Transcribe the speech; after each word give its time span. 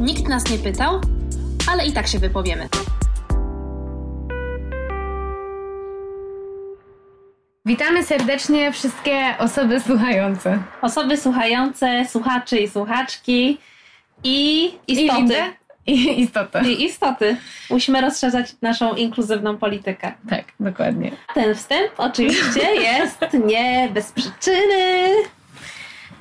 Nikt 0.00 0.28
nas 0.28 0.50
nie 0.50 0.58
pytał, 0.58 1.00
ale 1.72 1.86
i 1.86 1.92
tak 1.92 2.06
się 2.06 2.18
wypowiemy. 2.18 2.68
Witamy 7.66 8.04
serdecznie 8.04 8.72
wszystkie 8.72 9.34
osoby 9.38 9.80
słuchające. 9.80 10.58
Osoby 10.82 11.16
słuchające, 11.16 12.06
słuchaczy 12.10 12.58
i 12.58 12.68
słuchaczki 12.68 13.58
i 14.24 14.64
istoty. 14.88 15.34
I, 15.86 15.92
I 15.92 16.20
istoty. 16.20 16.58
I 16.62 16.84
istoty. 16.84 17.36
Musimy 17.70 18.00
rozszerzać 18.00 18.46
naszą 18.62 18.94
inkluzywną 18.94 19.56
politykę. 19.58 20.12
Tak, 20.30 20.44
dokładnie. 20.60 21.10
Ten 21.34 21.54
wstęp 21.54 21.92
oczywiście 21.96 22.74
jest 22.74 23.20
nie 23.46 23.88
bez 23.94 24.12
przyczyny. 24.12 25.08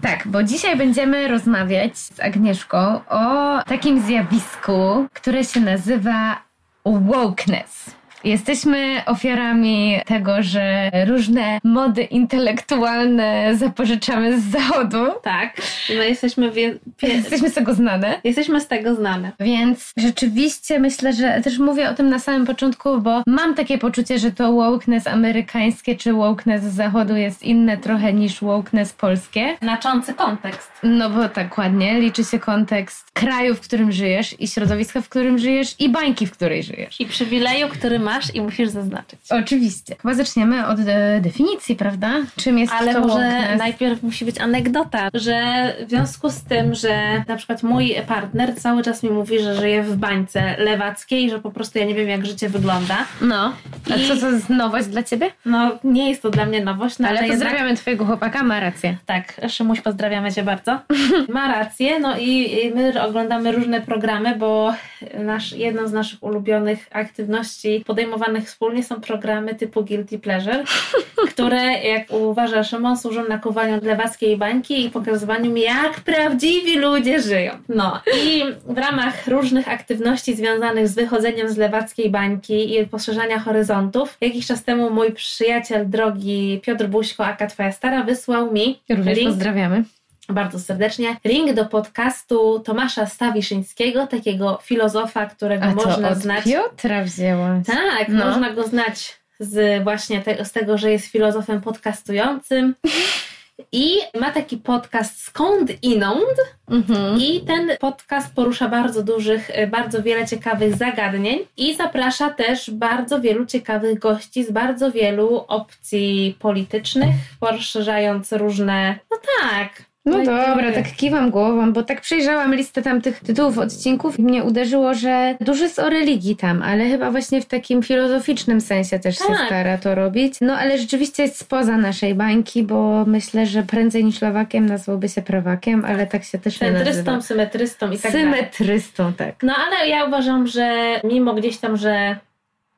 Tak, 0.03 0.27
bo 0.27 0.43
dzisiaj 0.43 0.77
będziemy 0.77 1.27
rozmawiać 1.27 1.97
z 1.97 2.19
Agnieszką 2.19 2.77
o 3.09 3.63
takim 3.67 4.01
zjawisku, 4.01 5.07
które 5.13 5.43
się 5.43 5.59
nazywa 5.59 6.41
wokeness. 6.85 7.95
Jesteśmy 8.23 9.01
ofiarami 9.05 9.99
tego, 10.05 10.43
że 10.43 10.91
różne 11.07 11.59
mody 11.63 12.03
intelektualne 12.03 13.55
zapożyczamy 13.55 14.41
z 14.41 14.43
zachodu. 14.43 15.05
Tak, 15.23 15.61
my 15.89 16.09
jesteśmy, 16.09 16.51
wie... 16.51 16.75
jesteśmy 17.01 17.49
z 17.49 17.53
tego 17.53 17.73
znane. 17.73 18.21
Jesteśmy 18.23 18.61
z 18.61 18.67
tego 18.67 18.95
znane. 18.95 19.31
Więc 19.39 19.91
rzeczywiście 19.97 20.79
myślę, 20.79 21.13
że 21.13 21.41
też 21.43 21.59
mówię 21.59 21.89
o 21.89 21.93
tym 21.93 22.09
na 22.09 22.19
samym 22.19 22.45
początku, 22.45 23.01
bo 23.01 23.23
mam 23.27 23.55
takie 23.55 23.77
poczucie, 23.77 24.19
że 24.19 24.31
to 24.31 24.53
wokeness 24.53 25.07
amerykańskie 25.07 25.95
czy 25.95 26.13
wokeness 26.13 26.63
z 26.63 26.75
zachodu 26.75 27.15
jest 27.15 27.43
inne 27.43 27.77
trochę 27.77 28.13
niż 28.13 28.41
wokeness 28.41 28.93
polskie. 28.93 29.57
Znaczący 29.61 30.13
kontekst. 30.13 30.71
No 30.83 31.09
bo 31.09 31.29
tak 31.29 31.57
ładnie, 31.57 31.99
liczy 31.99 32.23
się 32.23 32.39
kontekst 32.39 33.11
kraju, 33.13 33.55
w 33.55 33.61
którym 33.61 33.91
żyjesz 33.91 34.35
i 34.39 34.47
środowiska, 34.47 35.01
w 35.01 35.09
którym 35.09 35.39
żyjesz 35.39 35.75
i 35.79 35.89
bańki, 35.89 36.27
w 36.27 36.31
której 36.31 36.63
żyjesz. 36.63 37.01
I 37.01 37.05
przywileju, 37.05 37.67
który 37.69 37.99
masz 37.99 38.12
masz 38.13 38.35
i 38.35 38.41
musisz 38.41 38.69
zaznaczyć. 38.69 39.19
Oczywiście. 39.29 39.95
Chyba 40.01 40.13
zaczniemy 40.13 40.67
od 40.67 40.81
de 40.81 41.19
definicji, 41.21 41.75
prawda? 41.75 42.13
Czym 42.35 42.59
jest 42.59 42.73
Ale 42.73 42.93
to 42.93 43.01
może 43.01 43.55
najpierw 43.57 44.03
musi 44.03 44.25
być 44.25 44.39
anegdota, 44.39 45.09
że 45.13 45.67
w 45.85 45.89
związku 45.89 46.29
z 46.29 46.41
tym, 46.41 46.75
że 46.75 47.23
na 47.27 47.35
przykład 47.35 47.63
mój 47.63 47.95
partner 48.07 48.55
cały 48.55 48.83
czas 48.83 49.03
mi 49.03 49.09
mówi, 49.09 49.39
że 49.39 49.55
żyje 49.55 49.83
w 49.83 49.97
bańce 49.97 50.55
lewackiej, 50.57 51.29
że 51.29 51.39
po 51.39 51.51
prostu 51.51 51.79
ja 51.79 51.85
nie 51.85 51.95
wiem 51.95 52.09
jak 52.09 52.25
życie 52.25 52.49
wygląda. 52.49 52.97
No. 53.21 53.53
A 53.91 54.07
co 54.07 54.21
to 54.21 54.31
jest 54.31 54.49
nowość 54.49 54.87
dla 54.87 55.03
ciebie? 55.03 55.31
No 55.45 55.77
nie 55.83 56.09
jest 56.09 56.21
to 56.21 56.29
dla 56.29 56.45
mnie 56.45 56.63
nowość, 56.63 56.99
no, 56.99 57.07
Ale 57.07 57.19
ale 57.19 57.27
jednak 57.27 57.47
pozdrawiamy 57.47 57.77
twojego 57.77 58.05
chłopaka, 58.05 58.43
ma 58.43 58.59
rację. 58.59 58.97
Tak, 59.05 59.41
Szymuś, 59.49 59.81
pozdrawiamy 59.81 60.31
Cię 60.31 60.43
bardzo. 60.43 60.79
Ma 61.33 61.47
rację, 61.47 61.99
no 61.99 62.17
i 62.17 62.71
my 62.75 63.01
oglądamy 63.01 63.51
różne 63.51 63.81
programy, 63.81 64.35
bo 64.35 64.73
nasz, 65.19 65.51
jedną 65.51 65.87
z 65.87 65.93
naszych 65.93 66.23
ulubionych 66.23 66.87
aktywności 66.91 67.83
podejmowanych 67.85 68.45
wspólnie 68.45 68.83
są 68.83 69.01
programy 69.01 69.55
typu 69.55 69.83
Guilty 69.83 70.19
Pleasure, 70.19 70.63
które, 71.31 71.73
jak 71.73 72.11
uważa 72.11 72.63
Szymon, 72.63 72.97
służą 72.97 73.27
nakowaniu 73.27 73.79
lewackiej 73.83 74.37
bańki 74.37 74.85
i 74.85 74.89
pokazywaniu 74.89 75.55
jak 75.55 75.99
prawdziwi 75.99 76.79
ludzie 76.79 77.21
żyją. 77.21 77.51
No 77.69 78.01
i 78.25 78.43
w 78.65 78.77
ramach 78.77 79.27
różnych 79.27 79.67
aktywności 79.67 80.35
związanych 80.35 80.87
z 80.87 80.95
wychodzeniem 80.95 81.49
z 81.49 81.57
lewackiej 81.57 82.09
bańki 82.09 82.79
i 82.79 82.87
poszerzania 82.87 83.39
horyzontów, 83.77 84.17
jakiś 84.21 84.47
czas 84.47 84.63
temu 84.63 84.89
mój 84.89 85.11
przyjaciel 85.11 85.89
drogi 85.89 86.61
Piotr 86.63 86.87
Buźko, 86.87 87.25
aka 87.25 87.47
Twoja 87.47 87.71
Stara, 87.71 88.03
wysłał 88.03 88.51
mi 88.53 88.79
Również 88.89 89.17
link 89.17 89.29
pozdrawiamy. 89.29 89.83
bardzo 90.29 90.59
serdecznie. 90.59 91.17
Link 91.25 91.53
do 91.53 91.65
podcastu 91.65 92.59
Tomasza 92.59 93.05
Stawiszyńskiego, 93.05 94.07
takiego 94.07 94.59
filozofa, 94.63 95.25
którego 95.25 95.65
A 95.65 95.69
to 95.69 95.75
można 95.75 96.09
od 96.09 96.17
znać. 96.17 96.43
Piotra 96.45 97.03
wzięłaś. 97.03 97.65
Tak, 97.65 98.09
No. 98.09 98.25
można 98.25 98.49
go 98.53 98.63
znać 98.67 99.17
z 99.39 99.83
właśnie 99.83 100.21
te, 100.21 100.45
z 100.45 100.51
tego, 100.51 100.77
że 100.77 100.91
jest 100.91 101.05
filozofem 101.07 101.61
podcastującym. 101.61 102.75
I 103.71 103.97
ma 104.19 104.31
taki 104.31 104.57
podcast 104.57 105.23
Skąd 105.23 105.83
Inąd? 105.83 106.37
Mhm. 106.69 107.19
I 107.19 107.41
ten 107.41 107.69
podcast 107.79 108.35
porusza 108.35 108.69
bardzo 108.69 109.03
dużych, 109.03 109.49
e, 109.49 109.67
bardzo 109.67 110.03
wiele 110.03 110.27
ciekawych 110.27 110.75
zagadnień 110.75 111.39
i 111.57 111.75
zaprasza 111.75 112.29
też 112.29 112.71
bardzo 112.71 113.21
wielu 113.21 113.45
ciekawych 113.45 113.99
gości 113.99 114.43
z 114.43 114.51
bardzo 114.51 114.91
wielu 114.91 115.45
opcji 115.47 116.37
politycznych, 116.39 117.15
poszerzając 117.39 118.31
różne. 118.31 118.99
No 119.11 119.17
tak. 119.41 119.92
No 120.05 120.17
dobra, 120.17 120.71
tak 120.71 120.91
kiwam 120.95 121.29
głową, 121.31 121.73
bo 121.73 121.83
tak 121.83 122.01
przejrzałam 122.01 122.55
listę 122.55 122.81
tam 122.81 123.01
tych 123.01 123.19
tytułów 123.19 123.57
odcinków 123.57 124.19
i 124.19 124.23
mnie 124.23 124.43
uderzyło, 124.43 124.93
że 124.93 125.35
dużo 125.41 125.63
jest 125.63 125.79
o 125.79 125.89
religii 125.89 126.35
tam, 126.35 126.61
ale 126.61 126.85
chyba 126.85 127.11
właśnie 127.11 127.41
w 127.41 127.45
takim 127.45 127.83
filozoficznym 127.83 128.61
sensie 128.61 128.99
też 128.99 129.17
się 129.17 129.23
Tak. 129.27 129.45
stara 129.45 129.77
to 129.77 129.95
robić. 129.95 130.33
No 130.41 130.53
ale 130.57 130.77
rzeczywiście 130.77 131.23
jest 131.23 131.37
spoza 131.39 131.77
naszej 131.77 132.15
bańki, 132.15 132.63
bo 132.63 133.05
myślę, 133.07 133.45
że 133.45 133.63
prędzej 133.63 134.05
niż 134.05 134.21
lewakiem 134.21 134.65
nazwałby 134.65 135.09
się 135.09 135.21
prawakiem, 135.21 135.85
ale 135.85 136.07
tak 136.07 136.23
się 136.23 136.37
też 136.39 136.61
nie 136.61 136.67
Centrystą, 136.73 137.03
nazywa. 137.11 137.21
symetrystą 137.21 137.91
i 137.91 137.97
tak 137.99 138.11
dalej. 138.11 138.27
Symetrystą, 138.35 139.13
tak. 139.13 139.35
No 139.43 139.53
ale 139.67 139.89
ja 139.89 140.05
uważam, 140.05 140.47
że 140.47 140.99
mimo 141.03 141.33
gdzieś 141.33 141.57
tam, 141.57 141.77
że 141.77 142.15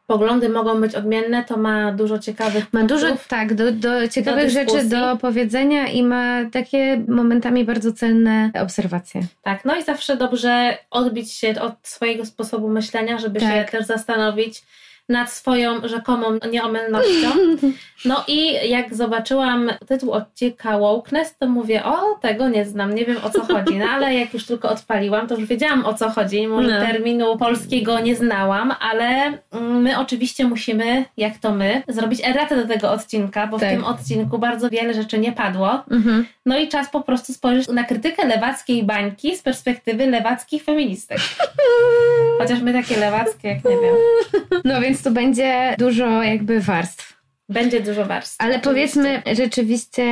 poglądy 0.08 0.50
mogą 0.50 0.82
być 0.82 0.96
odmienne, 0.96 1.44
to 1.44 1.58
ma 1.58 1.92
dużo 1.92 2.20
ciekawych 2.20 2.74
Ma 2.74 2.84
dużo, 2.84 3.08
tak, 3.28 3.54
do, 3.54 3.72
do 3.72 4.08
ciekawych 4.08 4.50
rzeczy 4.50 4.66
dyskusji. 4.66 4.90
do 4.90 5.18
powiedzenia 5.18 5.88
i 5.88 6.04
ma 6.04 6.40
takie 6.52 7.04
momentami 7.08 7.66
bardzo 7.66 7.94
cenne 7.94 8.52
obserwacje. 8.62 9.22
Tak, 9.44 9.66
no 9.66 9.76
i 9.76 9.84
zawsze 9.84 10.18
dobrze 10.18 10.78
odbić 10.92 11.32
się 11.32 11.62
od 11.62 11.74
swojego 11.84 12.26
sposobu 12.26 12.70
myślenia, 12.70 13.18
żeby 13.20 13.40
Tak. 13.40 13.50
się 13.50 13.72
też 13.72 13.86
zastanowić 13.86 14.64
nad 15.10 15.32
swoją 15.32 15.88
rzekomą 15.88 16.26
nieomylnością. 16.52 17.30
No 18.06 18.24
i 18.28 18.70
jak 18.70 18.96
zobaczyłam 18.96 19.72
tytuł 19.88 20.12
odcinka 20.12 20.80
Wokeness, 20.80 21.38
to 21.38 21.48
mówię, 21.48 21.84
o, 21.86 22.16
tego 22.22 22.50
nie 22.50 22.66
znam, 22.66 22.96
nie 22.96 23.06
wiem 23.06 23.18
o 23.24 23.30
co 23.30 23.42
chodzi. 23.46 23.76
No 23.78 23.86
ale 23.86 24.14
jak 24.16 24.34
już 24.34 24.46
tylko 24.46 24.70
odpaliłam, 24.70 25.28
to 25.28 25.36
już 25.36 25.46
wiedziałam 25.50 25.86
o 25.86 25.94
co 25.94 26.10
chodzi. 26.10 26.48
Może 26.48 26.80
No. 26.80 26.86
terminu 26.86 27.38
polskiego 27.38 28.00
nie 28.00 28.16
znałam, 28.16 28.74
ale 28.80 29.06
mm, 29.52 29.82
my 29.82 30.00
oczywiście 30.00 30.46
musimy, 30.46 31.06
jak 31.18 31.38
to 31.38 31.52
my, 31.52 31.84
zrobić 31.88 32.22
erratę 32.28 32.56
do 32.56 32.68
tego 32.68 32.92
odcinka, 32.92 33.48
bo 33.48 33.60
Tak. 33.60 33.70
w 33.70 33.72
tym 33.72 33.84
odcinku 33.84 34.38
bardzo 34.40 34.70
wiele 34.70 34.94
rzeczy 34.94 35.20
nie 35.20 35.32
padło. 35.32 35.84
Mhm. 35.92 36.26
No 36.46 36.58
i 36.60 36.68
czas 36.68 36.90
po 36.90 37.02
prostu 37.02 37.34
spojrzeć 37.34 37.68
na 37.68 37.84
krytykę 37.84 38.26
lewackiej 38.28 38.84
bańki 38.84 39.36
z 39.38 39.42
perspektywy 39.42 40.08
lewackich 40.08 40.64
feministek. 40.64 41.18
Chociaż 42.40 42.62
my 42.62 42.74
takie 42.74 42.98
lewackie, 43.00 43.48
jak 43.48 43.64
nie 43.66 43.72
wiem. 43.72 43.96
No 44.64 44.82
więc 44.82 44.95
tu 45.04 45.12
będzie 45.12 45.76
dużo 45.80 46.24
jakby 46.24 46.60
warstw. 46.62 47.15
Będzie 47.50 47.82
dużo 47.82 48.06
warstw. 48.06 48.36
Ale 48.40 48.60
powiedzmy 48.60 49.22
rzeczywiście, 49.34 50.04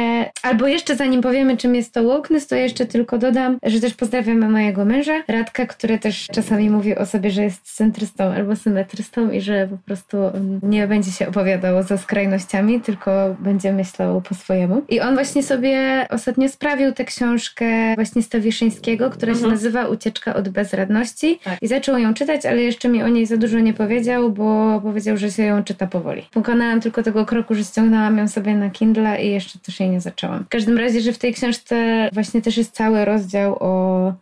albo 0.41 0.67
jeszcze 0.67 0.95
zanim 0.95 1.21
powiemy, 1.21 1.57
czym 1.57 1.75
jest 1.75 1.93
to 1.93 2.03
wokeness, 2.03 2.47
to 2.47 2.55
jeszcze 2.55 2.85
tylko 2.85 3.17
dodam, 3.17 3.57
że 3.63 3.79
też 3.79 3.93
pozdrawiamy 3.93 4.49
mojego 4.49 4.85
męża, 4.85 5.23
Radka, 5.27 5.65
który 5.65 5.99
też 5.99 6.27
czasami 6.31 6.69
mówi 6.69 6.95
o 6.95 7.05
sobie, 7.05 7.31
że 7.31 7.43
jest 7.43 7.75
centrystą 7.75 8.23
albo 8.23 8.55
symetrystą 8.55 9.31
i 9.31 9.41
że 9.41 9.67
po 9.67 9.77
prostu 9.77 10.17
mm, 10.27 10.59
nie 10.63 10.87
będzie 10.87 11.11
się 11.11 11.27
opowiadał 11.27 11.83
za 11.83 11.97
skrajnościami, 11.97 12.81
tylko 12.81 13.35
będzie 13.39 13.73
myślał 13.73 14.21
po 14.21 14.35
swojemu. 14.35 14.81
I 14.89 14.99
on 15.01 15.13
właśnie 15.13 15.43
sobie 15.43 16.07
ostatnio 16.09 16.49
sprawił 16.49 16.91
tę 16.91 17.05
książkę 17.05 17.65
właśnie 17.95 18.23
Stawiszyńskiego, 18.23 19.09
która 19.09 19.31
się 19.33 19.37
Mhm. 19.37 19.53
nazywa 19.53 19.87
Ucieczka 19.87 20.35
od 20.35 20.49
bezradności 20.49 21.39
Tak. 21.43 21.57
i 21.61 21.67
zaczął 21.67 21.97
ją 21.97 22.13
czytać, 22.13 22.45
ale 22.45 22.61
jeszcze 22.61 22.89
mi 22.89 23.03
o 23.03 23.07
niej 23.07 23.25
za 23.25 23.37
dużo 23.37 23.59
nie 23.59 23.73
powiedział, 23.73 24.31
bo 24.31 24.79
powiedział, 24.81 25.17
że 25.17 25.31
się 25.31 25.43
ją 25.43 25.63
czyta 25.63 25.87
powoli. 25.87 26.21
Pokonałam 26.33 26.81
tylko 26.81 27.03
tego 27.03 27.22
kroku, 27.25 27.55
że 27.55 27.63
ściągnęłam 27.63 28.17
ją 28.17 28.27
sobie 28.27 28.55
na 28.55 28.69
Kindle 28.69 29.23
i 29.23 29.31
jeszcze 29.31 29.59
też 29.59 29.79
jej 29.79 29.89
nie 29.89 30.01
zaczęłam. 30.01 30.43
W 30.43 30.49
każdym 30.49 30.77
razie, 30.77 31.01
że 31.01 31.13
w 31.13 31.17
tej 31.17 31.33
książce 31.33 32.09
właśnie 32.13 32.41
też 32.41 32.57
jest 32.57 32.71
cały 32.71 33.05
rozdział 33.05 33.57
o 33.59 34.13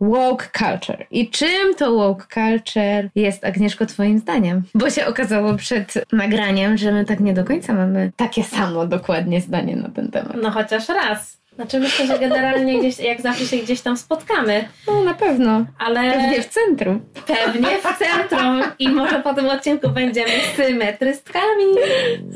woke 0.00 0.48
culture. 0.58 1.06
I 1.10 1.30
czym 1.30 1.74
to 1.78 1.94
woke 1.94 2.26
culture 2.34 3.10
jest, 3.14 3.44
Agnieszko, 3.44 3.86
twoim 3.86 4.18
zdaniem? 4.18 4.62
Bo 4.74 4.90
się 4.90 5.06
okazało 5.06 5.54
przed 5.54 5.94
nagraniem, 6.12 6.76
że 6.76 6.92
my 6.92 7.04
tak 7.04 7.20
nie 7.20 7.34
do 7.34 7.44
końca 7.44 7.72
mamy 7.72 8.12
takie 8.16 8.44
samo 8.44 8.86
dokładnie 8.86 9.40
zdanie 9.40 9.76
na 9.76 9.88
ten 9.88 10.10
temat. 10.10 10.36
No 10.42 10.50
chociaż 10.50 10.88
raz. 10.88 11.36
Znaczy 11.56 11.78
myślę, 11.80 12.06
że 12.06 12.18
generalnie 12.18 12.78
gdzieś, 12.78 12.98
jak 12.98 13.20
zawsze 13.20 13.46
się 13.46 13.56
gdzieś 13.56 13.80
tam 13.80 13.96
spotkamy, 13.96 14.68
No 14.86 15.04
na 15.04 15.14
pewno. 15.14 15.64
ale 15.78 16.12
Pewnie 16.12 16.42
w 16.42 16.46
centrum. 16.48 17.00
pewnie 17.26 17.68
w 17.78 17.98
centrum 17.98 18.62
i 18.78 18.88
może 18.88 19.18
po 19.22 19.34
tym 19.34 19.46
odcinku 19.48 19.88
będziemy 19.88 20.30
symetrystkami. 20.56 21.64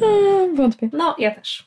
O, 0.02 0.46
wątpię. 0.56 0.88
No, 0.92 1.14
ja 1.18 1.30
też. 1.30 1.64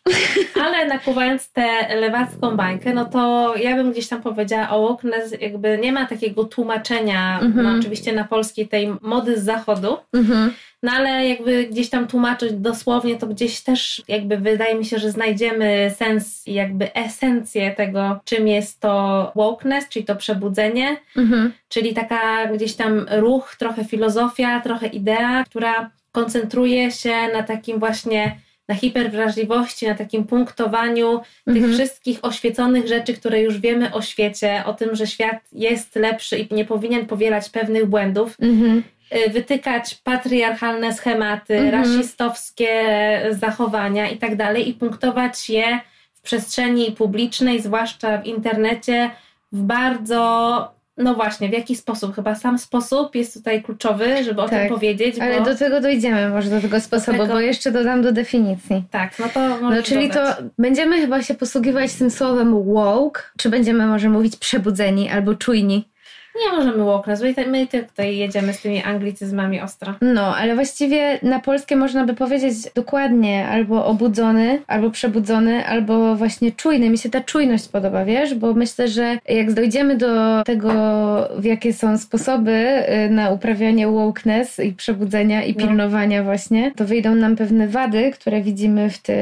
Ale 0.66 0.86
nakuwając 0.88 1.52
tę 1.52 1.96
lewacką 2.00 2.56
bańkę, 2.58 2.94
no 2.94 3.06
to 3.06 3.54
ja 3.58 3.76
bym 3.76 3.92
gdzieś 3.92 4.08
tam 4.08 4.22
powiedziała 4.22 4.70
o 4.70 4.82
wokeness, 4.88 5.36
jakby 5.42 5.78
nie 5.78 5.92
ma 5.92 6.06
takiego 6.06 6.44
tłumaczenia, 6.44 7.40
Mhm. 7.42 7.66
no 7.66 7.80
oczywiście 7.80 8.14
na 8.14 8.24
polskiej 8.24 8.68
tej 8.68 8.96
mody 9.02 9.40
z 9.40 9.44
zachodu, 9.44 9.98
Mhm. 10.14 10.54
No 10.84 10.92
ale 10.92 11.28
jakby 11.30 11.64
gdzieś 11.72 11.90
tam 11.90 12.08
tłumaczyć 12.08 12.54
dosłownie, 12.54 13.16
to 13.16 13.28
gdzieś 13.28 13.62
też 13.62 14.02
jakby 14.08 14.38
wydaje 14.38 14.76
mi 14.76 14.86
się, 14.86 15.00
że 15.00 15.12
znajdziemy 15.12 15.92
sens 15.98 16.48
i 16.48 16.54
jakby 16.54 16.94
esencję 16.94 17.72
tego, 17.72 18.20
czym 18.26 18.48
jest 18.48 18.80
to 18.80 19.32
wokeness, 19.36 19.90
czyli 19.90 20.06
to 20.06 20.16
przebudzenie, 20.16 20.98
Mhm. 21.18 21.54
czyli 21.70 21.94
taka 21.94 22.48
gdzieś 22.48 22.76
tam 22.76 23.06
ruch, 23.12 23.56
trochę 23.60 23.86
filozofia, 23.86 24.62
trochę 24.62 24.88
idea, 24.88 25.44
która 25.44 25.90
koncentruje 26.12 26.92
się 26.92 27.14
na 27.34 27.44
takim 27.44 27.80
właśnie 27.80 28.38
na 28.68 28.76
hiperwrażliwości, 28.76 29.88
na 29.88 29.96
takim 29.96 30.24
punktowaniu 30.24 31.22
tych 31.46 31.56
Mhm. 31.58 31.74
wszystkich 31.74 32.20
oświeconych 32.22 32.88
rzeczy, 32.88 33.14
które 33.14 33.42
już 33.42 33.60
wiemy 33.60 33.94
o 33.94 34.02
świecie, 34.02 34.64
o 34.66 34.74
tym, 34.74 34.96
że 34.96 35.08
świat 35.08 35.38
jest 35.52 35.96
lepszy 35.96 36.38
i 36.38 36.54
nie 36.56 36.66
powinien 36.66 37.06
powielać 37.06 37.50
pewnych 37.50 37.86
błędów, 37.86 38.36
Mhm. 38.42 38.84
Y, 39.28 39.30
wytykać 39.30 39.96
patriarchalne 40.04 40.94
schematy, 40.94 41.58
Mhm. 41.58 41.84
rasistowskie 41.84 42.70
zachowania 43.32 44.10
i 44.10 44.18
tak 44.18 44.36
dalej 44.36 44.70
i 44.70 44.74
punktować 44.74 45.50
je 45.50 45.80
w 46.14 46.22
przestrzeni 46.22 46.92
publicznej, 46.92 47.62
zwłaszcza 47.62 48.18
w 48.18 48.26
internecie, 48.26 49.10
w 49.52 49.62
bardzo, 49.62 50.72
no 50.98 51.14
właśnie, 51.16 51.50
w 51.50 51.54
jaki 51.54 51.76
sposób? 51.76 52.16
Chyba 52.16 52.36
sam 52.36 52.58
sposób 52.60 53.16
jest 53.16 53.34
tutaj 53.34 53.64
kluczowy, 53.64 54.24
żeby 54.24 54.42
o 54.42 54.50
Tak, 54.50 54.60
tym 54.60 54.70
powiedzieć, 54.70 55.20
Ale 55.20 55.42
do 55.42 55.56
tego 55.56 55.82
dojdziemy 55.82 56.30
może 56.30 56.50
do 56.50 56.62
tego 56.62 56.80
sposobu, 56.82 57.18
tego- 57.18 57.34
bo 57.34 57.40
jeszcze 57.40 57.72
dodam 57.72 58.02
do 58.02 58.12
definicji. 58.12 58.84
tak, 58.92 59.20
no 59.20 59.26
to 59.34 59.40
No, 59.62 59.84
czyli 59.84 60.08
dodać. 60.10 60.38
to 60.38 60.44
będziemy 60.60 61.02
chyba 61.02 61.22
się 61.22 61.34
posługiwać 61.34 61.94
tym 61.94 62.10
słowem 62.12 62.64
woke, 62.74 63.22
czy 63.38 63.50
będziemy 63.50 63.86
może 63.88 64.10
mówić 64.10 64.36
przebudzeni 64.36 65.10
albo 65.10 65.36
czujni? 65.36 65.90
Nie 66.42 66.58
możemy 66.58 66.78
my 66.78 67.30
tutaj- 67.30 67.48
my 67.48 67.68
tutaj 67.68 68.18
jedziemy 68.18 68.54
z 68.54 68.62
tymi 68.62 68.84
anglicyzmami 68.84 69.62
ostro. 69.62 69.94
No, 70.02 70.36
ale 70.38 70.56
właściwie 70.56 71.20
na 71.24 71.40
polskie 71.40 71.76
można 71.76 72.06
by 72.06 72.14
powiedzieć 72.14 72.54
dokładnie 72.76 73.48
albo 73.48 73.86
obudzony, 73.86 74.62
albo 74.68 74.92
przebudzony, 74.92 75.66
albo 75.68 76.16
właśnie 76.16 76.52
czujny. 76.52 76.90
Mi 76.90 76.98
się 76.98 77.10
ta 77.10 77.22
czujność 77.22 77.68
podoba, 77.68 78.06
wiesz, 78.06 78.36
bo 78.36 78.54
myślę, 78.54 78.88
że 78.88 79.18
jak 79.30 79.54
dojdziemy 79.54 79.98
do 79.98 80.44
tego, 80.44 80.72
w 81.38 81.44
jakie 81.46 81.74
są 81.74 81.98
sposoby 81.98 82.84
y, 83.06 83.10
na 83.10 83.30
uprawianie 83.30 83.88
wokeness 83.88 84.60
i 84.60 84.72
przebudzenia 84.74 85.44
i 85.44 85.56
No. 85.56 85.60
pilnowania 85.68 86.24
właśnie, 86.24 86.72
to 86.76 86.86
wyjdą 86.86 87.16
nam 87.16 87.36
pewne 87.36 87.68
wady, 87.68 88.12
które 88.12 88.42
widzimy 88.42 88.90
w, 88.90 88.98
ty, 88.98 89.14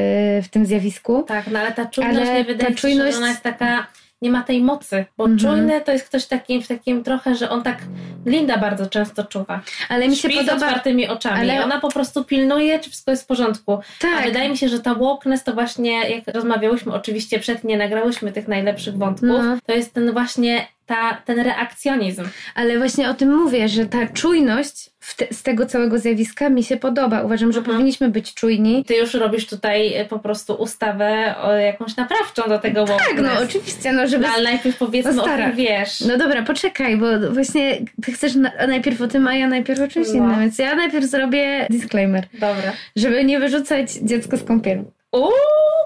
w 0.43 0.47
tym 0.51 0.65
zjawisku. 0.65 1.23
Tak, 1.23 1.45
no 1.51 1.59
ale 1.59 1.71
ta 1.71 1.85
czujność 1.85 2.17
Ale 2.19 2.33
nie 2.33 2.43
wydaje 2.43 2.57
ta 2.59 2.69
mi 2.69 2.75
się, 2.75 2.81
czujność- 2.81 3.11
że 3.11 3.17
ona 3.17 3.29
jest 3.29 3.41
taka, 3.41 3.87
nie 4.21 4.31
ma 4.31 4.43
tej 4.43 4.61
mocy, 4.61 5.05
bo 5.17 5.25
Mhm. 5.25 5.39
czujny 5.39 5.81
to 5.81 5.91
jest 5.91 6.05
ktoś 6.05 6.25
takim, 6.25 6.61
w 6.61 6.67
takim 6.67 7.03
trochę, 7.03 7.35
że 7.35 7.49
on 7.49 7.63
tak, 7.63 7.77
Linda 8.25 8.57
bardzo 8.57 8.85
często 8.87 9.23
czuwa. 9.23 9.61
Ale 9.89 10.07
mi 10.09 10.15
się 10.15 10.29
Śpi 10.29 10.37
z 10.37 10.45
podoba... 10.47 10.67
otwartymi 10.67 11.07
oczami. 11.07 11.39
ale- 11.39 11.63
Ona 11.63 11.79
po 11.79 11.89
prostu 11.89 12.23
pilnuje, 12.23 12.79
czy 12.79 12.89
wszystko 12.89 13.11
jest 13.11 13.23
w 13.23 13.27
porządku. 13.27 13.73
A 13.73 13.81
Tak, 14.01 14.25
wydaje 14.25 14.49
mi 14.49 14.57
się, 14.57 14.69
że 14.69 14.79
ta 14.79 14.95
wokeness 14.95 15.43
to 15.43 15.53
właśnie, 15.53 16.09
jak 16.09 16.35
rozmawiałyśmy, 16.35 16.93
oczywiście 16.93 17.39
przed 17.39 17.63
nie 17.63 17.77
nagrałyśmy 17.77 18.31
tych 18.31 18.47
najlepszych 18.47 18.97
wątków, 18.97 19.27
No. 19.29 19.57
to 19.65 19.73
jest 19.73 19.93
ten 19.93 20.11
właśnie 20.11 20.67
ta, 20.85 21.13
ten 21.25 21.39
reakcjonizm. 21.39 22.23
Ale 22.55 22.77
właśnie 22.77 23.09
o 23.09 23.13
tym 23.13 23.35
mówię, 23.37 23.67
że 23.69 23.85
ta 23.85 24.07
czujność 24.07 24.90
te, 25.15 25.27
z 25.33 25.43
tego 25.43 25.65
całego 25.65 25.99
zjawiska 25.99 26.49
mi 26.49 26.63
się 26.63 26.77
podoba. 26.77 27.21
Uważam, 27.21 27.51
że 27.51 27.59
Mhm. 27.59 27.75
powinniśmy 27.77 28.09
być 28.09 28.33
czujni. 28.33 28.85
Ty 28.85 28.95
już 28.95 29.13
robisz 29.13 29.47
tutaj 29.47 29.93
e, 29.93 30.05
po 30.05 30.19
prostu 30.19 30.53
ustawę 30.53 31.35
o 31.43 31.53
jakąś 31.53 31.95
naprawczą 31.95 32.49
do 32.49 32.59
tego. 32.59 32.85
Tak, 32.85 33.13
no 33.21 33.29
oczywiście, 33.43 33.91
no 33.93 34.07
żeby... 34.07 34.23
No, 34.27 34.33
ale 34.33 34.43
najpierw 34.43 34.77
powiedzmy 34.77 35.13
No 35.13 35.21
o 35.23 35.25
stara. 35.25 35.47
tym, 35.47 35.55
wiesz. 35.55 35.99
No 36.01 36.17
dobra, 36.17 36.43
poczekaj, 36.43 36.97
bo 36.97 37.05
właśnie 37.33 37.77
ty 38.05 38.11
chcesz 38.11 38.35
na, 38.35 38.51
najpierw 38.67 39.01
o 39.01 39.07
tym, 39.07 39.27
a 39.27 39.35
ja 39.35 39.47
najpierw 39.47 39.79
o 39.81 39.87
czymś 39.87 40.07
No. 40.07 40.13
innym. 40.13 40.39
Więc 40.39 40.57
ja 40.57 40.75
najpierw 40.75 41.05
zrobię 41.05 41.67
disclaimer, 41.69 42.27
Dobra. 42.33 42.71
żeby 42.95 43.25
nie 43.25 43.39
wyrzucać 43.39 43.91
dziecko 43.93 44.37
z 44.37 44.43
kąpielu. 44.43 44.91
Uuu, 45.11 45.31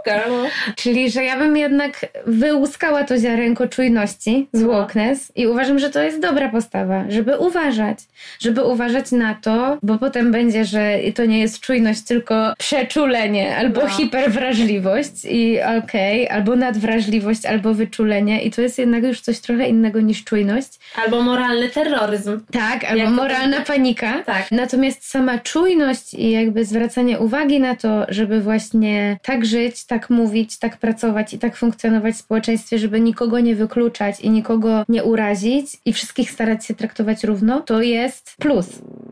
girl. 0.05 0.33
Czyli, 0.75 1.09
że 1.11 1.23
ja 1.23 1.37
bym 1.37 1.57
jednak 1.57 2.05
wyłuskała 2.25 3.03
to 3.03 3.17
ziarenko 3.17 3.67
czujności 3.67 4.47
z 4.53 4.63
wokeness 4.63 5.31
i 5.35 5.47
uważam, 5.47 5.79
że 5.79 5.89
to 5.89 6.01
jest 6.01 6.19
dobra 6.19 6.49
postawa, 6.49 7.05
żeby 7.09 7.37
uważać. 7.37 7.97
Żeby 8.39 8.63
uważać 8.63 9.11
na 9.11 9.35
to, 9.35 9.77
bo 9.83 9.97
potem 9.97 10.31
będzie, 10.31 10.65
że 10.65 10.97
to 11.15 11.25
nie 11.25 11.39
jest 11.39 11.59
czujność, 11.59 12.01
tylko 12.01 12.53
przeczulenie 12.57 13.57
albo 13.57 13.81
No. 13.81 13.87
hiperwrażliwość 13.89 15.11
i 15.29 15.57
okej, 15.83 16.29
albo 16.29 16.55
nadwrażliwość, 16.55 17.45
albo 17.45 17.73
wyczulenie 17.73 18.41
i 18.43 18.51
to 18.51 18.61
jest 18.61 18.79
jednak 18.79 19.03
już 19.03 19.21
coś 19.21 19.39
trochę 19.39 19.67
innego 19.67 20.01
niż 20.01 20.23
czujność. 20.23 20.67
Albo 21.05 21.21
moralny 21.21 21.69
terroryzm. 21.69 22.39
Tak, 22.51 22.83
albo 22.83 22.97
Jak 22.97 23.07
to 23.09 23.13
moralna 23.15 23.57
też- 23.57 23.67
panika. 23.67 24.23
Tak. 24.25 24.51
Natomiast 24.51 25.09
sama 25.09 25.37
czujność 25.39 26.13
i 26.13 26.31
jakby 26.31 26.65
zwracanie 26.65 27.19
uwagi 27.19 27.59
na 27.59 27.75
to, 27.75 28.05
żeby 28.09 28.41
właśnie 28.41 29.14
tak 29.23 29.45
żyć, 29.45 29.85
tak 29.85 30.09
mówić, 30.09 30.59
tak 30.59 30.77
pracować 30.77 31.33
i 31.33 31.39
tak 31.39 31.55
funkcjonować 31.55 32.15
w 32.15 32.17
społeczeństwie, 32.17 32.79
żeby 32.79 32.99
nikogo 32.99 33.39
nie 33.39 33.55
wykluczać 33.55 34.19
i 34.19 34.29
nikogo 34.29 34.83
nie 34.89 35.03
urazić 35.03 35.67
i 35.85 35.93
wszystkich 35.93 36.31
starać 36.31 36.65
się 36.65 36.73
traktować 36.73 37.23
równo, 37.23 37.61
to 37.61 37.81
jest 37.81 38.35
plus. 38.39 38.67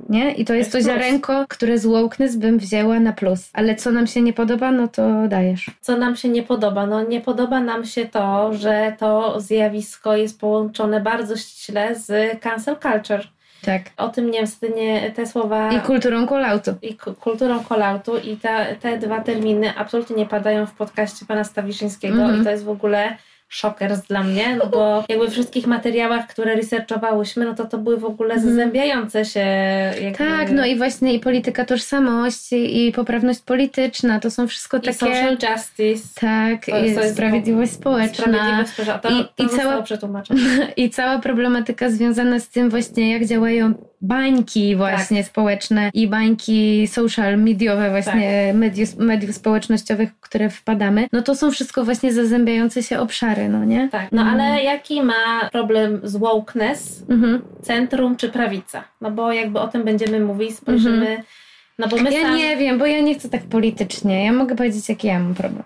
Nie? 0.09 0.31
I 0.31 0.45
to 0.45 0.53
jest 0.53 0.71
to 0.71 0.81
ziarenko, 0.81 1.45
które 1.49 1.77
z 1.77 1.85
wokeness 1.85 2.35
bym 2.35 2.57
wzięła 2.57 2.99
na 2.99 3.13
plus. 3.13 3.49
Ale 3.53 3.75
co 3.75 3.91
nam 3.91 4.07
się 4.07 4.21
nie 4.21 4.33
podoba, 4.33 4.71
no 4.71 4.87
to 4.87 5.27
dajesz. 5.27 5.71
Co 5.81 5.97
nam 5.97 6.15
się 6.15 6.29
nie 6.29 6.43
podoba? 6.43 6.85
No 6.85 7.03
nie 7.03 7.21
podoba 7.21 7.59
nam 7.59 7.85
się 7.85 8.05
to, 8.05 8.53
że 8.53 8.95
to 8.99 9.41
zjawisko 9.41 10.15
jest 10.15 10.39
połączone 10.39 11.01
bardzo 11.01 11.37
ściśle 11.37 11.95
z 11.95 12.39
cancel 12.41 12.75
culture. 12.75 13.32
Tak. 13.65 13.81
O 13.97 14.09
tym 14.09 14.31
niestety 14.31 14.73
nie, 14.75 15.11
te 15.11 15.25
słowa 15.25 15.71
I 15.71 15.79
kulturą 15.81 16.27
kolautu. 16.27 16.71
i 16.81 16.95
ku- 16.97 17.13
kulturą 17.13 17.59
kolautu 17.63 18.17
i 18.17 18.37
ta, 18.37 18.65
te 18.81 18.97
dwa 18.97 19.19
terminy 19.21 19.73
absolutnie 19.77 20.15
nie 20.15 20.25
padają 20.25 20.65
w 20.65 20.71
podcaście 20.73 21.25
pana 21.25 21.43
Stawiszyńskiego 21.43 22.21
Mhm. 22.21 22.41
i 22.41 22.43
to 22.45 22.51
jest 22.51 22.63
w 22.63 22.69
ogóle 22.69 23.17
szokers 23.53 23.99
dla 24.01 24.23
mnie, 24.23 24.55
no 24.55 24.65
bo 24.69 25.03
jakby 25.09 25.27
w 25.27 25.31
wszystkich 25.31 25.67
materiałach, 25.67 26.27
które 26.27 26.55
researchowałyśmy, 26.55 27.45
no 27.45 27.53
to 27.55 27.65
to 27.65 27.77
były 27.77 27.97
w 27.97 28.05
ogóle 28.05 28.33
Mhm. 28.33 28.49
zazębiające 28.51 29.25
się 29.25 29.39
jakby... 30.01 30.17
Tak, 30.17 30.51
no 30.51 30.65
i 30.65 30.77
właśnie 30.77 31.13
i 31.13 31.19
polityka 31.19 31.65
tożsamości, 31.65 32.87
i 32.87 32.91
poprawność 32.91 33.39
polityczna, 33.41 34.19
to 34.19 34.31
są 34.31 34.47
wszystko 34.47 34.77
I 34.77 34.81
takie... 34.81 34.93
social 34.93 35.37
justice. 35.53 36.07
Tak, 36.21 36.65
To- 36.65 36.85
i 36.85 36.95
to 36.95 37.03
sprawiedliwość 37.09 37.71
społeczna 37.71 38.23
Sprawiedliwość 38.25 38.69
społeczna. 38.71 38.99
To, 38.99 39.09
I- 39.09 39.25
to 39.35 39.43
i 39.43 39.57
cała- 39.57 39.83
i 40.77 40.89
cała 40.89 41.19
problematyka 41.19 41.89
związana 41.89 42.39
z 42.39 42.49
tym 42.49 42.69
właśnie, 42.69 43.11
jak 43.13 43.25
działają 43.25 43.73
bańki 44.03 44.75
właśnie 44.75 45.23
społeczne 45.23 45.89
i 45.93 46.07
bańki 46.07 46.87
social 46.87 47.37
mediowe 47.37 47.89
właśnie 47.89 48.51
mediów, 48.53 48.97
mediów 48.97 49.35
społecznościowych, 49.35 50.09
w 50.11 50.19
które 50.19 50.49
wpadamy, 50.49 51.07
no 51.11 51.21
to 51.21 51.35
są 51.35 51.51
wszystko 51.51 51.83
właśnie 51.85 52.13
zazębiające 52.13 52.83
się 52.83 52.99
obszary, 52.99 53.49
no 53.49 53.65
nie? 53.65 53.89
Tak, 53.91 54.11
no 54.11 54.21
Mhm. 54.21 54.39
ale 54.41 54.63
jaki 54.63 55.01
ma 55.01 55.49
problem 55.51 55.99
z 56.03 56.15
wokeness 56.15 57.03
Mhm. 57.09 57.41
centrum 57.61 58.15
czy 58.15 58.29
prawica? 58.29 58.83
No 59.01 59.11
bo 59.11 59.31
jakby 59.33 59.59
o 59.59 59.67
tym 59.67 59.83
będziemy 59.83 60.19
mówić, 60.19 60.55
spojrzymy, 60.57 61.23
no 61.79 61.87
bo 61.87 61.97
my 61.97 62.11
Ja 62.11 62.21
sam... 62.21 62.35
nie 62.35 62.57
wiem, 62.57 62.77
bo 62.79 62.85
ja 62.85 63.01
nie 63.01 63.15
chcę 63.15 63.29
tak 63.29 63.41
politycznie. 63.43 64.25
Ja 64.25 64.31
mogę 64.33 64.55
powiedzieć, 64.55 64.89
jaki 64.89 65.07
ja 65.07 65.19
mam 65.19 65.33
problem. 65.35 65.63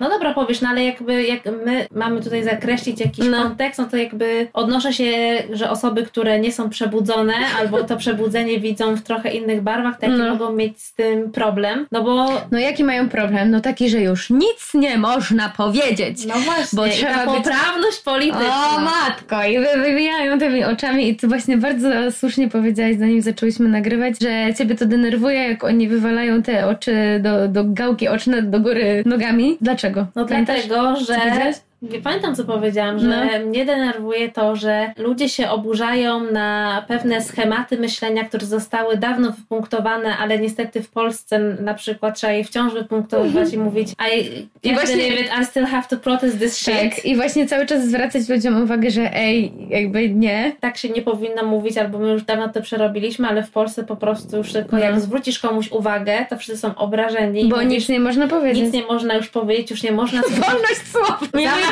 No 0.00 0.08
dobra, 0.08 0.34
powiesz, 0.34 0.60
no 0.60 0.68
ale 0.68 0.84
jakby 0.84 1.22
jak 1.22 1.40
my 1.66 1.86
mamy 1.94 2.22
tutaj 2.22 2.44
zakreślić 2.44 3.00
jakiś 3.00 3.24
No. 3.30 3.42
kontekst, 3.42 3.78
no 3.78 3.84
to 3.90 3.96
jakby 3.96 4.48
odnoszę 4.52 4.92
się, 4.92 5.12
że 5.52 5.70
osoby, 5.70 6.02
które 6.02 6.40
nie 6.40 6.52
są 6.52 6.70
przebudzone 6.70 7.34
albo 7.60 7.84
to 7.84 7.96
przebudzenie 7.96 8.60
widzą 8.60 8.96
w 8.96 9.02
trochę 9.02 9.30
innych 9.34 9.62
barwach, 9.62 9.98
takie 9.98 10.12
No. 10.12 10.30
mogą 10.30 10.52
mieć 10.52 10.80
z 10.82 10.94
tym 10.94 11.32
problem, 11.32 11.86
no 11.92 12.02
bo 12.02 12.26
No 12.50 12.58
jaki 12.58 12.84
mają 12.84 13.08
problem? 13.08 13.50
No 13.50 13.60
taki, 13.60 13.88
że 13.90 14.00
już 14.00 14.30
nic 14.30 14.74
nie 14.74 14.98
można 14.98 15.48
powiedzieć. 15.48 16.26
no 16.26 16.34
właśnie, 16.34 16.76
Bo 16.76 16.88
trzeba 16.88 17.14
ta 17.14 17.26
być- 17.26 17.34
poprawność 17.44 18.00
polityczna. 18.04 18.76
O 18.76 18.80
matko! 18.80 19.44
I 19.44 19.58
wy- 19.58 19.82
wywijają 19.82 20.38
tymi 20.38 20.64
oczami 20.64 21.08
i 21.08 21.16
ty 21.16 21.28
właśnie 21.28 21.56
bardzo 21.58 21.88
słusznie 22.12 22.48
powiedziałaś, 22.48 22.96
zanim 22.98 23.22
zaczęłyśmy 23.22 23.68
nagrywać, 23.68 24.14
że 24.22 24.54
ciebie 24.58 24.74
to 24.74 24.86
denerwuje, 24.86 25.48
jak 25.48 25.64
oni 25.64 25.88
wywalają 25.88 26.42
te 26.42 26.66
oczy 26.66 27.20
do, 27.22 27.48
do 27.48 27.64
gałki 27.64 28.08
oczne 28.08 28.42
do 28.42 28.60
góry 28.60 29.02
nogami. 29.06 29.56
Dlaczego? 29.60 29.87
No 30.14 30.26
Pamiętasz? 30.26 30.66
dlatego, 30.66 30.96
że... 31.00 31.67
Nie 31.82 32.00
pamiętam, 32.00 32.34
co 32.36 32.44
powiedziałam, 32.44 32.98
że 32.98 33.06
No. 33.06 33.46
mnie 33.46 33.64
denerwuje 33.66 34.28
to, 34.32 34.56
że 34.56 34.92
ludzie 34.96 35.28
się 35.28 35.50
oburzają 35.50 36.20
na 36.32 36.84
pewne 36.88 37.20
schematy 37.22 37.78
myślenia, 37.78 38.24
które 38.24 38.46
zostały 38.46 38.96
dawno 38.96 39.32
wypunktowane, 39.32 40.16
ale 40.16 40.38
niestety 40.38 40.82
w 40.82 40.88
Polsce 40.90 41.38
na 41.38 41.74
przykład 41.74 42.16
trzeba 42.16 42.32
je 42.32 42.44
wciąż 42.44 42.72
wypunktowywać 42.74 43.52
i 43.52 43.58
mówić 43.58 43.88
I, 44.14 44.68
I 44.68 44.74
właśnie- 44.74 45.08
it, 45.08 45.30
I 45.42 45.44
still 45.44 45.64
have 45.66 45.82
to 45.90 45.96
protest 45.96 46.38
this 46.38 46.56
shit. 46.56 46.74
Tak, 46.74 47.04
i 47.04 47.16
właśnie 47.16 47.46
cały 47.46 47.66
czas 47.66 47.84
zwracać 47.86 48.28
ludziom 48.28 48.62
uwagę, 48.62 48.90
że 48.90 49.14
ej, 49.14 49.52
jakby 49.68 50.08
nie. 50.10 50.52
Tak 50.60 50.76
się 50.76 50.88
nie 50.88 51.02
powinno 51.02 51.42
mówić, 51.42 51.78
albo 51.78 51.98
my 51.98 52.08
już 52.12 52.22
dawno 52.22 52.48
to 52.48 52.62
przerobiliśmy, 52.62 53.28
ale 53.28 53.42
w 53.42 53.50
Polsce 53.50 53.84
po 53.84 53.96
prostu 53.96 54.36
już 54.36 54.52
tylko 54.52 54.76
No. 54.76 54.82
jak 54.82 55.00
zwrócisz 55.00 55.38
komuś 55.38 55.70
uwagę, 55.72 56.26
to 56.30 56.36
wszyscy 56.38 56.60
są 56.60 56.74
obrażeni. 56.74 57.48
Bo 57.48 57.56
mówisz, 57.56 57.70
nic 57.70 57.88
nie 57.88 58.00
można 58.00 58.28
powiedzieć. 58.28 58.64
nic 58.64 58.74
nie 58.74 58.82
można 58.86 59.14
już 59.14 59.28
powiedzieć, 59.28 59.70
już 59.70 59.82
nie 59.82 59.92
można 59.92 60.20
Wolność 60.46 60.82
słowa! 60.92 61.18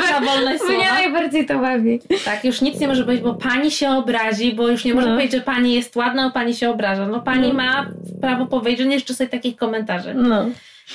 Zamknij 0.02 0.12
za 0.28 0.32
wolność 0.32 0.62
Mnie 0.62 0.76
słowa. 0.76 0.92
najbardziej 0.94 1.46
to 1.46 1.58
bawi. 1.58 2.00
Tak, 2.24 2.44
już 2.44 2.60
nic 2.60 2.80
nie 2.80 2.88
może 2.88 3.04
być, 3.04 3.20
bo 3.20 3.34
pani 3.34 3.70
się 3.70 3.90
obrazi, 3.90 4.54
bo 4.54 4.68
już 4.68 4.84
nie 4.84 4.94
może 4.94 5.06
No. 5.08 5.14
powiedzieć, 5.14 5.32
że 5.34 5.40
pani 5.40 5.74
jest 5.74 5.96
ładna, 5.96 6.24
bo 6.26 6.30
pani 6.30 6.54
się 6.54 6.70
obraża. 6.70 7.06
No 7.06 7.20
pani 7.20 7.48
No. 7.48 7.54
ma 7.54 7.86
prawo 8.20 8.46
powiedzieć, 8.46 8.80
że 8.80 8.86
nie 8.86 8.98
życzy 8.98 9.14
sobie 9.14 9.30
takich 9.30 9.56
komentarzy. 9.56 10.14
No. 10.14 10.46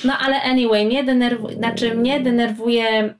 No 0.04 0.12
ale 0.26 0.42
anyway, 0.42 0.86
mnie 0.86 1.04
denerwuje, 1.04 1.56
znaczy 1.56 1.94
mnie 1.94 2.20
denerwuje 2.20 3.14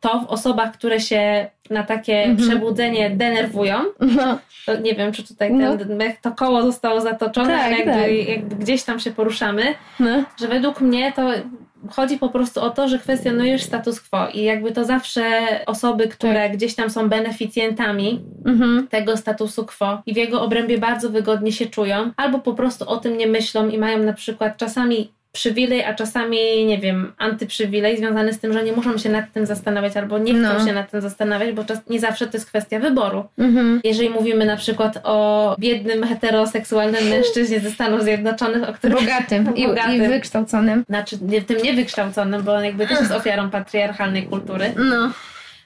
to 0.00 0.20
w 0.20 0.26
osobach, 0.26 0.72
które 0.72 1.00
się 1.00 1.46
na 1.70 1.82
takie 1.82 2.14
Mhm. 2.22 2.48
przebudzenie 2.48 3.10
denerwują. 3.10 3.78
No. 4.00 4.38
To 4.66 4.80
nie 4.80 4.94
wiem, 4.94 5.12
czy 5.12 5.28
tutaj 5.28 5.52
No. 5.52 5.76
ten, 5.76 6.00
jak 6.00 6.20
to 6.20 6.32
koło 6.32 6.62
zostało 6.62 7.00
zatoczone, 7.00 7.58
Tak, 7.58 7.70
jakby, 7.78 7.92
tak. 7.92 8.28
jakby 8.28 8.56
gdzieś 8.56 8.82
tam 8.84 9.00
się 9.00 9.10
poruszamy, 9.10 9.74
No. 10.00 10.24
że 10.40 10.48
według 10.48 10.80
mnie 10.80 11.12
to 11.12 11.30
chodzi 11.90 12.18
po 12.18 12.28
prostu 12.28 12.60
o 12.60 12.70
to, 12.70 12.88
że 12.88 12.98
kwestionujesz 12.98 13.62
status 13.62 14.00
quo 14.00 14.28
i 14.34 14.42
jakby 14.42 14.72
to 14.72 14.84
zawsze 14.84 15.22
osoby, 15.66 16.08
które 16.08 16.34
Tak. 16.48 16.52
gdzieś 16.56 16.74
tam 16.74 16.90
są 16.90 17.08
beneficjentami 17.08 18.20
Mhm. 18.46 18.88
tego 18.88 19.16
statusu 19.16 19.66
quo 19.66 20.02
i 20.06 20.14
w 20.14 20.16
jego 20.16 20.42
obrębie 20.42 20.78
bardzo 20.78 21.10
wygodnie 21.10 21.52
się 21.52 21.66
czują, 21.66 22.10
albo 22.16 22.38
po 22.38 22.54
prostu 22.54 22.88
o 22.88 22.96
tym 22.96 23.16
nie 23.18 23.26
myślą 23.26 23.68
i 23.68 23.78
mają 23.78 23.98
na 23.98 24.12
przykład 24.12 24.56
czasami 24.56 25.12
przywilej, 25.32 25.84
a 25.84 25.94
czasami, 25.94 26.66
nie 26.66 26.78
wiem, 26.78 27.12
antyprzywilej 27.18 27.96
związany 27.96 28.32
z 28.32 28.38
tym, 28.40 28.52
że 28.52 28.64
nie 28.64 28.72
muszą 28.72 28.98
się 28.98 29.08
nad 29.08 29.32
tym 29.32 29.46
zastanawiać 29.46 29.96
albo 29.96 30.18
nie 30.18 30.32
chcą 30.32 30.58
No. 30.58 30.66
się 30.66 30.72
nad 30.72 30.90
tym 30.90 31.00
zastanawiać, 31.00 31.52
bo 31.54 31.64
czas, 31.64 31.78
nie 31.90 32.00
zawsze 32.00 32.26
to 32.26 32.36
jest 32.36 32.46
kwestia 32.46 32.78
wyboru. 32.78 33.24
Mhm. 33.38 33.80
Jeżeli 33.84 34.10
mówimy 34.10 34.44
na 34.44 34.56
przykład 34.56 34.98
o 35.04 35.56
biednym, 35.58 36.04
heteroseksualnym 36.06 37.08
mężczyźnie 37.08 37.60
ze 37.60 37.70
Stanów 37.70 38.02
Zjednoczonych, 38.02 38.68
o 38.68 38.72
którym 38.72 38.98
Bogatym 38.98 39.54
i, 39.56 39.60
i 39.62 39.66
Bogatym. 39.66 40.08
wykształconym. 40.08 40.84
znaczy 40.88 41.18
nie, 41.22 41.42
tym 41.42 41.62
niewykształconym, 41.62 42.42
bo 42.42 42.54
on 42.54 42.64
jakby 42.64 42.86
też 42.86 43.00
jest 43.00 43.12
ofiarą 43.12 43.50
patriarchalnej 43.50 44.22
kultury, 44.26 44.72
No. 44.76 45.10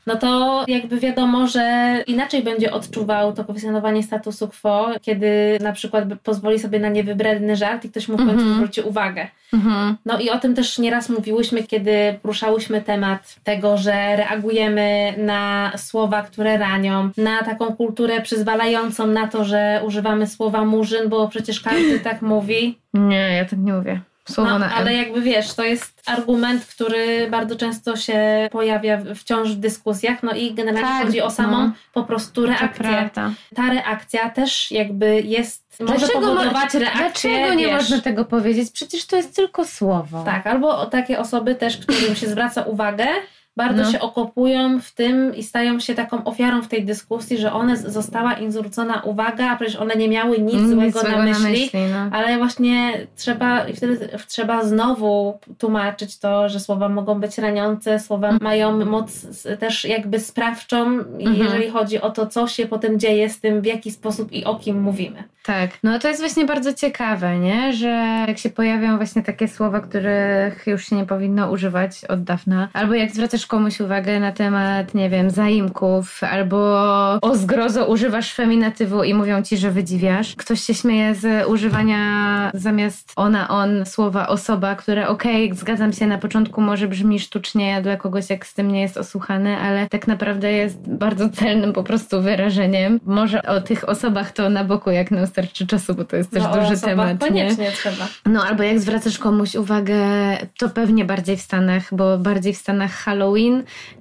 No 0.06 0.16
to 0.16 0.64
jakby 0.68 1.00
wiadomo, 1.00 1.46
że 1.46 1.96
inaczej 2.06 2.42
będzie 2.42 2.72
odczuwał 2.72 3.32
to 3.32 3.44
kwestionowanie 3.44 4.02
statusu 4.02 4.48
quo, 4.48 4.90
kiedy 5.02 5.58
na 5.60 5.72
przykład 5.72 6.04
pozwoli 6.22 6.58
sobie 6.58 6.78
na 6.80 6.88
niewybredny 6.88 7.56
żart 7.56 7.84
i 7.84 7.90
ktoś 7.90 8.08
mu 8.08 8.14
w 8.14 8.18
końcu 8.18 8.32
Mhm. 8.32 8.54
zwróci 8.54 8.80
uwagę. 8.80 9.26
Mhm. 9.52 9.96
No 10.06 10.18
i 10.20 10.30
o 10.30 10.38
tym 10.38 10.54
też 10.54 10.78
nieraz 10.78 11.08
mówiłyśmy, 11.08 11.62
kiedy 11.62 12.18
poruszałyśmy 12.22 12.80
temat 12.82 13.36
tego, 13.44 13.76
że 13.78 14.16
reagujemy 14.16 15.14
na 15.16 15.72
słowa, 15.76 16.22
które 16.22 16.58
ranią, 16.58 17.10
na 17.16 17.42
taką 17.42 17.76
kulturę 17.76 18.20
przyzwalającą 18.20 19.06
na 19.06 19.28
to, 19.28 19.44
że 19.44 19.82
używamy 19.86 20.26
słowa 20.26 20.64
murzyn, 20.64 21.08
bo 21.08 21.28
przecież 21.28 21.60
każdy 21.60 22.00
tak 22.00 22.22
mówi. 22.22 22.78
Nie, 22.94 23.36
ja 23.36 23.44
tak 23.44 23.58
nie 23.58 23.72
mówię. 23.72 24.00
Słowo 24.30 24.58
No, 24.58 24.66
ale 24.66 24.94
jakby 24.94 25.20
wiesz, 25.22 25.54
to 25.54 25.64
jest 25.64 26.02
argument, 26.06 26.66
który 26.66 27.28
bardzo 27.30 27.56
często 27.56 27.96
się 27.96 28.48
pojawia 28.52 28.98
wciąż 29.14 29.48
w 29.50 29.56
dyskusjach, 29.56 30.22
no 30.22 30.32
i 30.32 30.54
generalnie 30.54 30.88
Tak, 30.88 31.06
chodzi 31.06 31.20
o 31.22 31.30
samą 31.30 31.66
no. 31.66 31.72
po 31.92 32.02
prostu 32.04 32.46
reakcję. 32.46 33.10
Ta 33.54 33.70
reakcja 33.70 34.30
też 34.30 34.70
jakby 34.70 35.20
jest, 35.20 35.64
może 35.80 35.98
Dlaczego 35.98 36.20
ma- 36.20 36.26
powodować 36.26 36.74
reakcję, 36.74 37.30
Dlaczego 37.30 37.54
nie 37.54 37.66
wiesz, 37.66 37.74
można 37.74 38.00
tego 38.00 38.24
powiedzieć? 38.24 38.70
Przecież 38.70 39.06
to 39.06 39.16
jest 39.16 39.36
tylko 39.36 39.64
słowo. 39.64 40.22
Tak, 40.24 40.46
albo 40.46 40.78
o 40.78 40.86
takie 40.86 41.18
osoby 41.18 41.54
też, 41.54 41.76
którym 41.76 42.16
się 42.16 42.26
zwraca 42.28 42.62
uwagę, 42.62 43.06
bardzo 43.56 43.82
No. 43.82 43.90
się 43.92 44.00
okopują 44.00 44.80
w 44.80 44.92
tym 44.92 45.34
i 45.34 45.42
stają 45.42 45.80
się 45.80 45.94
taką 45.94 46.24
ofiarą 46.24 46.62
w 46.62 46.68
tej 46.68 46.84
dyskusji, 46.84 47.38
że 47.38 47.52
one 47.52 47.76
została 47.76 48.32
im 48.32 48.52
zwrócona 48.52 49.00
uwaga, 49.04 49.50
a 49.50 49.56
przecież 49.56 49.76
one 49.76 49.94
nie 49.96 50.08
miały 50.08 50.38
nic, 50.38 50.68
złego, 50.68 51.02
na 51.02 51.22
myśli. 51.22 51.70
no. 51.74 52.16
Ale 52.18 52.38
właśnie 52.38 52.92
trzeba, 53.16 53.64
i 53.68 53.76
wtedy 53.76 54.08
trzeba 54.28 54.64
znowu 54.64 55.38
tłumaczyć 55.58 56.18
to, 56.18 56.48
że 56.48 56.60
słowa 56.60 56.88
mogą 56.88 57.20
być 57.20 57.38
raniące, 57.38 58.00
słowa 58.00 58.38
mają 58.40 58.84
moc 58.84 59.26
też 59.58 59.84
jakby 59.84 60.20
sprawczą, 60.20 60.82
Mhm. 60.86 61.36
jeżeli 61.36 61.70
chodzi 61.70 62.00
o 62.00 62.10
to, 62.10 62.26
co 62.26 62.46
się 62.48 62.66
potem 62.66 62.98
dzieje 63.00 63.28
z 63.30 63.40
tym, 63.40 63.60
w 63.62 63.66
jaki 63.66 63.90
sposób 63.90 64.32
i 64.32 64.44
o 64.44 64.54
kim 64.54 64.82
mówimy. 64.82 65.24
Tak, 65.44 65.70
no 65.82 65.98
to 65.98 66.08
jest 66.08 66.20
właśnie 66.20 66.44
bardzo 66.44 66.72
ciekawe, 66.72 67.38
nie? 67.38 67.72
Że 67.72 68.24
jak 68.28 68.38
się 68.38 68.50
pojawią 68.50 68.96
właśnie 68.96 69.22
takie 69.22 69.48
słowa, 69.48 69.80
których 69.80 70.66
już 70.66 70.86
się 70.88 70.96
nie 70.96 71.06
powinno 71.06 71.50
używać 71.50 72.04
od 72.04 72.22
dawna, 72.24 72.68
albo 72.72 72.94
jak 72.94 73.10
zwracasz 73.10 73.41
komuś 73.46 73.80
uwagę 73.80 74.20
na 74.20 74.32
temat, 74.32 74.94
nie 74.94 75.10
wiem, 75.10 75.30
zaimków, 75.30 76.20
albo 76.24 76.58
o 77.22 77.36
zgrozo 77.36 77.86
używasz 77.86 78.34
feminatywu 78.34 79.04
i 79.04 79.14
mówią 79.14 79.42
ci, 79.42 79.56
że 79.56 79.70
wydziwiasz. 79.70 80.34
Ktoś 80.36 80.60
się 80.60 80.74
śmieje 80.74 81.14
z 81.14 81.48
używania 81.48 82.02
zamiast 82.54 83.12
ona, 83.16 83.48
on 83.48 83.86
słowa 83.86 84.28
osoba, 84.28 84.74
które 84.74 85.08
okej, 85.08 85.54
zgadzam 85.54 85.92
się, 85.92 86.06
na 86.06 86.18
początku 86.18 86.60
może 86.60 86.88
brzmi 86.88 87.20
sztucznie 87.20 87.82
dla 87.82 87.96
kogoś, 87.96 88.30
jak 88.30 88.46
z 88.46 88.54
tym 88.54 88.72
nie 88.72 88.80
jest 88.80 88.96
osłuchany, 88.96 89.56
ale 89.56 89.88
tak 89.88 90.06
naprawdę 90.06 90.52
jest 90.52 90.88
bardzo 90.88 91.28
celnym 91.28 91.72
po 91.72 91.82
prostu 91.82 92.22
wyrażeniem. 92.22 93.00
Może 93.04 93.42
o 93.42 93.60
tych 93.60 93.88
osobach 93.88 94.32
to 94.32 94.50
na 94.50 94.64
boku, 94.64 94.90
jak 94.90 95.10
nam 95.10 95.26
starczy 95.26 95.66
czasu, 95.66 95.94
bo 95.94 96.04
to 96.04 96.16
jest 96.16 96.30
też 96.30 96.42
No, 96.42 96.60
duży 96.60 96.80
temat. 96.80 97.20
Nie? 97.20 97.28
Koniecznie 97.28 97.70
trzeba. 97.72 98.06
No 98.26 98.44
albo 98.44 98.62
jak 98.62 98.80
zwracasz 98.80 99.18
komuś 99.18 99.54
uwagę, 99.54 99.96
to 100.58 100.68
pewnie 100.68 101.04
bardziej 101.04 101.36
w 101.36 101.40
Stanach, 101.40 101.94
bo 101.94 102.18
bardziej 102.18 102.54
w 102.54 102.56
Stanach 102.56 102.92
Halloween 102.92 103.31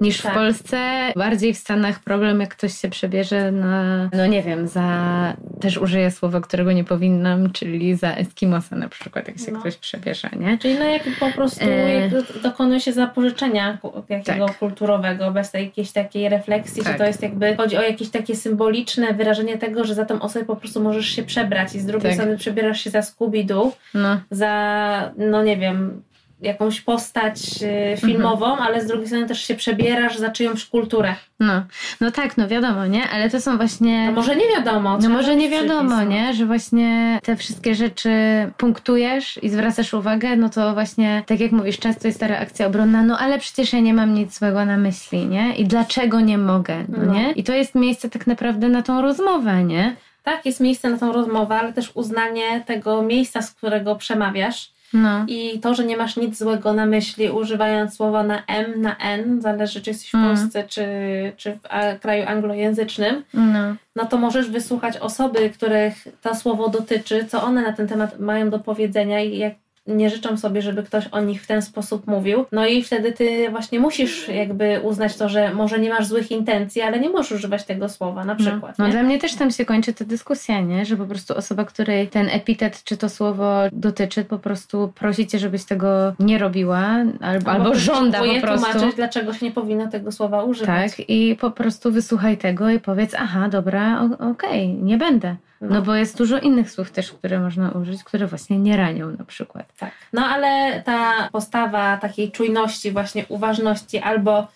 niż 0.01 0.21
Tak. 0.21 0.31
w 0.31 0.35
Polsce. 0.35 0.77
Bardziej 1.15 1.53
w 1.53 1.57
Stanach 1.57 2.00
problem, 2.00 2.39
jak 2.39 2.50
ktoś 2.50 2.73
się 2.77 2.89
przebierze 2.89 3.51
na, 3.51 4.09
no 4.13 4.25
nie 4.27 4.43
wiem, 4.43 4.67
za, 4.67 5.33
też 5.61 5.77
użyję 5.77 6.11
słowa, 6.11 6.41
którego 6.41 6.71
nie 6.71 6.83
powinnam, 6.83 7.51
czyli 7.51 7.95
za 7.95 8.11
Eskimosa 8.15 8.75
na 8.75 8.89
przykład, 8.89 9.27
jak 9.27 9.39
się 9.39 9.51
No. 9.51 9.59
ktoś 9.59 9.75
przebierze, 9.77 10.29
nie? 10.39 10.57
Czyli 10.57 10.73
no 10.79 10.85
jak 10.85 11.03
po 11.19 11.31
prostu 11.31 11.65
E. 11.69 12.09
dokonuje 12.43 12.79
się 12.79 12.93
zapożyczenia 12.93 13.77
jakiego 14.09 14.45
Tak. 14.47 14.57
kulturowego, 14.57 15.31
bez 15.31 15.53
jakiejś 15.53 15.91
takiej 15.91 16.29
refleksji, 16.29 16.83
Tak. 16.83 16.91
że 16.93 16.97
to 17.00 17.05
jest 17.05 17.21
jakby, 17.23 17.55
chodzi 17.55 17.77
o 17.77 17.81
jakieś 17.81 18.09
takie 18.09 18.35
symboliczne 18.35 19.13
wyrażenie 19.13 19.57
tego, 19.57 19.83
że 19.85 19.95
za 19.95 20.05
tą 20.05 20.21
osobę 20.21 20.45
po 20.45 20.55
prostu 20.55 20.83
możesz 20.83 21.05
się 21.05 21.23
przebrać 21.23 21.75
i 21.75 21.79
z 21.79 21.85
drugiej 21.85 22.11
Tak. 22.11 22.19
strony 22.19 22.38
przebierasz 22.38 22.81
się 22.81 22.89
za 22.89 23.00
Scooby-Doo, 23.00 23.71
No, 23.93 24.21
za, 24.31 25.11
no 25.17 25.43
nie 25.43 25.57
wiem, 25.57 26.01
jakąś 26.41 26.81
postać 26.81 27.38
y, 27.93 27.98
filmową, 27.98 28.45
Mhm. 28.51 28.67
ale 28.67 28.81
z 28.81 28.88
drugiej 28.88 29.07
strony 29.07 29.27
też 29.27 29.43
się 29.43 29.55
przebierasz 29.55 30.17
za 30.17 30.29
czyjąś 30.29 30.65
kulturę. 30.65 31.15
no, 31.39 31.63
no 32.01 32.12
tak, 32.12 32.38
no 32.38 32.48
wiadomo, 32.48 32.86
nie? 32.86 33.10
Ale 33.10 33.29
to 33.29 33.41
są 33.41 33.57
właśnie... 33.57 34.05
No 34.05 34.12
może 34.12 34.36
nie 34.36 34.48
wiadomo. 34.48 34.98
No 35.01 35.10
może 35.10 35.36
nie 35.36 35.50
wiadomo, 35.50 35.89
no. 35.95 36.03
nie? 36.03 36.33
Że 36.33 36.45
właśnie 36.45 37.19
te 37.24 37.36
wszystkie 37.36 37.75
rzeczy 37.75 38.12
punktujesz 38.57 39.39
i 39.43 39.50
zwracasz 39.50 39.93
uwagę, 39.93 40.36
no 40.36 40.50
to 40.50 40.74
właśnie, 40.74 41.24
tak 41.25 41.39
jak 41.39 41.51
mówisz, 41.51 41.79
często 41.79 42.07
jest 42.07 42.19
ta 42.19 42.27
reakcja 42.27 42.67
obronna, 42.67 43.03
no 43.03 43.17
ale 43.19 43.39
przecież 43.39 43.74
ja 43.74 43.79
nie 43.79 43.93
mam 43.93 44.13
nic 44.13 44.39
złego 44.39 44.65
na 44.65 44.77
myśli, 44.77 45.25
nie? 45.25 45.55
I 45.55 45.65
dlaczego 45.65 46.19
nie 46.19 46.38
mogę, 46.38 46.75
no, 46.89 46.98
No. 47.05 47.13
nie? 47.13 47.31
I 47.31 47.43
to 47.43 47.53
jest 47.53 47.75
miejsce 47.75 48.10
tak 48.10 48.27
naprawdę 48.27 48.69
na 48.69 48.81
tą 48.81 49.01
rozmowę, 49.01 49.63
nie? 49.63 49.95
Tak, 50.24 50.45
jest 50.45 50.60
miejsce 50.60 50.89
na 50.89 50.98
tą 50.98 51.12
rozmowę, 51.13 51.55
ale 51.55 51.74
też 51.74 51.91
uznanie 51.93 52.63
tego 52.65 53.01
miejsca, 53.01 53.41
z 53.41 53.51
którego 53.51 53.95
przemawiasz. 53.95 54.71
No. 54.93 55.25
I 55.27 55.60
to, 55.60 55.75
że 55.75 55.83
nie 55.86 55.98
masz 55.98 56.15
nic 56.17 56.38
złego 56.38 56.74
na 56.74 56.86
myśli, 56.86 57.29
używając 57.29 57.95
słowa 57.95 58.24
na 58.24 58.43
M, 58.48 58.81
na 58.81 58.98
N, 58.98 59.41
zależy 59.41 59.81
czy 59.81 59.89
jesteś 59.89 60.10
w 60.12 60.15
Mm. 60.15 60.27
Polsce, 60.27 60.63
czy, 60.67 60.86
czy 61.38 61.51
w 61.53 61.60
a, 61.69 61.93
kraju 61.95 62.24
anglojęzycznym, 62.27 63.24
No. 63.33 63.75
no 63.95 64.05
to 64.05 64.17
możesz 64.17 64.50
wysłuchać 64.50 64.98
osoby, 64.98 65.50
których 65.50 65.93
to 66.21 66.36
słowo 66.36 66.69
dotyczy, 66.69 67.25
co 67.25 67.43
one 67.43 67.62
na 67.62 67.74
ten 67.74 67.88
temat 67.88 68.19
mają 68.19 68.50
do 68.50 68.60
powiedzenia 68.60 69.21
i 69.21 69.38
jak 69.38 69.53
nie 69.88 70.09
życzą 70.09 70.38
sobie, 70.38 70.61
żeby 70.61 70.83
ktoś 70.83 71.07
o 71.07 71.21
nich 71.21 71.43
w 71.43 71.47
ten 71.47 71.61
sposób 71.61 72.07
mówił. 72.07 72.45
No 72.51 72.67
i 72.67 72.83
wtedy 72.83 73.11
ty 73.11 73.50
właśnie 73.50 73.79
musisz 73.79 74.27
jakby 74.27 74.79
uznać 74.83 75.17
to, 75.17 75.29
że 75.29 75.53
może 75.53 75.79
nie 75.79 75.89
masz 75.89 76.07
złych 76.07 76.31
intencji, 76.31 76.81
ale 76.81 77.00
nie 77.00 77.09
możesz 77.09 77.31
używać 77.31 77.63
tego 77.63 77.89
słowa 77.89 78.25
na 78.25 78.35
przykład. 78.35 78.77
No, 78.77 78.85
no 78.85 78.91
dla 78.91 79.03
mnie 79.03 79.19
też 79.19 79.35
tam 79.35 79.51
się 79.51 79.65
kończy 79.65 79.93
ta 79.93 80.05
dyskusja, 80.05 80.61
nie? 80.61 80.85
Że 80.85 80.97
po 80.97 81.05
prostu 81.05 81.38
osoba, 81.38 81.65
której 81.65 82.07
ten 82.07 82.29
epitet 82.29 82.83
czy 82.83 82.97
to 82.97 83.09
słowo 83.09 83.53
dotyczy, 83.71 84.23
po 84.25 84.39
prostu 84.39 84.93
prosi 84.95 85.27
cię, 85.27 85.39
żebyś 85.39 85.65
tego 85.65 86.13
nie 86.19 86.38
robiła, 86.38 86.88
albo, 87.21 87.51
albo 87.51 87.75
żąda 87.75 88.19
po 88.19 88.41
prostu. 88.41 88.71
tłumaczyć, 88.71 88.95
dlaczego 88.95 89.33
się 89.33 89.45
nie 89.45 89.51
powinno 89.51 89.88
tego 89.88 90.11
słowa 90.11 90.43
używać. 90.43 90.95
Tak, 90.95 91.09
i 91.09 91.35
po 91.35 91.51
prostu 91.51 91.91
wysłuchaj 91.91 92.38
tego 92.38 92.69
i 92.69 92.79
powiedz, 92.79 93.15
aha, 93.19 93.50
dobra, 93.50 94.09
okej, 94.31 94.69
nie 94.69 94.97
będę. 94.97 95.35
No 95.62 95.82
bo 95.82 95.96
jest 95.96 96.18
dużo 96.18 96.39
innych 96.39 96.72
słów 96.72 96.91
też, 96.91 97.12
które 97.12 97.39
można 97.39 97.72
użyć, 97.72 98.03
które 98.03 98.27
właśnie 98.27 98.60
nie 98.60 98.77
ranią 98.77 99.12
na 99.12 99.25
przykład. 99.25 99.65
Tak. 99.77 99.91
No 100.13 100.25
ale 100.25 100.82
ta 100.86 101.30
postawa 101.32 101.98
takiej 101.98 102.32
czujności, 102.32 102.91
właśnie 102.91 103.25
uważności, 103.30 104.00
albo 104.00 104.48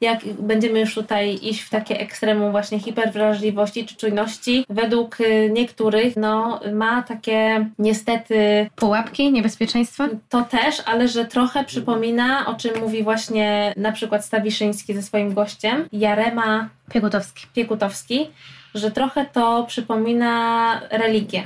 jak 0.00 0.18
będziemy 0.38 0.80
już 0.80 0.94
tutaj 0.94 1.38
iść 1.42 1.60
w 1.60 1.70
takie 1.70 2.00
ekstremum 2.00 2.50
właśnie 2.50 2.78
hiperwrażliwości 2.78 3.86
czy 3.86 3.96
czujności, 3.96 4.66
według 4.68 5.18
niektórych 5.50 6.16
no, 6.16 6.60
ma 6.72 7.02
takie 7.02 7.66
niestety 7.78 8.70
Pułapki, 8.76 9.32
niebezpieczeństwa? 9.32 10.08
to 10.28 10.42
też, 10.42 10.82
ale 10.86 11.08
że 11.08 11.24
trochę 11.24 11.64
przypomina, 11.64 12.46
o 12.46 12.54
czym 12.54 12.80
mówi 12.80 13.02
właśnie 13.02 13.74
na 13.76 13.92
przykład 13.92 14.24
Stawiszyński 14.24 14.94
ze 14.94 15.02
swoim 15.02 15.34
gościem, 15.34 15.88
Jarema 15.92 16.68
Piegutowski. 16.92 17.46
Piekutowski, 17.54 18.26
że 18.74 18.90
trochę 18.90 19.24
to 19.24 19.64
przypomina 19.68 20.80
religię. 20.90 21.42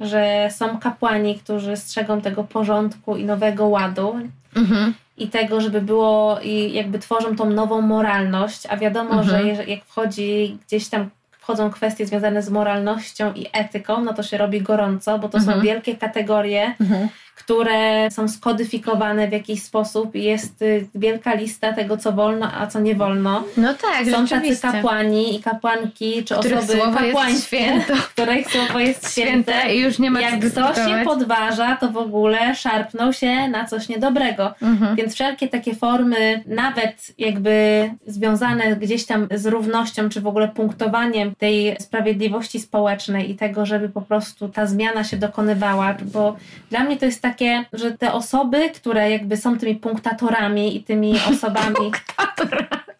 Że 0.00 0.48
są 0.50 0.78
kapłani, 0.78 1.38
którzy 1.38 1.76
strzegą 1.76 2.20
tego 2.20 2.44
porządku 2.44 3.16
i 3.16 3.24
nowego 3.24 3.66
ładu, 3.66 4.16
Mhm. 4.56 4.94
i 5.16 5.28
tego, 5.28 5.60
żeby 5.60 5.80
było 5.80 6.40
i 6.42 6.72
jakby 6.72 6.98
tworzą 6.98 7.36
tą 7.36 7.50
nową 7.50 7.80
moralność, 7.80 8.66
a 8.68 8.76
wiadomo, 8.76 9.20
mhm. 9.20 9.56
że 9.56 9.64
jak 9.64 9.84
wchodzi 9.84 10.58
gdzieś 10.66 10.88
tam 10.88 11.10
wchodzą 11.30 11.70
kwestie 11.70 12.06
związane 12.06 12.42
z 12.42 12.50
moralnością 12.50 13.32
i 13.34 13.46
etyką, 13.52 14.04
no 14.04 14.14
to 14.14 14.22
się 14.22 14.38
robi 14.38 14.60
gorąco, 14.60 15.18
bo 15.18 15.28
to 15.28 15.38
mhm. 15.38 15.58
są 15.58 15.64
wielkie 15.64 15.96
kategorie, 15.96 16.74
mhm 16.80 17.08
które 17.40 18.10
są 18.10 18.28
skodyfikowane 18.28 19.28
w 19.28 19.32
jakiś 19.32 19.62
sposób 19.62 20.14
i 20.14 20.22
jest 20.22 20.62
y, 20.62 20.86
wielka 20.94 21.34
lista 21.34 21.72
tego, 21.72 21.96
co 21.96 22.12
wolno, 22.12 22.52
a 22.52 22.66
co 22.66 22.80
nie 22.80 22.94
wolno. 22.94 23.44
No 23.56 23.74
tak, 23.74 24.06
Są 24.06 24.26
tacy 24.26 24.60
kapłani 24.62 25.36
i 25.36 25.42
kapłanki, 25.42 26.24
czy 26.24 26.34
których 26.34 26.58
osoby 26.58 26.78
kapłańskie, 26.78 27.84
których 28.12 28.50
słowo 28.50 28.78
jest 28.78 29.10
święte. 29.12 29.52
święte 29.52 29.74
i 29.74 29.80
już 29.80 29.98
nie 29.98 30.10
ma 30.10 30.20
Jak 30.20 30.40
ktoś 30.40 30.76
się 30.76 31.02
podważa, 31.04 31.76
to 31.76 31.88
w 31.88 31.96
ogóle 31.96 32.54
szarpnął 32.54 33.12
się 33.12 33.48
na 33.48 33.64
coś 33.64 33.88
niedobrego. 33.88 34.54
Mhm. 34.62 34.96
Więc 34.96 35.14
wszelkie 35.14 35.48
takie 35.48 35.74
formy, 35.74 36.42
nawet 36.46 37.12
jakby 37.18 37.90
związane 38.06 38.76
gdzieś 38.76 39.06
tam 39.06 39.28
z 39.34 39.46
równością, 39.46 40.08
czy 40.08 40.20
w 40.20 40.26
ogóle 40.26 40.48
punktowaniem 40.48 41.34
tej 41.34 41.76
sprawiedliwości 41.80 42.60
społecznej 42.60 43.30
i 43.30 43.36
tego, 43.36 43.66
żeby 43.66 43.88
po 43.88 44.00
prostu 44.00 44.48
ta 44.48 44.66
zmiana 44.66 45.04
się 45.04 45.16
dokonywała, 45.16 45.96
bo 46.12 46.36
dla 46.70 46.80
mnie 46.80 46.96
to 46.96 47.04
jest 47.04 47.22
tak 47.22 47.29
takie, 47.30 47.64
że 47.72 47.92
te 47.92 48.12
osoby, 48.12 48.70
które 48.70 49.10
jakby 49.10 49.36
są 49.36 49.58
tymi 49.58 49.76
punktatorami 49.76 50.76
i 50.76 50.84
tymi 50.84 51.14
osobami. 51.30 51.92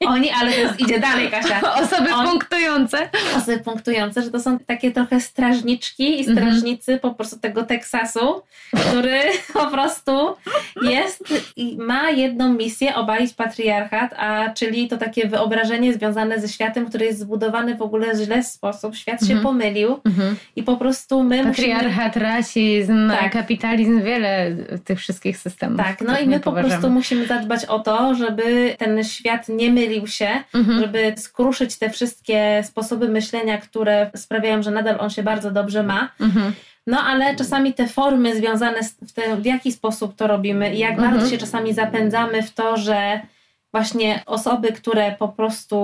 Oni, 0.06 0.30
ale 0.30 0.52
to 0.52 0.58
jest, 0.58 0.80
idzie 0.80 1.00
dalej, 1.00 1.30
Kasia. 1.30 1.74
Osoby 1.74 2.14
On, 2.14 2.28
punktujące. 2.28 3.08
Osoby 3.36 3.58
punktujące, 3.58 4.22
że 4.22 4.30
to 4.30 4.40
są 4.40 4.58
takie 4.58 4.90
trochę 4.90 5.20
strażniczki 5.20 6.20
i 6.20 6.28
mhm. 6.28 6.36
strażnicy 6.36 6.98
po 6.98 7.14
prostu 7.14 7.38
tego 7.38 7.62
Teksasu, 7.62 8.42
który 8.88 9.20
po 9.52 9.66
prostu 9.66 10.36
jest 10.82 11.24
i 11.56 11.76
ma 11.76 12.10
jedną 12.10 12.52
misję 12.54 12.94
obalić 12.94 13.34
patriarchat, 13.34 14.14
a 14.18 14.50
czyli 14.50 14.88
to 14.88 14.96
takie 14.96 15.28
wyobrażenie 15.28 15.94
związane 15.94 16.40
ze 16.40 16.48
światem, 16.48 16.86
który 16.86 17.04
jest 17.04 17.18
zbudowany 17.18 17.74
w 17.74 17.82
ogóle 17.82 18.14
w 18.14 18.20
źle 18.20 18.42
sposób. 18.42 18.96
Świat 18.96 19.20
się 19.20 19.34
mhm. 19.34 19.42
pomylił 19.42 20.00
mhm. 20.04 20.36
i 20.56 20.62
po 20.62 20.76
prostu 20.76 21.22
my 21.22 21.44
patriarchat, 21.44 22.16
musimy... 22.16 22.24
rasizm, 22.24 23.10
tak. 23.10 23.32
kapitalizm, 23.32 24.02
wiele 24.10 24.56
tych 24.84 24.98
wszystkich 24.98 25.38
systemów. 25.38 25.76
Tak, 25.76 26.00
no 26.00 26.18
i 26.18 26.26
my 26.26 26.40
po 26.40 26.52
prostu 26.52 26.90
musimy 26.90 27.26
zadbać 27.26 27.64
o 27.64 27.78
to, 27.78 28.14
żeby 28.14 28.74
ten 28.78 29.04
świat 29.04 29.48
nie 29.48 29.70
mylił 29.70 29.80
mylił 29.80 30.06
się, 30.06 30.28
mhm. 30.54 30.80
żeby 30.80 31.14
skruszyć 31.16 31.78
te 31.78 31.90
wszystkie 31.90 32.62
sposoby 32.64 33.08
myślenia, 33.08 33.58
które 33.58 34.10
sprawiają, 34.16 34.62
że 34.62 34.70
nadal 34.70 34.96
on 35.00 35.10
się 35.10 35.22
bardzo 35.22 35.50
dobrze 35.50 35.82
ma. 35.82 36.08
Mhm. 36.20 36.52
No 36.86 37.00
ale 37.00 37.36
czasami 37.36 37.74
te 37.74 37.88
formy 37.88 38.36
związane 38.36 38.82
z 38.82 38.96
tym, 38.96 39.42
w 39.42 39.46
jaki 39.46 39.72
sposób 39.72 40.16
to 40.16 40.26
robimy 40.26 40.74
i 40.74 40.78
jak 40.78 40.92
mhm. 40.92 41.10
bardzo 41.10 41.30
się 41.30 41.38
czasami 41.38 41.74
zapędzamy 41.74 42.42
w 42.42 42.50
to, 42.50 42.76
że 42.76 43.20
właśnie 43.72 44.22
osoby, 44.26 44.72
które 44.72 45.14
po 45.18 45.28
prostu 45.28 45.76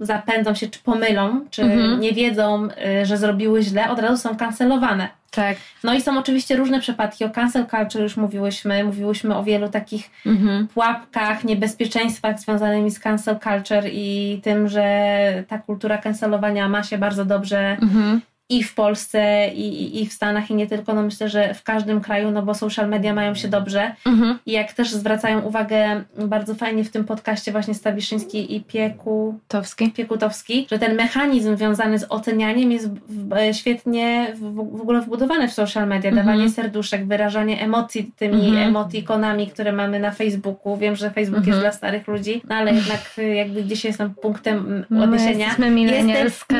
zapędzą 0.00 0.54
się, 0.54 0.68
czy 0.68 0.78
pomylą, 0.78 1.46
czy 1.50 1.62
mhm. 1.62 2.00
nie 2.00 2.12
wiedzą, 2.12 2.68
y, 3.02 3.06
że 3.06 3.16
zrobiły 3.16 3.62
źle, 3.62 3.90
od 3.90 3.98
razu 3.98 4.16
są 4.16 4.36
kancelowane. 4.36 5.08
Tak. 5.30 5.56
No 5.84 5.94
i 5.94 6.00
są 6.00 6.18
oczywiście 6.18 6.56
różne 6.56 6.80
przypadki. 6.80 7.24
O 7.24 7.30
cancel 7.30 7.66
culture 7.66 8.02
już 8.02 8.16
mówiłyśmy. 8.16 8.84
Mówiłyśmy 8.84 9.36
o 9.36 9.44
wielu 9.44 9.68
takich 9.68 10.10
mhm. 10.26 10.68
pułapkach, 10.68 11.44
niebezpieczeństwach 11.44 12.40
związanymi 12.40 12.90
z 12.90 13.00
cancel 13.00 13.38
culture 13.38 13.88
i 13.92 14.40
tym, 14.42 14.68
że 14.68 15.44
ta 15.48 15.58
kultura 15.58 15.98
cancelowania 15.98 16.68
ma 16.68 16.82
się 16.82 16.98
bardzo 16.98 17.24
dobrze 17.24 17.76
mhm 17.82 18.20
i 18.50 18.62
w 18.62 18.74
Polsce, 18.74 19.48
i, 19.54 20.02
i 20.02 20.06
w 20.06 20.12
Stanach, 20.12 20.50
i 20.50 20.54
nie 20.54 20.66
tylko. 20.66 20.94
No 20.94 21.02
myślę, 21.02 21.28
że 21.28 21.54
w 21.54 21.62
każdym 21.62 22.00
kraju, 22.00 22.30
no 22.30 22.42
bo 22.42 22.54
social 22.54 22.88
media 22.88 23.14
mają 23.14 23.34
się 23.34 23.48
dobrze. 23.48 23.94
Mhm. 24.06 24.38
I 24.46 24.52
jak 24.52 24.72
też 24.72 24.90
zwracają 24.90 25.40
uwagę 25.40 26.04
bardzo 26.18 26.54
fajnie 26.54 26.84
w 26.84 26.90
tym 26.90 27.04
podcaście 27.04 27.52
właśnie 27.52 27.74
Stawiszyński 27.74 28.56
i 28.56 28.60
Piekutowski, 28.60 29.90
Piekutowski 29.90 30.66
że 30.70 30.78
ten 30.78 30.96
mechanizm 30.96 31.56
związany 31.56 31.98
z 31.98 32.06
ocenianiem 32.08 32.72
jest 32.72 32.88
e, 33.36 33.54
świetnie 33.54 34.26
w, 34.34 34.54
w, 34.54 34.80
ogóle 34.80 35.00
wbudowany 35.00 35.48
w 35.48 35.52
social 35.52 35.88
media. 35.88 36.10
Mhm. 36.10 36.26
Dawanie 36.26 36.50
serduszek, 36.50 37.06
wyrażanie 37.06 37.60
emocji 37.60 38.12
tymi 38.16 38.48
mhm. 38.48 38.68
emotikonami, 38.68 39.46
które 39.46 39.72
mamy 39.72 40.00
na 40.00 40.10
Facebooku. 40.10 40.76
Wiem, 40.76 40.96
że 40.96 41.10
Facebook 41.10 41.46
jest 41.46 41.58
mhm. 41.58 41.60
dla 41.60 41.72
starych 41.72 42.08
ludzi, 42.08 42.42
no 42.48 42.54
ale 42.54 42.74
jednak 42.74 43.00
e, 43.18 43.22
jakby 43.22 43.62
gdzieś 43.62 43.84
jestem 43.84 44.14
punktem 44.14 44.84
odniesienia. 45.02 45.46
Jestem 45.46 45.78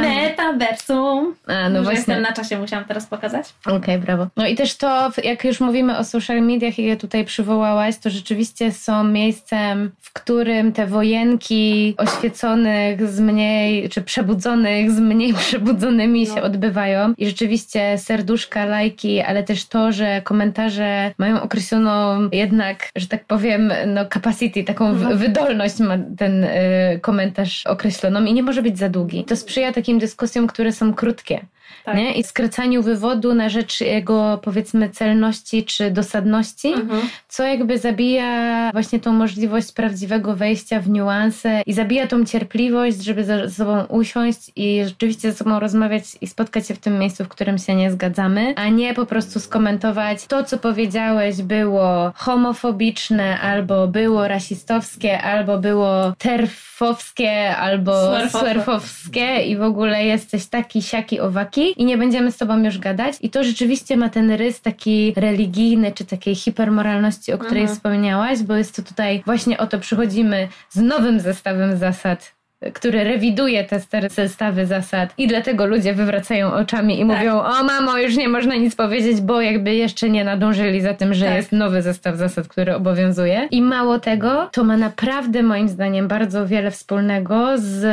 metaversum. 0.00 1.34
A, 1.46 1.68
no 1.68 1.79
no 1.80 1.84
właśnie. 1.84 1.98
jestem 1.98 2.22
na 2.22 2.32
czasie, 2.32 2.58
musiałam 2.58 2.84
teraz 2.84 3.06
pokazać. 3.06 3.46
Okej, 3.66 3.76
okay, 3.76 3.98
brawo. 3.98 4.26
No 4.36 4.46
i 4.46 4.54
też 4.54 4.76
to, 4.76 5.10
jak 5.24 5.44
już 5.44 5.60
mówimy 5.60 5.98
o 5.98 6.04
social 6.04 6.42
mediach 6.42 6.78
i 6.78 6.84
je 6.84 6.96
tutaj 6.96 7.24
przywołałaś, 7.24 7.98
to 7.98 8.10
rzeczywiście 8.10 8.72
są 8.72 9.04
miejscem, 9.04 9.90
w 10.00 10.12
którym 10.12 10.72
te 10.72 10.86
wojenki 10.86 11.94
oświeconych 11.96 13.08
z 13.08 13.20
mniej, 13.20 13.88
czy 13.88 14.02
przebudzonych 14.02 14.90
z 14.90 15.00
mniej 15.00 15.34
przebudzonymi 15.44 16.26
no. 16.28 16.34
się 16.34 16.42
odbywają. 16.42 17.14
I 17.18 17.26
rzeczywiście 17.26 17.98
serduszka, 17.98 18.64
lajki, 18.64 19.20
ale 19.20 19.42
też 19.42 19.64
to, 19.64 19.92
że 19.92 20.22
komentarze 20.22 21.12
mają 21.18 21.42
określoną 21.42 22.28
jednak, 22.32 22.90
że 22.96 23.06
tak 23.06 23.24
powiem, 23.24 23.72
no 23.86 24.06
capacity, 24.06 24.64
taką 24.64 24.94
no. 24.94 25.16
wydolność 25.16 25.78
ma 25.78 25.98
ten 26.18 26.44
y, 26.44 26.98
komentarz 27.00 27.66
określoną 27.66 28.24
i 28.24 28.34
nie 28.34 28.42
może 28.42 28.62
być 28.62 28.78
za 28.78 28.88
długi. 28.88 29.24
To 29.24 29.36
sprzyja 29.36 29.72
takim 29.72 29.98
dyskusjom, 29.98 30.46
które 30.46 30.72
są 30.72 30.94
krótkie. 30.94 31.40
Tak. 31.84 31.96
Nie? 31.96 32.14
I 32.14 32.24
skracaniu 32.24 32.82
wywodu 32.82 33.34
na 33.34 33.48
rzecz 33.48 33.80
jego 33.80 34.38
powiedzmy 34.42 34.90
celności 34.90 35.64
czy 35.64 35.90
dosadności, 35.90 36.68
mhm. 36.68 37.00
co 37.28 37.42
jakby 37.42 37.78
zabija 37.78 38.70
właśnie 38.72 39.00
tą 39.00 39.12
możliwość 39.12 39.72
prawdziwego 39.72 40.36
wejścia 40.36 40.80
w 40.80 40.88
niuanse 40.88 41.62
i 41.66 41.72
zabija 41.72 42.06
tą 42.06 42.24
cierpliwość, 42.24 43.02
żeby 43.02 43.24
ze 43.24 43.50
sobą 43.50 43.84
usiąść 43.84 44.50
i 44.56 44.84
rzeczywiście 44.84 45.32
ze 45.32 45.38
sobą 45.38 45.60
rozmawiać 45.60 46.04
i 46.20 46.26
spotkać 46.26 46.68
się 46.68 46.74
w 46.74 46.78
tym 46.78 46.98
miejscu, 46.98 47.24
w 47.24 47.28
którym 47.28 47.58
się 47.58 47.74
nie 47.74 47.90
zgadzamy, 47.90 48.54
a 48.56 48.68
nie 48.68 48.94
po 48.94 49.06
prostu 49.06 49.40
skomentować 49.40 50.26
to, 50.26 50.44
co 50.44 50.58
powiedziałeś 50.58 51.42
było 51.42 52.12
homofobiczne, 52.14 53.40
albo 53.40 53.88
było 53.88 54.28
rasistowskie, 54.28 55.22
albo 55.22 55.58
było 55.58 56.12
terfowskie, 56.18 57.56
albo 57.56 57.92
swerfowskie 58.28 59.42
i 59.42 59.56
w 59.56 59.62
ogóle 59.62 60.04
jesteś 60.04 60.46
taki, 60.46 60.82
siaki, 60.82 61.20
owaki 61.20 61.59
i 61.68 61.84
nie 61.84 61.98
będziemy 61.98 62.32
z 62.32 62.36
tobą 62.36 62.64
już 62.64 62.78
gadać. 62.78 63.14
I 63.20 63.30
to 63.30 63.44
rzeczywiście 63.44 63.96
ma 63.96 64.08
ten 64.08 64.30
rys 64.30 64.60
taki 64.60 65.12
religijny, 65.16 65.92
czy 65.92 66.04
takiej 66.04 66.34
hipermoralności, 66.34 67.32
o 67.32 67.38
której 67.38 67.62
mhm. 67.62 67.76
wspomniałaś, 67.76 68.42
bo 68.42 68.56
jest 68.56 68.76
to 68.76 68.82
tutaj 68.82 69.22
właśnie 69.26 69.58
o 69.58 69.66
to 69.66 69.78
przychodzimy 69.78 70.48
z 70.70 70.76
nowym 70.76 71.20
zestawem 71.20 71.78
zasad 71.78 72.39
który 72.74 73.04
rewiduje 73.04 73.64
te 73.64 73.80
stare 73.80 74.08
zestawy 74.08 74.66
zasad 74.66 75.14
i 75.18 75.26
dlatego 75.26 75.66
ludzie 75.66 75.94
wywracają 75.94 76.52
oczami 76.52 77.00
i 77.00 77.06
tak. 77.06 77.18
mówią 77.18 77.40
o 77.40 77.64
mamo, 77.64 77.98
już 77.98 78.16
nie 78.16 78.28
można 78.28 78.54
nic 78.54 78.76
powiedzieć, 78.76 79.20
bo 79.20 79.40
jakby 79.40 79.74
jeszcze 79.74 80.10
nie 80.10 80.24
nadążyli 80.24 80.80
za 80.80 80.94
tym, 80.94 81.14
że 81.14 81.26
tak. 81.26 81.34
jest 81.34 81.52
nowy 81.52 81.82
zestaw 81.82 82.16
zasad, 82.16 82.48
który 82.48 82.74
obowiązuje. 82.74 83.48
I 83.50 83.62
mało 83.62 83.98
tego, 83.98 84.48
to 84.52 84.64
ma 84.64 84.76
naprawdę 84.76 85.42
moim 85.42 85.68
zdaniem 85.68 86.08
bardzo 86.08 86.46
wiele 86.46 86.70
wspólnego 86.70 87.52
z 87.56 87.84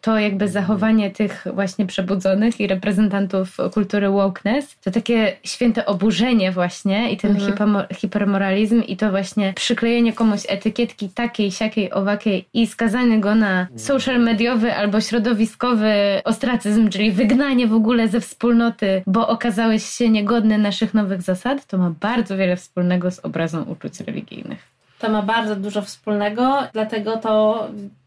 to 0.00 0.18
jakby 0.18 0.48
zachowanie 0.48 1.10
tych 1.10 1.44
właśnie 1.54 1.86
przebudzonych 1.86 2.60
i 2.60 2.66
reprezentantów 2.66 3.56
kultury 3.74 4.08
wokeness. 4.10 4.76
To 4.84 4.90
takie 4.90 5.36
święte 5.44 5.86
oburzenie 5.86 6.52
właśnie 6.52 7.12
i 7.12 7.16
ten 7.16 7.36
mhm. 7.36 7.86
hipermoralizm 7.94 8.82
i 8.82 8.96
to 8.96 9.10
właśnie 9.10 9.52
przyklejenie 9.52 10.12
komuś 10.12 10.40
etykietki 10.48 11.08
takiej, 11.08 11.50
siakiej, 11.50 11.92
owakiej 11.92 12.44
i 12.54 12.66
skazanie 12.66 13.20
go 13.20 13.34
na 13.34 13.66
social 13.76 14.15
mediowy 14.18 14.74
albo 14.74 15.00
środowiskowy 15.00 15.92
ostracyzm, 16.24 16.88
czyli 16.88 17.12
wygnanie 17.12 17.66
w 17.66 17.74
ogóle 17.74 18.08
ze 18.08 18.20
wspólnoty, 18.20 19.02
bo 19.06 19.28
okazałeś 19.28 19.84
się 19.84 20.10
niegodny 20.10 20.58
naszych 20.58 20.94
nowych 20.94 21.22
zasad, 21.22 21.66
to 21.66 21.78
ma 21.78 21.90
bardzo 22.00 22.36
wiele 22.36 22.56
wspólnego 22.56 23.10
z 23.10 23.18
obrazą 23.18 23.62
uczuć 23.62 24.00
religijnych. 24.00 24.58
To 24.98 25.10
ma 25.10 25.22
bardzo 25.22 25.56
dużo 25.56 25.82
wspólnego, 25.82 26.62
dlatego 26.72 27.16
to 27.16 27.66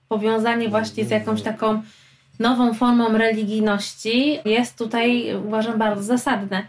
powiązanie 0.10 0.70
właśnie 0.70 1.06
z 1.06 1.10
jakąś 1.10 1.42
taką 1.42 1.82
nową 2.40 2.74
formą 2.74 3.18
religijności 3.18 4.40
jest 4.46 4.78
tutaj, 4.78 5.36
uważam, 5.46 5.78
bardzo 5.80 6.04
zasadne. 6.04 6.64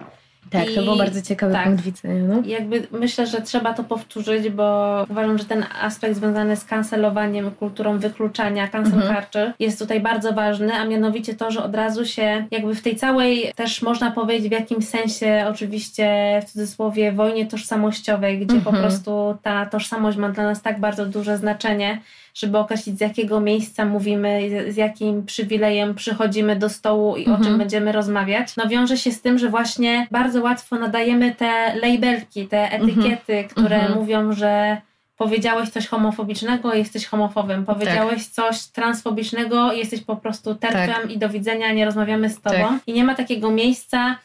Tak, 0.50 0.70
I, 0.70 0.74
to 0.74 0.82
był 0.82 0.96
bardzo 0.96 1.22
ciekawy 1.22 1.52
tak, 1.52 1.64
punkt 1.64 1.82
widzenia. 1.82 2.34
No? 2.34 2.42
Jakby 2.44 2.86
myślę, 2.92 3.26
że 3.26 3.42
trzeba 3.42 3.74
to 3.74 3.84
powtórzyć, 3.84 4.48
bo 4.48 5.06
uważam, 5.10 5.38
że 5.38 5.44
ten 5.44 5.64
aspekt 5.82 6.16
związany 6.16 6.56
z 6.56 6.64
kancelowaniem, 6.64 7.50
kulturą 7.50 7.98
wykluczania, 7.98 8.68
cancel 8.68 8.94
mhm. 8.94 9.16
culture 9.22 9.52
jest 9.58 9.78
tutaj 9.78 10.00
bardzo 10.00 10.32
ważny, 10.32 10.74
a 10.74 10.84
mianowicie 10.84 11.34
to, 11.34 11.50
że 11.50 11.62
od 11.64 11.74
razu 11.74 12.06
się 12.06 12.46
jakby 12.50 12.74
w 12.74 12.82
tej 12.82 12.96
całej 12.96 13.52
też 13.56 13.82
można 13.82 14.10
powiedzieć 14.10 14.48
w 14.48 14.52
jakimś 14.52 14.88
sensie 14.88 15.46
oczywiście 15.50 16.40
w 16.46 16.50
cudzysłowie 16.50 17.12
wojnie 17.12 17.46
tożsamościowej, 17.46 18.38
gdzie 18.38 18.56
mhm. 18.56 18.74
po 18.74 18.82
prostu 18.82 19.38
ta 19.42 19.66
tożsamość 19.66 20.18
ma 20.18 20.28
dla 20.28 20.44
nas 20.44 20.62
tak 20.62 20.80
bardzo 20.80 21.06
duże 21.06 21.36
znaczenie, 21.38 22.00
żeby 22.35 22.59
określić 22.59 22.99
z 22.99 23.01
jakiego 23.01 23.40
miejsca 23.40 23.85
mówimy, 23.85 24.40
z 24.69 24.77
jakim 24.77 25.27
przywilejem 25.27 25.95
przychodzimy 25.95 26.57
do 26.57 26.69
stołu 26.69 27.16
i 27.16 27.21
mhm. 27.21 27.35
o 27.35 27.38
czym 27.38 27.47
mhm. 27.47 27.59
będziemy 27.59 27.93
rozmawiać, 27.93 28.57
no 28.57 28.69
wiąże 28.69 28.97
się 28.97 29.12
z 29.12 29.21
tym, 29.21 29.38
że 29.38 29.49
właśnie 29.49 30.07
bardzo 30.11 30.43
łatwo 30.43 30.77
nadajemy 30.77 31.35
te 31.35 31.75
labelki, 31.75 32.47
te 32.47 32.73
etykiety, 32.73 33.33
mhm. 33.33 33.49
które 33.49 33.77
mhm. 33.77 33.99
mówią, 33.99 34.33
że 34.33 34.81
powiedziałeś 35.16 35.69
coś 35.69 35.87
homofobicznego, 35.87 36.75
jesteś 36.75 37.07
homofobem. 37.07 37.64
Powiedziałeś 37.66 38.29
tak. 38.29 38.35
coś 38.35 38.66
transfobicznego, 38.66 39.73
jesteś 39.73 40.01
po 40.01 40.16
prostu 40.16 40.55
terfem 40.55 41.03
tak. 41.03 41.11
i 41.11 41.19
do 41.19 41.29
widzenia, 41.29 41.73
nie 41.73 41.85
rozmawiamy 41.85 42.31
z 42.31 42.40
tobą. 42.40 42.57
Tak. 42.57 42.81
I 42.87 42.93
nie 42.93 43.05
ma 43.05 43.14
takiego 43.14 43.51
miejsca 43.51 44.16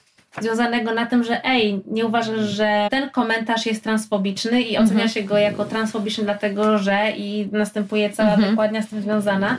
związanego 0.41 0.93
na 0.93 1.05
tym, 1.05 1.23
że 1.23 1.45
ej, 1.45 1.81
nie 1.87 2.05
uważasz, 2.05 2.39
że 2.39 2.87
ten 2.91 3.09
komentarz 3.09 3.65
jest 3.65 3.83
transfobiczny 3.83 4.61
i 4.61 4.77
ocenia 4.77 4.91
mhm. 4.91 5.09
się 5.09 5.23
go 5.23 5.37
jako 5.37 5.65
transfobiczny 5.65 6.23
dlatego, 6.23 6.77
że 6.77 7.11
i 7.17 7.49
następuje 7.51 8.09
cała 8.09 8.33
mhm. 8.33 8.49
wykładnia 8.49 8.81
z 8.81 8.87
tym 8.87 9.01
związana, 9.01 9.57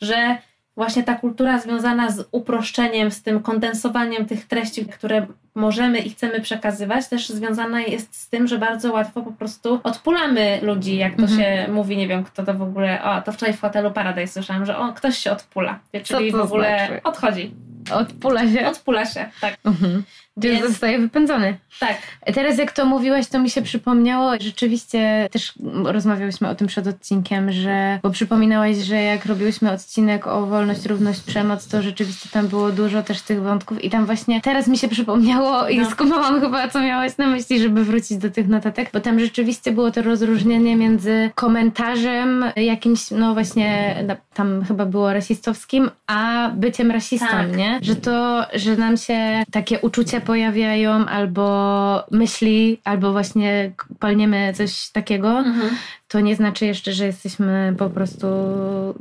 że 0.00 0.36
właśnie 0.76 1.02
ta 1.02 1.14
kultura 1.14 1.58
związana 1.58 2.10
z 2.10 2.28
uproszczeniem, 2.32 3.10
z 3.10 3.22
tym 3.22 3.42
kondensowaniem 3.42 4.26
tych 4.26 4.46
treści, 4.46 4.86
które 4.86 5.26
możemy 5.54 5.98
i 5.98 6.10
chcemy 6.10 6.40
przekazywać, 6.40 7.08
też 7.08 7.28
związana 7.28 7.80
jest 7.80 8.20
z 8.20 8.28
tym, 8.28 8.46
że 8.46 8.58
bardzo 8.58 8.92
łatwo 8.92 9.22
po 9.22 9.32
prostu 9.32 9.80
odpulamy 9.84 10.58
ludzi, 10.62 10.96
jak 10.96 11.16
to 11.16 11.22
mhm. 11.22 11.40
się 11.40 11.72
mówi, 11.72 11.96
nie 11.96 12.08
wiem 12.08 12.24
kto 12.24 12.44
to 12.44 12.54
w 12.54 12.62
ogóle, 12.62 13.02
o, 13.02 13.22
to 13.22 13.32
wczoraj 13.32 13.54
w 13.54 13.60
hotelu 13.60 13.90
Paradise 13.90 14.32
słyszałam, 14.32 14.66
że 14.66 14.78
o, 14.78 14.92
ktoś 14.92 15.18
się 15.18 15.32
odpula, 15.32 15.78
czyli 16.04 16.32
w 16.32 16.34
ogóle 16.34 16.86
znaczy? 16.86 17.00
odchodzi. 17.04 17.54
Odpula 17.90 18.48
się? 18.52 18.66
Odpula 18.66 19.06
się, 19.06 19.30
tak. 19.40 19.56
Mhm. 19.64 20.02
Więc 20.36 20.66
zostaje 20.68 20.98
wypędzony. 20.98 21.56
Tak. 21.80 21.96
Teraz 22.34 22.58
jak 22.58 22.72
to 22.72 22.84
mówiłaś, 22.84 23.28
to 23.28 23.38
mi 23.38 23.50
się 23.50 23.62
przypomniało, 23.62 24.32
rzeczywiście 24.40 25.28
też 25.30 25.52
rozmawiałyśmy 25.84 26.48
o 26.48 26.54
tym 26.54 26.66
przed 26.66 26.86
odcinkiem, 26.86 27.52
że, 27.52 27.98
bo 28.02 28.10
przypominałaś, 28.10 28.76
że 28.76 29.02
jak 29.02 29.26
robiłyśmy 29.26 29.72
odcinek 29.72 30.26
o 30.26 30.46
wolność, 30.46 30.86
równość, 30.86 31.20
przemoc, 31.20 31.68
to 31.68 31.82
rzeczywiście 31.82 32.28
tam 32.28 32.48
było 32.48 32.70
dużo 32.70 33.02
też 33.02 33.22
tych 33.22 33.42
wątków 33.42 33.84
i 33.84 33.90
tam 33.90 34.06
właśnie 34.06 34.40
teraz 34.40 34.66
mi 34.68 34.78
się 34.78 34.88
przypomniało 34.88 35.41
i 35.68 35.78
no. 35.78 35.90
skumałam 35.90 36.40
chyba, 36.40 36.68
co 36.68 36.80
miałaś 36.80 37.16
na 37.18 37.26
myśli, 37.26 37.60
żeby 37.60 37.84
wrócić 37.84 38.18
do 38.18 38.30
tych 38.30 38.48
notatek, 38.48 38.90
bo 38.92 39.00
tam 39.00 39.20
rzeczywiście 39.20 39.72
było 39.72 39.90
to 39.90 40.02
rozróżnienie 40.02 40.76
między 40.76 41.30
komentarzem 41.34 42.44
jakimś, 42.56 43.10
no 43.10 43.34
właśnie 43.34 43.96
tam 44.34 44.64
chyba 44.64 44.86
było 44.86 45.12
rasistowskim, 45.12 45.90
a 46.06 46.50
byciem 46.54 46.90
rasistą, 46.90 47.26
tak. 47.26 47.56
nie? 47.56 47.78
Że 47.82 47.96
to, 47.96 48.46
że 48.54 48.76
nam 48.76 48.96
się 48.96 49.42
takie 49.50 49.80
uczucia 49.80 50.20
pojawiają, 50.20 51.06
albo 51.06 52.04
myśli, 52.10 52.80
albo 52.84 53.12
właśnie 53.12 53.72
palniemy 53.98 54.52
coś 54.56 54.90
takiego, 54.90 55.38
mhm. 55.38 55.70
to 56.08 56.20
nie 56.20 56.36
znaczy 56.36 56.66
jeszcze, 56.66 56.92
że 56.92 57.06
jesteśmy 57.06 57.74
po 57.78 57.90
prostu 57.90 58.26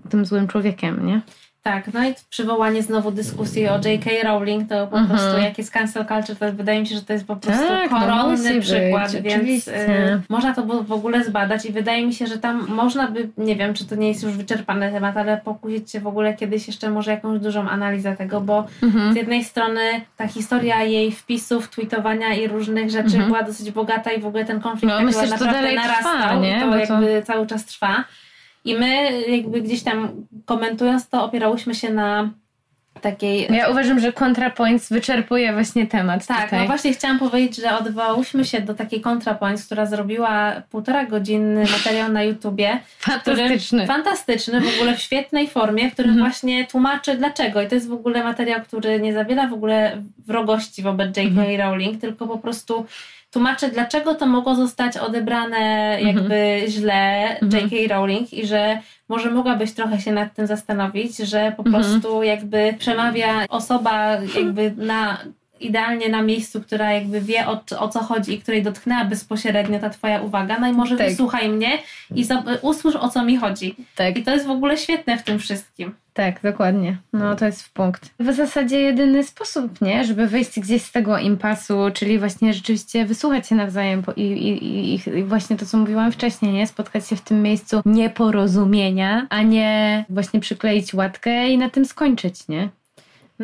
tym 0.09 0.25
złym 0.25 0.47
człowiekiem, 0.47 1.05
nie? 1.05 1.21
Tak, 1.63 1.93
no 1.93 2.05
i 2.05 2.13
przywołanie 2.29 2.83
znowu 2.83 3.11
dyskusji 3.11 3.67
o 3.67 3.79
J.K. 3.85 4.09
Rowling, 4.23 4.69
to 4.69 4.87
po 4.87 4.97
mhm. 4.97 5.07
prostu 5.07 5.41
jak 5.41 5.57
jest 5.57 5.71
cancel 5.71 6.05
culture, 6.05 6.35
to 6.35 6.53
wydaje 6.53 6.79
mi 6.81 6.87
się, 6.87 6.95
że 6.95 7.01
to 7.01 7.13
jest 7.13 7.27
po 7.27 7.35
prostu 7.35 7.67
tak, 7.67 7.91
no 7.91 7.99
koronny 7.99 8.61
przykład, 8.61 9.11
być, 9.11 9.21
więc 9.21 9.67
y, 9.67 10.21
można 10.29 10.53
to 10.53 10.63
w 10.83 10.91
ogóle 10.91 11.23
zbadać 11.23 11.65
i 11.65 11.71
wydaje 11.71 12.07
mi 12.07 12.13
się, 12.13 12.27
że 12.27 12.37
tam 12.37 12.67
można 12.67 13.07
by, 13.07 13.29
nie 13.37 13.55
wiem, 13.55 13.73
czy 13.73 13.85
to 13.85 13.95
nie 13.95 14.07
jest 14.07 14.23
już 14.23 14.33
wyczerpany 14.33 14.91
temat, 14.91 15.17
ale 15.17 15.37
pokusić 15.37 15.91
się 15.91 15.99
w 15.99 16.07
ogóle 16.07 16.33
kiedyś 16.33 16.67
jeszcze 16.67 16.89
może 16.89 17.11
jakąś 17.11 17.39
dużą 17.39 17.69
analizę 17.69 18.15
tego, 18.15 18.41
bo 18.41 18.67
mhm. 18.83 19.13
z 19.13 19.15
jednej 19.15 19.43
strony 19.43 19.81
ta 20.17 20.27
historia 20.27 20.83
jej 20.83 21.11
wpisów, 21.11 21.69
tweetowania 21.69 22.33
i 22.35 22.47
różnych 22.47 22.89
rzeczy 22.89 23.05
mhm. 23.05 23.25
była 23.25 23.43
dosyć 23.43 23.71
bogata 23.71 24.11
i 24.11 24.21
w 24.21 24.25
ogóle 24.25 24.45
ten 24.45 24.59
konflikt 24.59 24.93
no, 24.93 24.97
tak 24.97 25.05
myślę, 25.05 25.27
naprawdę 25.27 25.75
narastał, 25.75 26.17
trwa, 26.17 26.35
nie? 26.35 26.59
to 26.59 26.67
Bo 26.67 26.75
jakby 26.75 27.21
to... 27.21 27.27
cały 27.27 27.47
czas 27.47 27.65
trwa. 27.65 28.03
I 28.65 28.75
my 28.75 29.21
jakby 29.27 29.61
gdzieś 29.61 29.83
tam 29.83 30.09
komentując 30.45 31.09
to 31.09 31.23
opieraliśmy 31.23 31.75
się 31.75 31.93
na 31.93 32.29
takiej... 33.01 33.47
Ja 33.49 33.69
uważam, 33.69 33.99
że 33.99 34.13
ContraPoints 34.13 34.89
wyczerpuje 34.89 35.53
właśnie 35.53 35.87
temat 35.87 36.27
Tak, 36.27 36.43
tutaj. 36.43 36.59
no 36.59 36.65
właśnie 36.67 36.93
chciałam 36.93 37.19
powiedzieć, 37.19 37.55
że 37.55 37.77
odwołałyśmy 37.77 38.45
się 38.45 38.61
do 38.61 38.73
takiej 38.73 39.01
ContraPoints, 39.01 39.65
która 39.65 39.85
zrobiła 39.85 40.61
półtora 40.69 41.05
godzinny 41.05 41.61
materiał 41.61 42.11
na 42.11 42.23
YouTubie. 42.23 42.79
Fantastyczny. 42.99 43.87
fantastyczny, 43.87 44.61
w 44.61 44.75
ogóle 44.75 44.97
w 44.97 45.01
świetnej 45.01 45.47
formie, 45.47 45.91
który 45.91 46.09
mhm. 46.09 46.27
właśnie 46.27 46.67
tłumaczy 46.67 47.17
dlaczego. 47.17 47.61
I 47.61 47.67
to 47.67 47.75
jest 47.75 47.87
w 47.87 47.93
ogóle 47.93 48.23
materiał, 48.23 48.61
który 48.61 48.99
nie 48.99 49.13
zawiera 49.13 49.47
w 49.47 49.53
ogóle 49.53 50.01
wrogości 50.27 50.81
wobec 50.81 51.17
J.K. 51.17 51.29
Mhm. 51.29 51.59
Rowling, 51.61 52.01
tylko 52.01 52.27
po 52.27 52.37
prostu 52.37 52.85
tłumaczę, 53.31 53.69
dlaczego 53.69 54.15
to 54.15 54.25
mogło 54.25 54.55
zostać 54.55 54.97
odebrane 54.97 55.97
mhm. 55.97 56.07
jakby 56.07 56.63
źle 56.67 57.29
mhm. 57.39 57.69
J.K. 57.69 57.95
Rowling 57.95 58.33
i 58.33 58.47
że 58.47 58.79
może 59.09 59.31
mogłabyś 59.31 59.71
trochę 59.71 59.99
się 60.01 60.11
nad 60.11 60.33
tym 60.33 60.47
zastanowić, 60.47 61.17
że 61.17 61.53
po 61.57 61.63
mhm. 61.65 61.83
prostu 61.83 62.23
jakby 62.23 62.75
przemawia 62.79 63.45
osoba 63.49 64.17
jakby 64.35 64.73
na 64.77 65.17
idealnie 65.61 66.09
na 66.09 66.21
miejscu, 66.21 66.61
która 66.61 66.91
jakby 66.91 67.21
wie 67.21 67.47
o, 67.47 67.61
o 67.79 67.87
co 67.87 67.99
chodzi 67.99 68.33
i 68.33 68.41
której 68.41 68.63
dotknęła 68.63 69.05
bezpośrednio 69.05 69.79
ta 69.79 69.89
twoja 69.89 70.21
uwaga, 70.21 70.59
no 70.59 70.67
i 70.67 70.73
może 70.73 70.97
tak. 70.97 71.09
wysłuchaj 71.09 71.49
mnie 71.49 71.79
i 72.15 72.25
usłysz 72.61 72.95
o 72.95 73.09
co 73.09 73.25
mi 73.25 73.37
chodzi. 73.37 73.75
Tak. 73.95 74.17
I 74.17 74.23
to 74.23 74.31
jest 74.31 74.47
w 74.47 74.51
ogóle 74.51 74.77
świetne 74.77 75.17
w 75.17 75.23
tym 75.23 75.39
wszystkim. 75.39 75.95
Tak, 76.13 76.41
dokładnie. 76.43 76.97
No 77.13 77.35
to 77.35 77.45
jest 77.45 77.63
w 77.63 77.73
punkt. 77.73 78.09
W 78.19 78.33
zasadzie 78.33 78.81
jedyny 78.81 79.23
sposób, 79.23 79.81
nie? 79.81 80.03
Żeby 80.03 80.27
wyjść 80.27 80.59
gdzieś 80.59 80.81
z 80.81 80.91
tego 80.91 81.17
impasu, 81.17 81.73
czyli 81.93 82.19
właśnie 82.19 82.53
rzeczywiście 82.53 83.05
wysłuchać 83.05 83.47
się 83.47 83.55
nawzajem 83.55 84.03
i, 84.15 84.21
i, 84.21 84.93
i, 84.93 85.23
właśnie 85.23 85.57
to, 85.57 85.65
co 85.65 85.77
mówiłam 85.77 86.11
wcześniej, 86.11 86.53
nie? 86.53 86.67
Spotkać 86.67 87.07
się 87.07 87.15
w 87.15 87.21
tym 87.21 87.41
miejscu 87.41 87.81
nieporozumienia, 87.85 89.27
a 89.29 89.41
nie 89.41 90.05
właśnie 90.09 90.39
przykleić 90.39 90.93
łatkę 90.93 91.49
i 91.49 91.57
na 91.57 91.69
tym 91.69 91.85
skończyć, 91.85 92.47
nie? 92.47 92.69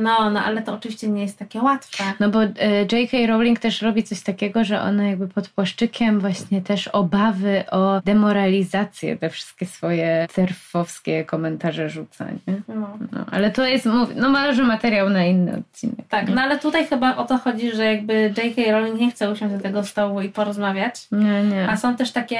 No, 0.01 0.29
no, 0.29 0.43
ale 0.43 0.61
to 0.61 0.73
oczywiście 0.73 1.09
nie 1.09 1.21
jest 1.21 1.39
takie 1.39 1.61
łatwe. 1.61 2.03
No 2.19 2.29
bo 2.29 2.43
e, 2.43 2.49
J.K. 2.91 3.17
Rowling 3.27 3.59
też 3.59 3.81
robi 3.81 4.03
coś 4.03 4.21
takiego, 4.21 4.63
że 4.63 4.81
ona 4.81 5.07
jakby 5.07 5.27
pod 5.27 5.49
płaszczykiem 5.49 6.19
właśnie 6.19 6.61
też 6.61 6.87
obawy 6.87 7.63
o 7.71 8.01
demoralizację 8.05 9.17
te 9.17 9.29
wszystkie 9.29 9.65
swoje 9.65 10.27
surfowskie 10.31 11.25
komentarze 11.25 11.89
rzuca, 11.89 12.25
nie? 12.25 12.53
No. 12.67 12.97
no 13.11 13.25
ale 13.31 13.51
to 13.51 13.65
jest, 13.65 13.85
no 14.15 14.29
może 14.29 14.63
materiał 14.63 15.09
na 15.09 15.25
inny 15.25 15.57
odcinek. 15.57 16.07
Tak, 16.09 16.29
nie? 16.29 16.35
no 16.35 16.41
ale 16.41 16.59
tutaj 16.59 16.87
chyba 16.87 17.15
o 17.15 17.25
to 17.25 17.37
chodzi, 17.37 17.71
że 17.71 17.85
jakby 17.85 18.33
J.K. 18.37 18.71
Rowling 18.71 18.99
nie 18.99 19.11
chce 19.11 19.31
usiąść 19.31 19.55
do 19.55 19.61
tego 19.61 19.83
stołu 19.83 20.21
i 20.21 20.29
porozmawiać. 20.29 21.07
Nie, 21.11 21.43
nie. 21.43 21.69
A 21.69 21.77
są 21.77 21.95
też 21.95 22.11
takie 22.11 22.39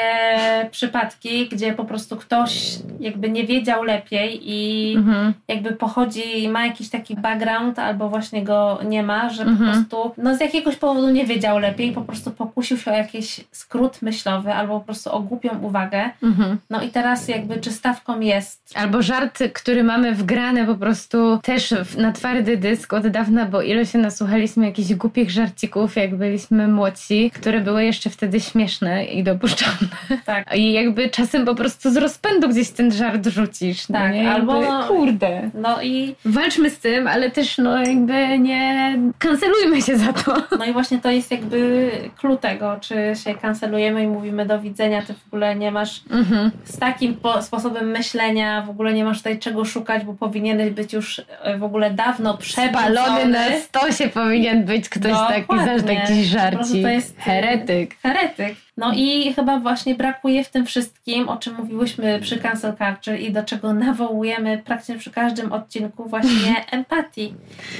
przypadki, 0.72 1.50
gdzie 1.50 1.74
po 1.74 1.86
prostu 1.86 2.18
ktoś 2.18 2.80
jakby 3.00 3.30
nie 3.30 3.44
wiedział 3.44 3.84
lepiej 3.84 4.40
i 4.44 4.94
mhm. 4.98 5.34
jakby 5.48 5.72
pochodzi 5.72 6.50
ma 6.50 6.66
jakiś 6.66 6.90
taki 6.90 7.16
background 7.16 7.47
background 7.48 7.80
albo 7.80 8.10
właśnie 8.10 8.44
go 8.44 8.80
nie 8.86 9.04
ma, 9.04 9.30
że 9.30 9.44
mhm. 9.44 9.58
po 9.58 9.74
prostu 9.74 10.22
no 10.24 10.36
z 10.36 10.42
jakiegoś 10.42 10.76
powodu 10.76 11.10
nie 11.10 11.26
wiedział 11.26 11.60
lepiej, 11.60 11.92
po 11.92 12.02
prostu 12.02 12.32
pokusił 12.32 12.78
się 12.78 12.92
o 12.92 12.96
jakiś 12.96 13.42
skrót 13.52 14.02
myślowy 14.02 14.54
albo 14.54 14.80
po 14.80 14.86
prostu 14.86 15.12
o 15.12 15.20
głupią 15.20 15.60
uwagę. 15.62 16.10
Mhm. 16.24 16.58
No 16.70 16.82
i 16.82 16.90
teraz 16.90 17.28
jakby 17.28 17.58
czy 17.58 17.72
stawką 17.72 18.20
jest. 18.20 18.74
Albo 18.76 19.02
żart, 19.02 19.44
który 19.54 19.84
mamy 19.84 20.16
wgrane 20.16 20.66
po 20.66 20.76
prostu 20.76 21.40
też 21.44 21.74
na 21.98 22.12
twardy 22.12 22.58
dysk 22.58 22.94
od 22.94 23.08
dawna, 23.08 23.46
bo 23.46 23.62
ile 23.62 23.86
się 23.86 23.98
nasłuchaliśmy 23.98 24.66
jakichś 24.66 24.94
głupich 24.94 25.32
żarcików, 25.32 25.96
jak 25.96 26.16
byliśmy 26.16 26.68
młodsi, 26.68 27.32
które 27.34 27.62
były 27.62 27.84
jeszcze 27.84 28.10
wtedy 28.10 28.40
śmieszne 28.40 29.06
i 29.06 29.24
dopuszczalne. 29.24 29.88
Tak. 30.26 30.56
I 30.56 30.74
jakby 30.74 31.10
czasem 31.10 31.46
po 31.46 31.56
prostu 31.56 31.92
z 31.92 31.98
rozpędu 31.98 32.50
gdzieś 32.50 32.70
ten 32.70 32.92
żart 32.92 33.28
rzucisz. 33.28 33.90
No 33.90 34.00
tak, 34.00 34.14
no 34.24 34.32
albo 34.32 34.62
no, 34.62 34.84
kurde. 34.88 35.50
No 35.54 35.82
i 35.82 36.16
walczmy 36.26 36.70
z 36.70 36.80
tym, 36.80 37.08
ale 37.08 37.27
też 37.32 37.58
no 37.58 37.78
jakby 37.84 38.40
nie 38.40 38.98
kancelujmy 39.20 39.82
się 39.82 39.98
za 39.98 40.14
to. 40.14 40.36
No 40.60 40.66
i 40.66 40.74
właśnie 40.74 41.00
to 41.00 41.12
jest 41.12 41.32
jakby 41.32 41.92
clue 42.18 42.38
tego, 42.38 42.78
czy 42.82 42.96
się 43.24 43.36
kancelujemy 43.36 44.04
i 44.04 44.08
mówimy 44.08 44.46
do 44.46 44.62
widzenia, 44.62 45.02
ty 45.02 45.14
w 45.14 45.28
ogóle 45.28 45.56
nie 45.56 45.72
masz 45.72 46.02
mhm. 46.12 46.52
z 46.64 46.78
takim 46.78 47.18
sposobem 47.42 47.92
myślenia, 47.92 48.62
w 48.62 48.70
ogóle 48.70 48.94
nie 48.94 49.04
masz 49.04 49.18
tutaj 49.18 49.40
czego 49.40 49.66
szukać, 49.66 50.04
bo 50.04 50.14
powinieneś 50.14 50.70
być 50.70 50.94
już 50.94 51.22
e, 51.42 51.58
w 51.58 51.64
ogóle 51.64 51.92
dawno 51.92 52.38
przebalony. 52.38 53.26
na 53.26 53.52
stosie 53.60 54.08
powinien 54.08 54.66
być 54.66 54.90
ktoś 54.90 55.12
no, 55.12 55.28
taki, 55.28 55.60
znasz 55.64 55.84
taki 55.84 56.26
żarci. 56.26 56.82
To 56.82 56.88
jest 56.88 57.18
heretyk. 57.18 57.96
Heretyk. 58.04 58.67
No 58.78 58.94
i 58.96 59.34
chyba 59.34 59.60
właśnie 59.60 59.96
brakuje 59.96 60.44
w 60.44 60.50
tym 60.50 60.66
wszystkim, 60.66 61.30
o 61.30 61.38
czym 61.38 61.56
mówiłyśmy 61.56 62.20
przy 62.20 62.40
Cancel 62.40 62.74
Culture 62.78 63.20
i 63.20 63.32
do 63.32 63.44
czego 63.44 63.74
nawołujemy 63.74 64.62
praktycznie 64.66 64.98
przy 64.98 65.12
każdym 65.12 65.54
odcinku, 65.54 66.10
właśnie 66.10 66.66
empatii. 66.72 67.34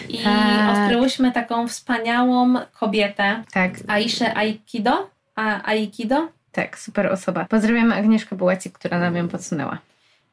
I 0.10 0.18
tak. 0.18 0.78
odkryłyśmy 0.78 1.32
taką 1.32 1.68
wspaniałą 1.68 2.54
kobietę, 2.80 3.44
tak. 3.54 3.72
Aiszę 3.88 4.38
Aikido. 4.38 5.10
A, 5.36 5.70
Aikido? 5.70 6.28
Tak, 6.52 6.80
super 6.80 7.08
osoba. 7.08 7.46
Pozdrawiamy 7.46 7.96
Agnieszkę 7.96 8.36
Bułacik, 8.36 8.74
która 8.74 9.00
nam 9.00 9.16
ją 9.16 9.28
podsunęła. 9.28 9.78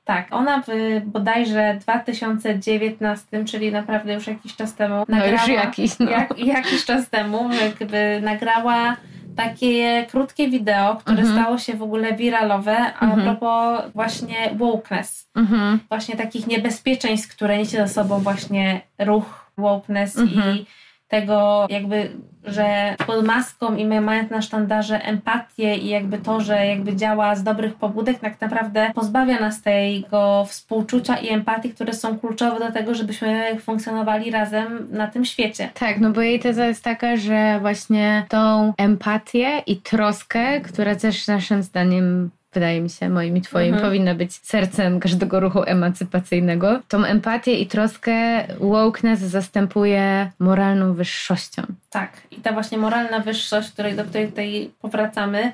Tak, 0.05 0.27
ona 0.31 0.63
w 0.63 1.01
bodajże 1.05 1.79
2019, 1.81 3.45
czyli 3.45 3.73
naprawdę 3.73 4.15
już 4.15 4.27
jakiś 4.27 4.57
czas 4.57 4.75
temu 4.75 5.05
nagrała, 5.09 5.31
no 5.31 5.33
już 5.33 5.49
jakiś, 5.49 5.99
no. 5.99 6.11
Jak, 6.11 6.39
jakiś 6.39 6.85
czas 6.85 7.09
temu 7.09 7.51
jakby 7.53 8.21
nagrała 8.23 8.97
takie 9.37 10.07
krótkie 10.11 10.49
wideo, 10.49 10.97
które 10.97 11.19
mhm. 11.19 11.39
stało 11.39 11.59
się 11.59 11.75
w 11.75 11.83
ogóle 11.83 12.17
wiralowe 12.17 12.77
a 12.77 13.05
mhm. 13.05 13.23
propos 13.23 13.93
właśnie 13.95 14.51
wokeness. 14.57 15.31
Mhm. 15.35 15.81
Właśnie 15.89 16.17
takich 16.17 16.47
niebezpieczeństw, 16.47 17.37
które 17.37 17.59
niesie 17.59 17.87
ze 17.87 17.89
sobą 17.89 18.19
właśnie 18.19 18.81
ruch 18.99 19.51
wokeness 19.59 20.19
i 20.19 20.67
tego 21.09 21.67
jakby 21.71 22.11
że 22.45 22.97
pod 23.07 23.27
maską 23.27 23.77
i 23.77 23.87
mając 23.87 24.31
na 24.31 24.43
sztandarze 24.43 25.05
empatię 25.05 25.77
i 25.77 25.89
jakby 25.89 26.19
to, 26.19 26.41
że 26.41 26.67
jakby 26.67 26.97
działa 26.97 27.35
z 27.35 27.43
dobrych 27.43 27.75
pobudek, 27.75 28.19
tak 28.19 28.41
naprawdę 28.41 28.91
pozbawia 28.95 29.41
nas 29.41 29.63
tego 29.63 30.45
współczucia 30.49 31.17
i 31.17 31.29
empatii, 31.29 31.71
które 31.71 31.93
są 31.93 32.19
kluczowe 32.19 32.59
do 32.59 32.73
tego, 32.73 32.95
żebyśmy 32.95 33.57
funkcjonowali 33.61 34.31
razem 34.31 34.89
na 34.91 35.07
tym 35.07 35.25
świecie. 35.25 35.71
Tak, 35.75 36.01
no 36.01 36.11
bo 36.11 36.21
jej 36.21 36.41
teza 36.41 36.67
jest 36.67 36.85
taka, 36.85 37.17
że 37.17 37.59
właśnie 37.61 38.27
tą 38.29 38.73
empatię 38.77 39.63
i 39.67 39.77
troskę, 39.77 40.61
która 40.61 40.97
też 40.97 41.27
naszym 41.27 41.63
zdaniem 41.63 42.31
wydaje 42.55 42.81
mi 42.81 42.91
się, 42.91 43.09
moim 43.09 43.37
i 43.37 43.41
twoim, 43.41 43.75
mhm. 43.75 43.85
powinna 43.85 44.15
być 44.15 44.35
sercem 44.35 45.01
każdego 45.01 45.41
ruchu 45.41 45.63
emancypacyjnego. 45.67 46.81
Tą 46.89 47.05
empatię 47.05 47.55
i 47.55 47.67
troskę 47.67 48.45
wokeness 48.61 49.21
zastępuje 49.21 50.31
moralną 50.39 50.95
wyższością. 50.95 51.63
Tak. 51.91 52.13
I 52.31 52.37
ta 52.37 52.53
właśnie 52.53 52.79
moralna 52.79 53.21
wyższość, 53.21 53.71
której, 53.71 53.97
do 53.97 54.05
której 54.05 54.29
tutaj 54.29 54.71
powracamy, 54.81 55.53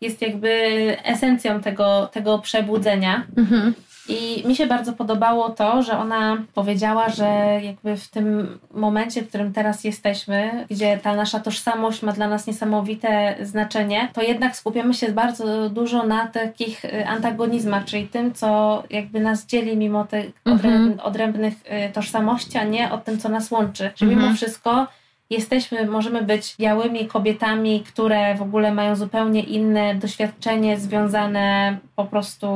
jest 0.00 0.22
jakby 0.22 0.50
esencją 1.04 1.60
tego, 1.60 2.10
tego 2.12 2.38
przebudzenia. 2.38 3.26
Mhm. 3.36 3.74
I 4.08 4.42
mi 4.46 4.56
się 4.56 4.66
bardzo 4.66 4.92
podobało 4.92 5.50
to, 5.50 5.82
że 5.82 5.98
ona 5.98 6.36
powiedziała, 6.54 7.08
że 7.08 7.60
jakby 7.62 7.96
w 7.96 8.08
tym 8.08 8.58
momencie, 8.74 9.22
w 9.22 9.28
którym 9.28 9.52
teraz 9.52 9.84
jesteśmy, 9.84 10.66
gdzie 10.70 10.98
ta 10.98 11.16
nasza 11.16 11.40
tożsamość 11.40 12.02
ma 12.02 12.12
dla 12.12 12.28
nas 12.28 12.46
niesamowite 12.46 13.36
znaczenie, 13.40 14.08
to 14.12 14.22
jednak 14.22 14.56
skupiamy 14.56 14.94
się 14.94 15.12
bardzo 15.12 15.70
dużo 15.70 16.06
na 16.06 16.26
takich 16.26 16.84
y, 16.84 17.06
antagonizmach, 17.06 17.84
czyli 17.84 18.08
tym, 18.08 18.34
co 18.34 18.82
jakby 18.90 19.20
nas 19.20 19.46
dzieli 19.46 19.76
mimo 19.76 20.04
tych 20.04 20.30
mhm. 20.44 21.00
odrębnych 21.02 21.54
y, 21.88 21.92
tożsamości, 21.92 22.58
a 22.58 22.64
nie 22.64 22.92
o 22.92 22.98
tym, 22.98 23.18
co 23.18 23.28
nas 23.28 23.50
łączy. 23.50 23.90
Że 23.96 24.06
mimo 24.06 24.20
mhm. 24.20 24.36
wszystko 24.36 24.86
jesteśmy, 25.32 25.86
możemy 25.86 26.22
być 26.22 26.54
białymi 26.58 27.06
kobietami, 27.06 27.80
które 27.80 28.34
w 28.34 28.42
ogóle 28.42 28.74
mają 28.74 28.96
zupełnie 28.96 29.42
inne 29.42 29.94
doświadczenie 29.94 30.78
związane 30.78 31.78
po 31.96 32.04
prostu 32.04 32.46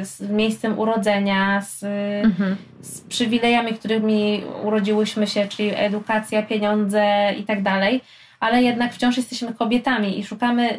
y, 0.00 0.04
z 0.04 0.20
miejscem 0.20 0.78
urodzenia, 0.78 1.62
z, 1.62 1.84
mhm. 2.24 2.56
z 2.80 3.00
przywilejami, 3.00 3.74
którymi 3.74 4.42
urodziłyśmy 4.62 5.26
się, 5.26 5.48
czyli 5.48 5.72
edukacja, 5.74 6.42
pieniądze 6.42 7.34
i 7.38 7.42
tak 7.42 7.62
dalej 7.62 8.00
ale 8.40 8.62
jednak 8.62 8.94
wciąż 8.94 9.16
jesteśmy 9.16 9.54
kobietami 9.54 10.18
i 10.18 10.24
szukamy, 10.24 10.78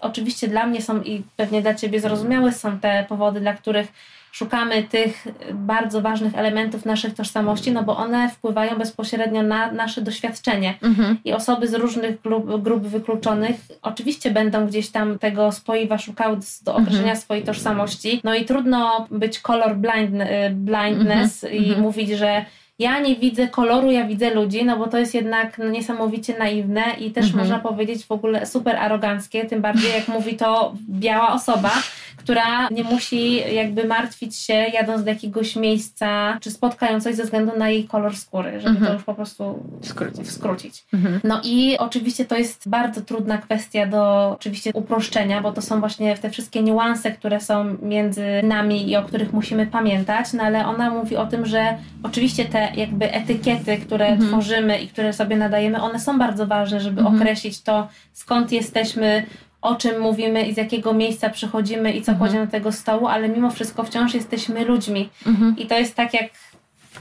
oczywiście 0.00 0.48
dla 0.48 0.66
mnie 0.66 0.82
są 0.82 1.02
i 1.02 1.22
pewnie 1.36 1.62
dla 1.62 1.74
Ciebie 1.74 2.00
zrozumiałe 2.00 2.52
są 2.52 2.78
te 2.78 3.06
powody, 3.08 3.40
dla 3.40 3.54
których 3.54 3.92
szukamy 4.36 4.82
tych 4.82 5.26
bardzo 5.52 6.02
ważnych 6.02 6.34
elementów 6.34 6.84
naszych 6.84 7.14
tożsamości, 7.14 7.72
no 7.72 7.82
bo 7.82 7.96
one 7.96 8.28
wpływają 8.28 8.78
bezpośrednio 8.78 9.42
na 9.42 9.72
nasze 9.72 10.02
doświadczenie. 10.02 10.74
Mhm. 10.82 11.18
I 11.24 11.32
osoby 11.32 11.68
z 11.68 11.74
różnych 11.74 12.20
grup, 12.20 12.62
grup 12.62 12.82
wykluczonych 12.82 13.56
oczywiście 13.82 14.30
będą 14.30 14.66
gdzieś 14.66 14.88
tam 14.88 15.18
tego 15.18 15.52
spoiwa 15.52 15.98
szukały 15.98 16.38
do 16.64 16.72
określenia 16.74 17.00
mhm. 17.00 17.16
swojej 17.16 17.42
tożsamości. 17.42 18.20
No 18.24 18.34
i 18.34 18.44
trudno 18.44 19.06
być 19.10 19.40
color 19.40 19.76
blind, 19.76 20.14
y, 20.14 20.50
blindness 20.50 21.44
mhm. 21.44 21.62
i 21.62 21.66
mhm. 21.66 21.82
mówić, 21.82 22.10
że 22.10 22.44
ja 22.78 23.00
nie 23.00 23.16
widzę 23.16 23.48
koloru, 23.48 23.90
ja 23.90 24.06
widzę 24.06 24.34
ludzi, 24.34 24.64
no 24.64 24.76
bo 24.78 24.86
to 24.86 24.98
jest 24.98 25.14
jednak 25.14 25.58
no, 25.58 25.68
niesamowicie 25.68 26.38
naiwne 26.38 26.82
i 26.98 27.10
też 27.10 27.26
mhm. 27.26 27.44
można 27.44 27.58
powiedzieć 27.58 28.04
w 28.04 28.12
ogóle 28.12 28.46
super 28.46 28.76
aroganckie, 28.76 29.44
tym 29.44 29.62
bardziej 29.62 29.92
jak 29.92 30.08
mówi 30.08 30.36
to 30.36 30.74
biała 30.88 31.32
osoba, 31.32 31.70
która 32.16 32.68
nie 32.68 32.84
musi 32.84 33.54
jakby 33.54 33.84
martwić 33.84 34.36
się 34.36 34.54
jadąc 34.54 35.04
do 35.04 35.10
jakiegoś 35.10 35.56
miejsca, 35.56 36.38
czy 36.40 36.50
spotkając 36.50 37.04
coś 37.04 37.14
ze 37.14 37.24
względu 37.24 37.58
na 37.58 37.68
jej 37.70 37.84
kolor 37.84 38.16
skóry, 38.16 38.60
żeby 38.60 38.68
mhm. 38.68 38.86
to 38.86 38.92
już 38.92 39.04
po 39.04 39.14
prostu 39.14 39.62
skrócić. 39.82 40.30
skrócić. 40.30 40.84
Mhm. 40.92 41.20
No 41.24 41.40
i 41.44 41.78
oczywiście 41.78 42.24
to 42.24 42.36
jest 42.36 42.68
bardzo 42.68 43.00
trudna 43.00 43.38
kwestia 43.38 43.86
do 43.86 44.30
oczywiście 44.30 44.70
uproszczenia, 44.74 45.40
bo 45.40 45.52
to 45.52 45.62
są 45.62 45.80
właśnie 45.80 46.16
te 46.18 46.30
wszystkie 46.30 46.62
niuanse, 46.62 47.12
które 47.12 47.40
są 47.40 47.76
między 47.82 48.26
nami 48.42 48.90
i 48.90 48.96
o 48.96 49.02
których 49.02 49.32
musimy 49.32 49.66
pamiętać, 49.66 50.32
no 50.32 50.42
ale 50.42 50.66
ona 50.66 50.90
mówi 50.90 51.16
o 51.16 51.26
tym, 51.26 51.46
że 51.46 51.78
oczywiście 52.02 52.44
te 52.44 52.65
jakby 52.74 53.12
etykiety, 53.12 53.76
które 53.76 54.06
mhm. 54.06 54.28
tworzymy 54.28 54.78
i 54.78 54.88
które 54.88 55.12
sobie 55.12 55.36
nadajemy, 55.36 55.82
one 55.82 56.00
są 56.00 56.18
bardzo 56.18 56.46
ważne, 56.46 56.80
żeby 56.80 57.00
mhm. 57.00 57.16
określić 57.16 57.60
to, 57.60 57.88
skąd 58.12 58.52
jesteśmy, 58.52 59.26
o 59.62 59.74
czym 59.74 60.00
mówimy 60.00 60.42
i 60.42 60.54
z 60.54 60.56
jakiego 60.56 60.92
miejsca 60.92 61.30
przychodzimy 61.30 61.92
i 61.92 62.02
co 62.02 62.12
mhm. 62.12 62.18
kładziemy 62.18 62.46
do 62.46 62.52
tego 62.52 62.72
stołu, 62.72 63.06
ale 63.06 63.28
mimo 63.28 63.50
wszystko 63.50 63.84
wciąż 63.84 64.14
jesteśmy 64.14 64.64
ludźmi. 64.64 65.08
Mhm. 65.26 65.56
I 65.58 65.66
to 65.66 65.78
jest 65.78 65.94
tak 65.94 66.14
jak 66.14 66.30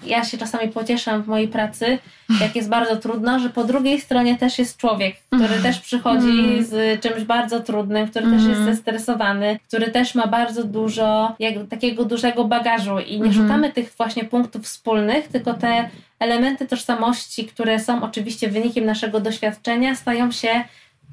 ja 0.06 0.26
się 0.26 0.38
czasami 0.38 0.72
pocieszam 0.72 1.24
w 1.24 1.28
mojej 1.28 1.48
pracy, 1.48 1.98
jak 2.42 2.56
jest 2.56 2.70
bardzo 2.70 2.96
trudno, 2.96 3.40
że 3.40 3.50
po 3.50 3.64
drugiej 3.64 4.02
stronie 4.02 4.38
też 4.38 4.60
jest 4.60 4.78
człowiek, 4.78 5.16
który 5.30 5.62
też 5.62 5.80
przychodzi 5.80 6.40
mhm. 6.40 6.66
z 6.66 7.02
czymś 7.02 7.24
bardzo 7.24 7.60
trudnym, 7.60 8.08
który 8.08 8.26
też 8.26 8.44
jest 8.44 8.60
mhm. 8.60 8.76
zestresowany, 8.76 9.60
który 9.68 9.92
też 9.92 10.16
ma 10.16 10.28
bardzo 10.28 10.64
dużo 10.64 11.36
jak, 11.40 11.54
takiego 11.70 12.06
dużego 12.06 12.46
bagażu 12.46 13.00
i 13.00 13.22
nie 13.22 13.34
szukamy 13.34 13.74
tych 13.74 13.94
właśnie 13.98 14.24
punktów 14.24 14.64
wspólnych, 14.64 15.28
tylko 15.28 15.54
te 15.54 15.90
elementy 16.20 16.68
tożsamości, 16.68 17.46
które 17.46 17.80
są 17.80 18.04
oczywiście 18.04 18.50
wynikiem 18.50 18.86
naszego 18.86 19.20
doświadczenia, 19.20 19.96
stają 19.96 20.32
się 20.32 20.64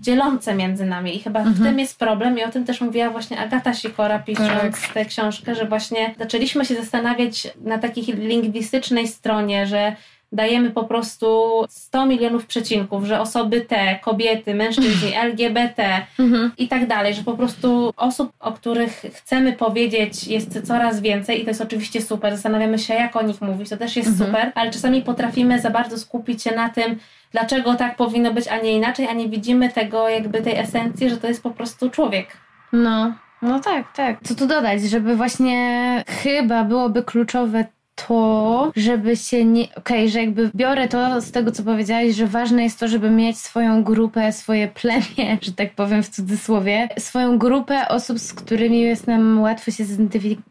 dzielące 0.00 0.54
między 0.54 0.84
nami 0.84 1.16
i 1.16 1.20
chyba 1.20 1.40
mhm. 1.40 1.56
w 1.56 1.62
tym 1.62 1.78
jest 1.78 1.98
problem 1.98 2.38
i 2.38 2.44
o 2.44 2.48
tym 2.48 2.64
też 2.64 2.80
mówiła 2.80 3.10
właśnie 3.10 3.38
Agata 3.38 3.74
Sikora 3.74 4.18
pisząc 4.18 4.80
tak. 4.80 4.92
tę 4.94 5.04
książkę, 5.04 5.54
że 5.54 5.66
właśnie 5.66 6.14
zaczęliśmy 6.18 6.64
się 6.64 6.74
zastanawiać 6.74 7.48
na 7.60 7.78
takiej 7.78 8.04
lingwistycznej 8.04 9.08
stronie, 9.08 9.66
że 9.66 9.96
dajemy 10.32 10.70
po 10.70 10.84
prostu 10.84 11.26
100 11.68 12.06
milionów 12.06 12.46
przecinków, 12.46 13.04
że 13.04 13.20
osoby 13.20 13.60
te, 13.60 13.98
kobiety, 13.98 14.54
mężczyźni, 14.54 15.14
LGBT 15.14 16.06
mhm. 16.18 16.52
i 16.58 16.68
tak 16.68 16.86
dalej, 16.86 17.14
że 17.14 17.22
po 17.22 17.36
prostu 17.36 17.92
osób, 17.96 18.32
o 18.40 18.52
których 18.52 19.04
chcemy 19.14 19.52
powiedzieć 19.52 20.26
jest 20.26 20.66
coraz 20.66 21.00
więcej 21.00 21.40
i 21.40 21.44
to 21.44 21.50
jest 21.50 21.60
oczywiście 21.60 22.02
super. 22.02 22.32
Zastanawiamy 22.32 22.78
się, 22.78 22.94
jak 22.94 23.16
o 23.16 23.22
nich 23.22 23.40
mówić, 23.40 23.68
to 23.68 23.76
też 23.76 23.96
jest 23.96 24.08
mhm. 24.08 24.30
super, 24.30 24.52
ale 24.54 24.70
czasami 24.70 25.02
potrafimy 25.02 25.60
za 25.60 25.70
bardzo 25.70 25.98
skupić 25.98 26.42
się 26.42 26.54
na 26.54 26.68
tym, 26.68 26.98
dlaczego 27.32 27.74
tak 27.74 27.96
powinno 27.96 28.32
być, 28.34 28.48
a 28.48 28.58
nie 28.58 28.72
inaczej, 28.72 29.06
a 29.06 29.12
nie 29.12 29.28
widzimy 29.28 29.68
tego 29.68 30.08
jakby 30.08 30.42
tej 30.42 30.58
esencji, 30.58 31.10
że 31.10 31.16
to 31.16 31.28
jest 31.28 31.42
po 31.42 31.50
prostu 31.50 31.90
człowiek. 31.90 32.26
No, 32.72 33.12
no 33.42 33.60
tak, 33.60 33.92
tak. 33.96 34.16
Co 34.24 34.34
tu 34.34 34.46
dodać, 34.46 34.82
żeby 34.82 35.16
właśnie 35.16 36.04
chyba 36.22 36.64
byłoby 36.64 37.02
kluczowe 37.02 37.64
to, 38.08 38.72
żeby 38.76 39.16
się 39.16 39.44
nie. 39.44 39.62
Okej, 39.62 39.74
okay, 39.76 40.08
że 40.08 40.20
jakby 40.20 40.50
biorę 40.54 40.88
to 40.88 41.20
z 41.20 41.30
tego, 41.30 41.52
co 41.52 41.62
powiedziałaś, 41.62 42.14
że 42.14 42.26
ważne 42.26 42.62
jest 42.62 42.80
to, 42.80 42.88
żeby 42.88 43.10
mieć 43.10 43.38
swoją 43.38 43.84
grupę, 43.84 44.32
swoje 44.32 44.68
plemię, 44.68 45.38
że 45.42 45.52
tak 45.52 45.74
powiem 45.74 46.02
w 46.02 46.08
cudzysłowie, 46.08 46.88
swoją 46.98 47.38
grupę 47.38 47.88
osób, 47.88 48.18
z 48.18 48.32
którymi 48.34 48.80
jest 48.80 49.06
nam 49.06 49.40
łatwo 49.40 49.70
się 49.70 49.84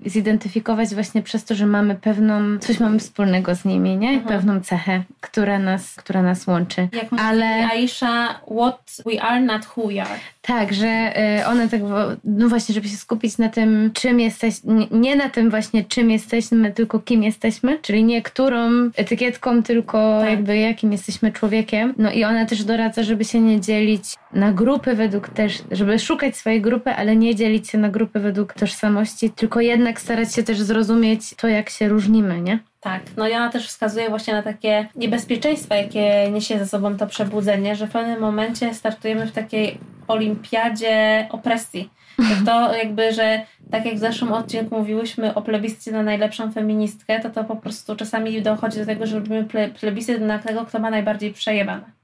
zidentyfikować 0.05 0.93
właśnie 0.93 1.21
przez 1.21 1.45
to, 1.45 1.55
że 1.55 1.65
mamy 1.65 1.95
pewną, 1.95 2.59
coś 2.59 2.79
mamy 2.79 2.99
wspólnego 2.99 3.55
z 3.55 3.65
nimi, 3.65 3.97
nie? 3.97 4.09
Mhm. 4.09 4.27
Pewną 4.27 4.61
cechę, 4.61 5.03
która 5.21 5.59
nas, 5.59 5.95
która 5.95 6.21
nas 6.21 6.47
łączy. 6.47 6.87
Jak 6.93 7.21
Ale 7.21 7.67
Aisha, 7.71 8.41
what 8.61 8.97
we 9.05 9.21
are, 9.21 9.41
not 9.41 9.65
who 9.77 9.87
we 9.87 10.01
are. 10.01 10.19
Tak, 10.41 10.73
że 10.73 11.13
y, 11.39 11.45
one 11.45 11.69
tak, 11.69 11.82
no 12.23 12.49
właśnie, 12.49 12.75
żeby 12.75 12.89
się 12.89 12.97
skupić 12.97 13.38
na 13.38 13.49
tym, 13.49 13.91
czym 13.93 14.19
jesteś, 14.19 14.56
nie 14.91 15.15
na 15.15 15.30
tym 15.30 15.49
właśnie, 15.49 15.84
czym 15.84 16.12
jesteśmy, 16.12 16.71
tylko 16.71 16.99
kim 16.99 17.23
jesteśmy, 17.23 17.80
czyli 17.82 18.04
nie 18.04 18.21
którą 18.21 18.69
etykietką, 18.95 19.63
tylko 19.63 20.19
tak. 20.21 20.30
jakby 20.30 20.58
jakim 20.58 20.91
jesteśmy 20.91 21.32
człowiekiem. 21.32 21.93
No 21.97 22.12
i 22.12 22.23
ona 22.23 22.45
też 22.45 22.63
doradza, 22.63 23.04
żeby 23.04 23.25
się 23.25 23.39
nie 23.39 23.62
dzielić 23.62 24.04
na 24.34 24.51
grupy 24.54 24.95
według 24.95 25.30
też, 25.30 25.63
żeby 25.71 25.99
szukać 25.99 26.38
swojej 26.38 26.62
grupy, 26.62 26.89
ale 26.89 27.15
nie 27.15 27.36
dzielić 27.36 27.69
się 27.69 27.77
na 27.77 27.89
grupy 27.89 28.19
według 28.19 28.54
tożsamości, 28.54 29.30
tylko 29.30 29.62
jednak 29.62 30.01
starać 30.01 30.36
się 30.36 30.43
też 30.43 30.62
zrozumieć 30.62 31.36
to, 31.36 31.47
jak 31.47 31.69
się 31.69 31.89
różnimy, 31.89 32.41
nie? 32.41 32.60
Tak, 32.82 33.02
no 33.17 33.28
i 33.28 33.34
ona 33.34 33.50
też 33.50 33.67
wskazuje 33.67 34.10
właśnie 34.10 34.34
na 34.34 34.44
takie 34.44 34.88
niebezpieczeństwa, 34.96 35.76
jakie 35.76 36.32
niesie 36.32 36.60
ze 36.60 36.67
sobą 36.67 36.98
to 36.98 37.08
przebudzenie, 37.08 37.76
że 37.76 37.88
w 37.88 37.91
pewnym 37.91 38.20
momencie 38.20 38.74
startujemy 38.74 39.28
w 39.28 39.32
takiej 39.32 39.78
olimpiadzie 40.08 41.28
opresji. 41.32 41.89
To 42.46 42.76
jakby, 42.76 43.13
że 43.13 43.41
tak 43.72 43.86
jak 43.86 43.96
w 43.96 44.00
zeszłym 44.00 44.34
odcinku 44.34 44.78
mówiłyśmy 44.78 45.34
o 45.36 45.41
plebiscycie 45.41 45.91
na 45.91 46.04
najlepszą 46.04 46.52
feministkę, 46.52 47.20
to 47.20 47.30
to 47.30 47.44
po 47.44 47.56
prostu 47.56 47.96
czasami 47.96 48.41
dochodzi 48.41 48.80
do 48.80 48.86
tego, 48.86 49.08
że 49.08 49.15
robimy 49.15 49.48
plebiscyt 49.80 50.22
na 50.22 50.39
tego, 50.39 50.65
kto 50.65 50.80
ma 50.80 50.89
najbardziej 50.89 51.34
przejebane. 51.34 52.00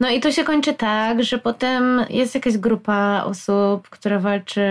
No 0.00 0.10
i 0.10 0.20
to 0.20 0.32
się 0.32 0.44
kończy 0.44 0.74
tak, 0.74 1.24
że 1.24 1.38
potem 1.38 2.04
jest 2.10 2.34
jakaś 2.34 2.58
grupa 2.58 3.24
osób, 3.26 3.88
która 3.88 4.18
walczy 4.18 4.62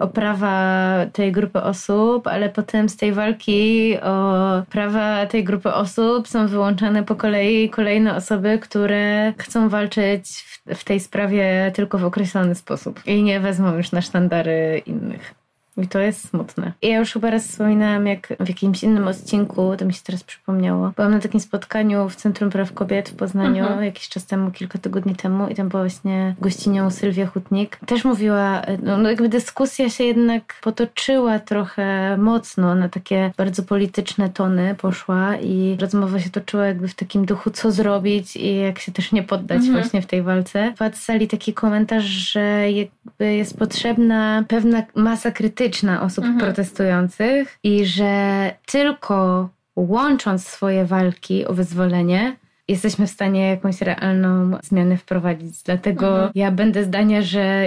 o 0.00 0.08
prawa 0.08 0.96
tej 1.12 1.32
grupy 1.32 1.62
osób, 1.62 2.26
ale 2.26 2.48
potem 2.48 2.88
z 2.88 2.96
tej 2.96 3.12
walki 3.12 3.96
o 4.02 4.42
prawa 4.70 5.26
tej 5.26 5.44
grupy 5.44 5.72
osób 5.74 6.28
są 6.28 6.46
wyłączane 6.46 7.02
po 7.02 7.16
kolei 7.16 7.70
kolejne 7.70 8.16
osoby, 8.16 8.58
które 8.58 9.32
chcą 9.38 9.68
walczyć 9.68 10.28
w, 10.28 10.78
w 10.78 10.84
tej 10.84 11.00
sprawie 11.00 11.72
tylko 11.74 11.98
w 11.98 12.04
określony 12.04 12.54
sposób 12.54 13.06
i 13.06 13.22
nie 13.22 13.40
wezmą 13.40 13.76
już 13.76 13.92
na 13.92 14.02
sztandary 14.02 14.82
innych. 14.86 15.41
I 15.76 15.88
to 15.88 15.98
jest 15.98 16.28
smutne. 16.28 16.72
Ja 16.82 16.98
już 16.98 17.12
chyba 17.12 17.30
raz 17.30 17.46
wspominałam, 17.46 18.06
jak 18.06 18.28
w 18.40 18.48
jakimś 18.48 18.82
innym 18.82 19.08
odcinku, 19.08 19.76
to 19.78 19.84
mi 19.84 19.94
się 19.94 20.00
teraz 20.04 20.24
przypomniało. 20.24 20.92
Byłam 20.96 21.12
na 21.12 21.18
takim 21.18 21.40
spotkaniu 21.40 22.08
w 22.08 22.16
Centrum 22.16 22.50
Praw 22.50 22.72
Kobiet 22.72 23.08
w 23.08 23.14
Poznaniu 23.14 23.62
mhm. 23.62 23.84
jakiś 23.84 24.08
czas 24.08 24.26
temu, 24.26 24.50
kilka 24.50 24.78
tygodni 24.78 25.14
temu 25.16 25.48
i 25.48 25.54
tam 25.54 25.68
była 25.68 25.82
właśnie 25.82 26.34
gościnią 26.40 26.90
Sylwia 26.90 27.26
Hutnik. 27.26 27.76
Też 27.86 28.04
mówiła, 28.04 28.62
no, 28.82 28.98
no 28.98 29.10
jakby 29.10 29.28
dyskusja 29.28 29.90
się 29.90 30.04
jednak 30.04 30.54
potoczyła 30.62 31.38
trochę 31.38 32.16
mocno 32.16 32.74
na 32.74 32.88
takie 32.88 33.32
bardzo 33.36 33.62
polityczne 33.62 34.28
tony 34.28 34.74
poszła 34.74 35.36
i 35.36 35.76
rozmowa 35.80 36.20
się 36.20 36.30
toczyła 36.30 36.66
jakby 36.66 36.88
w 36.88 36.94
takim 36.94 37.24
duchu, 37.24 37.50
co 37.50 37.72
zrobić 37.72 38.36
i 38.36 38.56
jak 38.56 38.78
się 38.78 38.92
też 38.92 39.12
nie 39.12 39.22
poddać 39.22 39.58
mhm. 39.58 39.74
właśnie 39.74 40.02
w 40.02 40.06
tej 40.06 40.22
walce. 40.22 40.74
Padł 40.78 40.96
z 40.96 41.00
sali 41.00 41.28
taki 41.28 41.54
komentarz, 41.54 42.04
że 42.04 42.70
jakby 42.72 43.34
jest 43.34 43.58
potrzebna 43.58 44.44
pewna 44.48 44.82
masa 44.94 45.30
krytyczna 45.30 45.61
osób 46.00 46.24
mhm. 46.24 46.40
protestujących 46.40 47.58
i 47.62 47.86
że 47.86 48.54
tylko 48.66 49.48
łącząc 49.76 50.46
swoje 50.46 50.84
walki 50.84 51.46
o 51.46 51.52
wyzwolenie, 51.54 52.36
jesteśmy 52.72 53.06
w 53.06 53.10
stanie 53.10 53.48
jakąś 53.48 53.80
realną 53.80 54.58
zmianę 54.62 54.96
wprowadzić. 54.96 55.62
Dlatego 55.64 56.08
mhm. 56.08 56.30
ja 56.34 56.50
będę 56.50 56.84
zdania, 56.84 57.22
że 57.22 57.64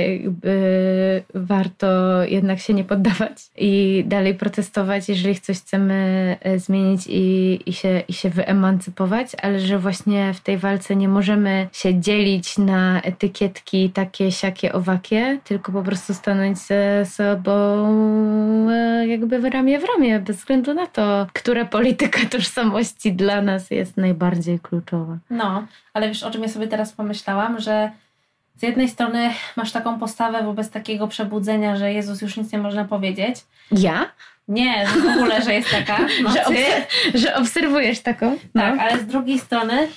warto 1.33 1.87
jednak 2.23 2.59
się 2.59 2.73
nie 2.73 2.83
poddawać 2.83 3.31
i 3.57 4.03
dalej 4.07 4.35
protestować, 4.35 5.09
jeżeli 5.09 5.39
coś 5.39 5.57
chcemy 5.57 6.37
e, 6.41 6.59
zmienić 6.59 7.07
i, 7.07 7.59
i, 7.65 7.73
się, 7.73 8.03
i 8.07 8.13
się 8.13 8.29
wyemancypować, 8.29 9.27
ale 9.41 9.59
że 9.59 9.79
właśnie 9.79 10.33
w 10.33 10.39
tej 10.39 10.57
walce 10.57 10.95
nie 10.95 11.07
możemy 11.07 11.67
się 11.71 11.99
dzielić 11.99 12.57
na 12.57 13.01
etykietki 13.01 13.89
takie, 13.89 14.31
siakie, 14.31 14.73
owakie, 14.73 15.39
tylko 15.43 15.71
po 15.71 15.83
prostu 15.83 16.13
stanąć 16.13 16.57
ze 16.57 17.05
sobą 17.05 17.53
e, 18.69 19.07
jakby 19.07 19.39
w 19.39 19.45
ramię 19.45 19.79
w 19.79 19.83
ramię, 19.83 20.19
bez 20.19 20.37
względu 20.37 20.73
na 20.73 20.87
to, 20.87 21.27
która 21.33 21.65
polityka 21.65 22.19
tożsamości 22.31 23.13
dla 23.13 23.41
nas 23.41 23.71
jest 23.71 23.97
najbardziej 23.97 24.59
kluczowa. 24.59 24.94
No, 25.29 25.67
ale 25.93 26.07
wiesz, 26.07 26.23
o 26.23 26.31
czym 26.31 26.43
ja 26.43 26.49
sobie 26.49 26.67
teraz 26.67 26.93
pomyślałam, 26.93 27.59
że 27.59 27.91
z 28.55 28.63
jednej 28.63 28.89
strony 28.89 29.29
masz 29.55 29.71
taką 29.71 29.99
postawę 29.99 30.43
wobec 30.43 30.69
takiego 30.69 31.07
przebudzenia, 31.07 31.75
że 31.77 31.93
Jezus 31.93 32.21
już 32.21 32.37
nic 32.37 32.51
nie 32.51 32.59
można 32.59 32.85
powiedzieć. 32.85 33.35
Ja? 33.71 34.05
Nie, 34.47 34.87
w 34.87 35.17
ogóle, 35.17 35.41
że 35.41 35.53
jest 35.53 35.71
taka. 35.71 35.97
Że, 36.33 36.39
obser- 36.43 36.83
że 37.13 37.35
obserwujesz 37.35 37.99
taką. 37.99 38.37
No. 38.55 38.61
Tak, 38.61 38.79
ale 38.79 38.99
z 38.99 39.05
drugiej 39.05 39.39
strony 39.39 39.87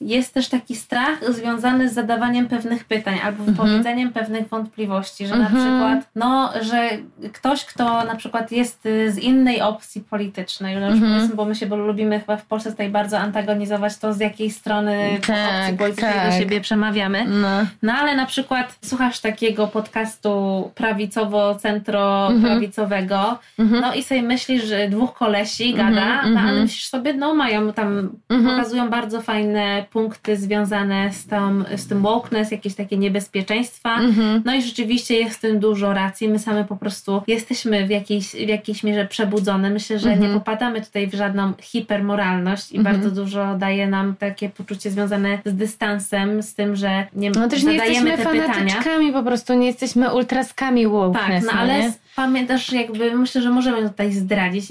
jest 0.00 0.34
też 0.34 0.48
taki 0.48 0.76
strach 0.76 1.34
związany 1.34 1.88
z 1.88 1.94
zadawaniem 1.94 2.48
pewnych 2.48 2.84
pytań 2.84 3.18
albo 3.24 3.38
mhm. 3.38 3.46
wypowiedzeniem 3.46 4.12
pewnych 4.12 4.48
wątpliwości, 4.48 5.26
że 5.26 5.36
na 5.36 5.46
mhm. 5.46 5.64
przykład, 5.64 6.10
no, 6.14 6.52
że 6.62 6.88
ktoś, 7.32 7.64
kto 7.64 8.04
na 8.04 8.16
przykład 8.16 8.52
jest 8.52 8.82
z 9.08 9.18
innej 9.18 9.62
opcji 9.62 10.00
politycznej, 10.00 10.76
no 10.76 10.90
już 10.90 10.98
mm 10.98 11.16
bo 11.36 11.44
my 11.44 11.54
się 11.54 11.66
bo 11.66 11.76
lubimy 11.76 12.20
chyba 12.20 12.36
w 12.36 12.46
Polsce 12.46 12.70
tutaj 12.70 12.88
bardzo 12.88 13.18
antagonizować 13.18 13.98
to, 13.98 14.14
z 14.14 14.20
jakiej 14.20 14.50
strony 14.50 15.18
tak, 15.26 15.60
opcji 15.60 15.78
politycznej 15.78 16.12
tak. 16.12 16.30
do 16.30 16.38
siebie 16.38 16.60
przemawiamy. 16.60 17.24
No. 17.24 17.66
no 17.82 17.92
ale 17.92 18.16
na 18.16 18.26
przykład 18.26 18.78
słuchasz 18.84 19.20
takiego 19.20 19.66
podcastu 19.66 20.30
prawicowo-centro-prawicowego, 20.74 23.36
mhm. 23.58 23.80
no 23.80 23.94
i 23.94 24.02
sobie 24.02 24.22
myślisz, 24.22 24.64
że 24.64 24.88
dwóch 24.88 25.14
kolesi 25.14 25.74
gada, 25.74 26.22
no 26.26 26.40
ale 26.40 26.60
myślisz 26.60 26.86
sobie, 26.86 27.14
no 27.14 27.34
mają 27.34 27.72
tam, 27.72 28.12
pokazują 28.28 28.90
bardzo 28.90 29.22
fajne 29.22 29.85
punkty 29.90 30.36
związane 30.36 31.12
z, 31.12 31.26
tą, 31.26 31.64
z 31.76 31.88
tym 31.88 32.02
wokeness, 32.02 32.50
jakieś 32.50 32.74
takie 32.74 32.96
niebezpieczeństwa. 32.96 33.96
Mhm. 33.96 34.42
No 34.44 34.54
i 34.54 34.62
rzeczywiście 34.62 35.14
jest 35.14 35.36
w 35.36 35.40
tym 35.40 35.60
dużo 35.60 35.92
racji. 35.92 36.28
My 36.28 36.38
same 36.38 36.64
po 36.64 36.76
prostu 36.76 37.22
jesteśmy 37.26 37.86
w 37.86 37.90
jakiejś, 37.90 38.32
w 38.32 38.48
jakiejś 38.48 38.82
mierze 38.82 39.06
przebudzone. 39.06 39.70
Myślę, 39.70 39.98
że 39.98 40.10
mhm. 40.10 40.28
nie 40.28 40.38
popadamy 40.38 40.80
tutaj 40.80 41.06
w 41.06 41.14
żadną 41.14 41.52
hipermoralność 41.60 42.72
i 42.72 42.76
mhm. 42.76 42.96
bardzo 42.96 43.22
dużo 43.22 43.54
daje 43.54 43.86
nam 43.86 44.16
takie 44.16 44.48
poczucie 44.48 44.90
związane 44.90 45.38
z 45.44 45.54
dystansem, 45.54 46.42
z 46.42 46.54
tym, 46.54 46.76
że 46.76 47.06
nie 47.14 47.30
no 47.30 47.48
też 47.48 47.62
nie 47.62 47.72
jesteśmy 47.72 48.10
te 48.10 48.26
pytania. 48.26 48.74
po 49.12 49.22
prostu, 49.22 49.54
nie 49.54 49.66
jesteśmy 49.66 50.14
ultraskami 50.14 50.86
wokeness. 50.86 51.46
Tak, 51.46 51.54
no, 51.54 51.60
ale 51.60 51.78
nie? 51.78 51.92
Pamiętasz, 52.16 52.72
jakby 52.72 53.14
myślę, 53.14 53.42
że 53.42 53.50
możemy 53.50 53.88
tutaj 53.88 54.12
zdradzić, 54.12 54.64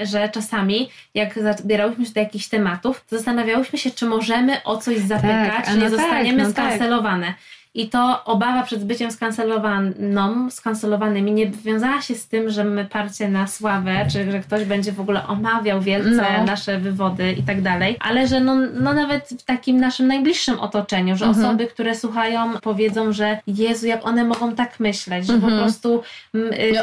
że 0.00 0.28
czasami 0.28 0.90
jak 1.14 1.38
zabierałyśmy 1.42 2.06
się 2.06 2.12
do 2.12 2.20
jakichś 2.20 2.48
tematów, 2.48 3.04
zastanawiałyśmy 3.10 3.78
się, 3.78 3.90
czy 3.90 4.06
możemy 4.06 4.62
o 4.64 4.76
coś 4.76 4.98
zapytać, 4.98 5.54
tak, 5.56 5.66
czy 5.66 5.72
nie 5.72 5.78
no 5.78 5.90
tak, 5.90 5.90
zostaniemy 5.90 6.38
tak, 6.38 6.46
no 6.46 6.52
skancelowane. 6.52 7.26
Tak. 7.26 7.36
I 7.76 7.88
to 7.88 8.24
obawa 8.24 8.62
przed 8.62 8.84
byciem 8.84 9.10
skancelowaną, 9.10 10.50
skancelowanymi 10.50 11.32
nie 11.32 11.50
wiązała 11.50 12.02
się 12.02 12.14
z 12.14 12.28
tym, 12.28 12.50
że 12.50 12.64
my 12.64 12.84
parcie 12.84 13.28
na 13.28 13.46
sławę, 13.46 14.06
czy 14.12 14.30
że 14.32 14.40
ktoś 14.40 14.64
będzie 14.64 14.92
w 14.92 15.00
ogóle 15.00 15.26
omawiał 15.26 15.80
wielce 15.80 16.24
no. 16.38 16.44
nasze 16.44 16.78
wywody 16.78 17.32
i 17.32 17.42
tak 17.42 17.62
dalej, 17.62 17.96
ale 18.00 18.26
że 18.26 18.40
no, 18.40 18.54
no 18.80 18.94
nawet 18.94 19.28
w 19.28 19.42
takim 19.42 19.80
naszym 19.80 20.06
najbliższym 20.06 20.60
otoczeniu, 20.60 21.16
że 21.16 21.24
mhm. 21.24 21.46
osoby, 21.46 21.66
które 21.66 21.94
słuchają, 21.94 22.52
powiedzą, 22.62 23.12
że 23.12 23.38
Jezu, 23.46 23.86
jak 23.86 24.06
one 24.06 24.24
mogą 24.24 24.54
tak 24.54 24.80
myśleć, 24.80 25.26
że 25.26 25.32
mhm. 25.32 25.52
po 25.52 25.58
prostu... 25.62 26.02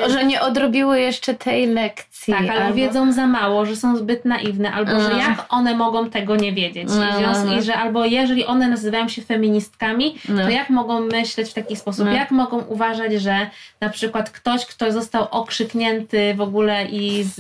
no, 0.02 0.10
że 0.10 0.26
nie 0.26 0.42
odrobiły 0.42 1.00
jeszcze 1.00 1.34
tej 1.34 1.68
lekcji. 1.68 2.34
Tak, 2.34 2.50
albo, 2.50 2.74
wiedzą 2.74 3.12
za 3.12 3.28
mało, 3.28 3.66
że 3.66 3.76
są 3.76 3.98
zbyt 3.98 4.26
naiwne, 4.26 4.72
albo 4.72 5.00
że 5.02 5.12
jak 5.18 5.46
one 5.50 5.76
mogą 5.76 6.10
tego 6.10 6.36
nie 6.36 6.54
wiedzieć. 6.54 6.90
I, 6.90 7.60
I 7.60 7.62
że 7.62 7.76
albo 7.76 8.06
jeżeli 8.06 8.46
one 8.46 8.68
nazywają 8.68 9.08
się 9.08 9.22
feministkami, 9.22 10.16
to 10.28 10.50
jak 10.50 10.70
mogą 10.70 10.83
mogą 10.88 11.00
myśleć 11.00 11.50
w 11.50 11.54
taki 11.54 11.76
sposób? 11.76 12.06
No. 12.06 12.14
Jak 12.14 12.32
mogą 12.32 12.60
uważać, 12.60 13.14
że 13.14 13.50
na 13.82 13.90
przykład 13.90 14.30
ktoś, 14.30 14.66
kto 14.66 14.92
został 14.92 15.28
okrzyknięty 15.32 16.34
w 16.34 16.42
ogóle 16.42 16.86
i 16.86 17.24
z 17.24 17.38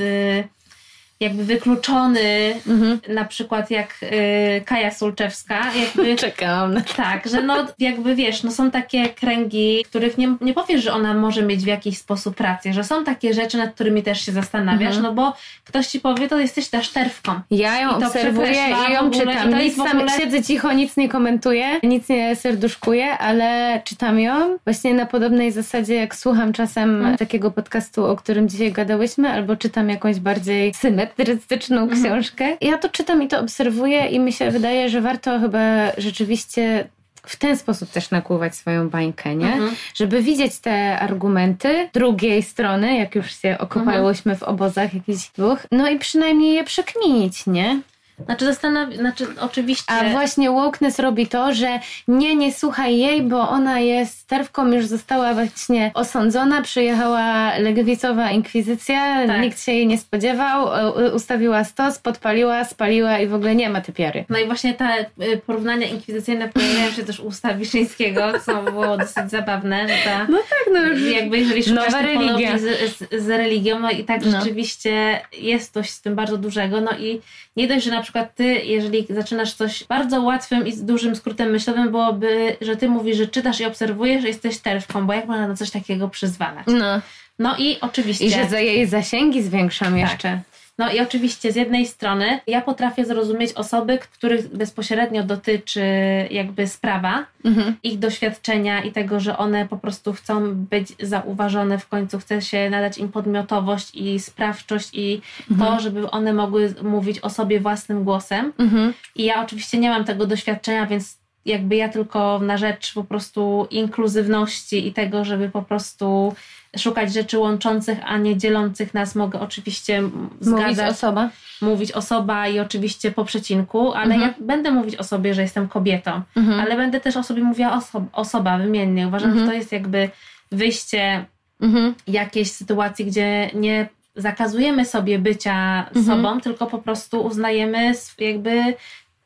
jakby 1.23 1.43
wykluczony, 1.43 2.55
mhm. 2.67 2.99
na 3.07 3.25
przykład 3.25 3.71
jak 3.71 3.95
y, 4.03 4.61
Kaja 4.65 4.91
Sulczewska. 4.91 5.61
Jakby, 5.75 6.15
Czekam. 6.23 6.75
Tak, 6.95 7.27
że 7.27 7.41
no 7.41 7.67
jakby 7.79 8.15
wiesz, 8.15 8.43
no 8.43 8.51
są 8.51 8.71
takie 8.71 9.09
kręgi, 9.09 9.83
których 9.85 10.17
nie, 10.17 10.35
nie 10.41 10.53
powiesz, 10.53 10.83
że 10.83 10.93
ona 10.93 11.13
może 11.13 11.41
mieć 11.43 11.63
w 11.63 11.67
jakiś 11.67 11.97
sposób 11.97 12.39
rację, 12.39 12.73
że 12.73 12.83
są 12.83 13.03
takie 13.03 13.33
rzeczy, 13.33 13.57
nad 13.57 13.73
którymi 13.73 14.03
też 14.03 14.21
się 14.21 14.31
zastanawiasz, 14.31 14.95
mhm. 14.95 15.03
no 15.03 15.13
bo 15.13 15.33
ktoś 15.63 15.87
ci 15.87 15.99
powie, 15.99 16.27
to 16.27 16.39
jesteś 16.39 16.69
też 16.69 16.89
terwką. 16.89 17.39
Ja 17.51 17.81
ją 17.81 17.89
obserwuję 17.89 18.65
i 18.89 18.93
ją 18.93 19.11
czytam. 19.11 19.59
Nic 19.59 19.79
ogóle... 19.79 20.09
siedzę 20.17 20.43
cicho, 20.43 20.73
nic 20.73 20.97
nie 20.97 21.09
komentuję, 21.09 21.79
nic 21.83 22.09
nie 22.09 22.35
serduszkuję, 22.35 23.17
ale 23.17 23.81
czytam 23.85 24.19
ją 24.19 24.57
właśnie 24.63 24.93
na 24.93 25.05
podobnej 25.05 25.51
zasadzie, 25.51 25.95
jak 25.95 26.15
słucham 26.15 26.53
czasem 26.53 26.95
mhm. 26.95 27.17
takiego 27.17 27.51
podcastu, 27.51 28.05
o 28.05 28.15
którym 28.15 28.49
dzisiaj 28.49 28.71
gadałyśmy, 28.71 29.29
albo 29.29 29.55
czytam 29.55 29.89
jakąś 29.89 30.19
bardziej 30.19 30.73
symet 30.73 31.12
charakterystyczną 31.17 31.81
mhm. 31.81 32.03
książkę. 32.03 32.57
Ja 32.61 32.77
to 32.77 32.89
czytam 32.89 33.23
i 33.23 33.27
to 33.27 33.39
obserwuję 33.39 34.07
i 34.07 34.19
mi 34.19 34.33
się 34.33 34.51
wydaje, 34.51 34.89
że 34.89 35.01
warto 35.01 35.39
chyba 35.39 35.59
rzeczywiście 35.97 36.87
w 37.25 37.35
ten 37.35 37.57
sposób 37.57 37.89
też 37.89 38.11
nakłuwać 38.11 38.55
swoją 38.55 38.89
bańkę, 38.89 39.35
nie? 39.35 39.53
Mhm. 39.53 39.75
Żeby 39.95 40.21
widzieć 40.21 40.59
te 40.59 40.99
argumenty 40.99 41.89
drugiej 41.93 42.43
strony, 42.43 42.97
jak 42.97 43.15
już 43.15 43.41
się 43.41 43.57
okopałyśmy 43.59 44.31
mhm. 44.31 44.39
w 44.39 44.43
obozach 44.43 44.93
jakichś 44.93 45.29
dwóch, 45.37 45.59
no 45.71 45.89
i 45.89 45.99
przynajmniej 45.99 46.53
je 46.53 46.63
przekminić, 46.63 47.47
nie? 47.47 47.81
Znaczy, 48.25 48.45
zastanawiam, 48.45 48.99
znaczy 48.99 49.27
oczywiście. 49.39 49.93
A 49.93 50.09
właśnie 50.09 50.51
wokeness 50.51 50.99
robi 50.99 51.27
to, 51.27 51.53
że 51.53 51.79
nie, 52.07 52.35
nie 52.35 52.53
słuchaj 52.53 52.97
jej, 52.97 53.21
bo 53.21 53.49
ona 53.49 53.79
jest 53.79 54.17
sterwką, 54.17 54.71
już 54.71 54.85
została 54.85 55.33
właśnie 55.33 55.91
osądzona, 55.93 56.61
przyjechała 56.61 57.57
lewicowa 57.57 58.31
inkwizycja, 58.31 59.27
tak. 59.27 59.41
nikt 59.41 59.61
się 59.61 59.71
jej 59.71 59.87
nie 59.87 59.97
spodziewał, 59.97 60.67
ustawiła 61.15 61.63
stos, 61.63 61.99
podpaliła, 61.99 62.65
spaliła 62.65 63.19
i 63.19 63.27
w 63.27 63.33
ogóle 63.33 63.55
nie 63.55 63.69
ma 63.69 63.81
typiary. 63.81 64.25
No 64.29 64.39
i 64.39 64.45
właśnie 64.45 64.73
te 64.73 65.05
y, 65.21 65.41
porównania 65.45 65.87
inkwizycyjne 65.87 66.49
pojawiają 66.49 66.91
się 66.91 67.03
też 67.03 67.19
u 67.19 67.33
usta 67.33 67.53
Wiszyńskiego, 67.53 68.21
co 68.45 68.63
było 68.63 68.97
dosyć 68.97 69.31
zabawne. 69.31 69.87
Ta, 70.03 70.27
no 70.29 70.37
tak, 70.37 70.73
no 70.73 70.81
już 70.83 71.01
jakby 71.01 71.37
jeżeli 71.37 71.63
szukasz 71.63 71.93
religia. 71.93 72.57
Z, 72.57 72.61
z, 72.97 73.23
z, 73.23 73.27
religią, 73.27 73.79
no 73.79 73.91
i 73.91 74.03
tak 74.03 74.25
no. 74.25 74.31
rzeczywiście 74.31 75.21
jest 75.37 75.73
coś 75.73 75.89
z 75.89 76.01
tym 76.01 76.15
bardzo 76.15 76.37
dużego, 76.37 76.81
no 76.81 76.91
i 76.99 77.21
nie 77.55 77.67
dość, 77.67 77.85
że 77.85 77.91
na 77.91 78.02
przykład 78.03 78.35
ty, 78.35 78.43
jeżeli 78.45 79.07
zaczynasz 79.09 79.53
coś 79.53 79.83
bardzo 79.83 80.21
łatwym 80.21 80.67
i 80.67 80.71
z 80.71 80.83
dużym 80.83 81.15
skrótem 81.15 81.49
myślowym, 81.49 81.91
byłoby, 81.91 82.57
że 82.61 82.75
ty 82.75 82.89
mówisz, 82.89 83.17
że 83.17 83.27
czytasz 83.27 83.59
i 83.59 83.65
obserwujesz, 83.65 84.21
że 84.21 84.27
jesteś 84.27 84.57
terwką, 84.57 85.07
bo 85.07 85.13
jak 85.13 85.25
można 85.25 85.47
na 85.47 85.55
coś 85.55 85.71
takiego 85.71 86.09
przyzwalać? 86.09 86.65
No. 86.67 87.01
No 87.39 87.55
i 87.57 87.77
oczywiście. 87.81 88.25
I 88.25 88.31
że 88.31 88.45
za 88.45 88.59
jej 88.59 88.87
zasięgi 88.87 89.43
zwiększam 89.43 89.93
tak. 89.93 90.01
jeszcze. 90.01 90.41
No 90.77 90.91
i 90.91 90.99
oczywiście 90.99 91.51
z 91.51 91.55
jednej 91.55 91.85
strony 91.85 92.39
ja 92.47 92.61
potrafię 92.61 93.05
zrozumieć 93.05 93.53
osoby, 93.53 93.99
których 94.13 94.47
bezpośrednio 94.47 95.23
dotyczy 95.23 95.83
jakby 96.31 96.67
sprawa, 96.67 97.25
mhm. 97.45 97.75
ich 97.83 97.99
doświadczenia 97.99 98.83
i 98.83 98.91
tego, 98.91 99.19
że 99.19 99.37
one 99.37 99.67
po 99.67 99.77
prostu 99.77 100.13
chcą 100.13 100.55
być 100.55 100.87
zauważone 100.99 101.79
w 101.79 101.87
końcu, 101.87 102.19
chce 102.19 102.41
się 102.41 102.69
nadać 102.69 102.97
im 102.97 103.11
podmiotowość 103.11 103.95
i 103.95 104.19
sprawczość 104.19 104.89
i 104.93 105.21
mhm. 105.51 105.69
to, 105.69 105.79
żeby 105.81 106.11
one 106.11 106.33
mogły 106.33 106.73
mówić 106.83 107.19
o 107.19 107.29
sobie 107.29 107.59
własnym 107.59 108.03
głosem. 108.03 108.53
Mhm. 108.59 108.93
I 109.15 109.23
ja 109.23 109.43
oczywiście 109.43 109.77
nie 109.77 109.89
mam 109.89 110.05
tego 110.05 110.27
doświadczenia, 110.27 110.85
więc 110.85 111.17
jakby 111.45 111.75
ja 111.75 111.89
tylko 111.89 112.39
na 112.39 112.57
rzecz 112.57 112.93
po 112.93 113.03
prostu 113.03 113.67
inkluzywności 113.71 114.87
i 114.87 114.93
tego, 114.93 115.25
żeby 115.25 115.49
po 115.49 115.61
prostu 115.61 116.35
szukać 116.77 117.13
rzeczy 117.13 117.39
łączących, 117.39 117.97
a 118.05 118.17
nie 118.17 118.37
dzielących 118.37 118.93
nas, 118.93 119.15
mogę 119.15 119.39
oczywiście 119.39 120.03
zgadzać. 120.39 120.77
Mówić 120.77 120.91
osoba. 120.91 121.29
Mówić 121.61 121.91
osoba 121.91 122.47
i 122.47 122.59
oczywiście 122.59 123.11
po 123.11 123.25
przecinku, 123.25 123.93
ale 123.93 124.15
mhm. 124.15 124.21
ja 124.21 124.45
będę 124.45 124.71
mówić 124.71 124.95
o 124.95 125.03
sobie, 125.03 125.33
że 125.33 125.41
jestem 125.41 125.67
kobietą, 125.67 126.21
mhm. 126.35 126.59
ale 126.59 126.77
będę 126.77 126.99
też 126.99 127.17
o 127.17 127.23
sobie 127.23 127.43
mówiła 127.43 127.73
oso 127.73 128.05
osoba 128.11 128.57
wymiennie. 128.57 129.07
Uważam, 129.07 129.29
mhm. 129.29 129.45
że 129.45 129.51
to 129.51 129.57
jest 129.57 129.71
jakby 129.71 130.09
wyjście 130.51 131.25
mhm. 131.61 131.95
jakiejś 132.07 132.51
sytuacji, 132.51 133.05
gdzie 133.05 133.49
nie 133.53 133.89
zakazujemy 134.15 134.85
sobie 134.85 135.19
bycia 135.19 135.87
mhm. 135.95 136.05
sobą, 136.05 136.41
tylko 136.41 136.67
po 136.67 136.77
prostu 136.77 137.21
uznajemy 137.25 137.91
jakby 138.19 138.73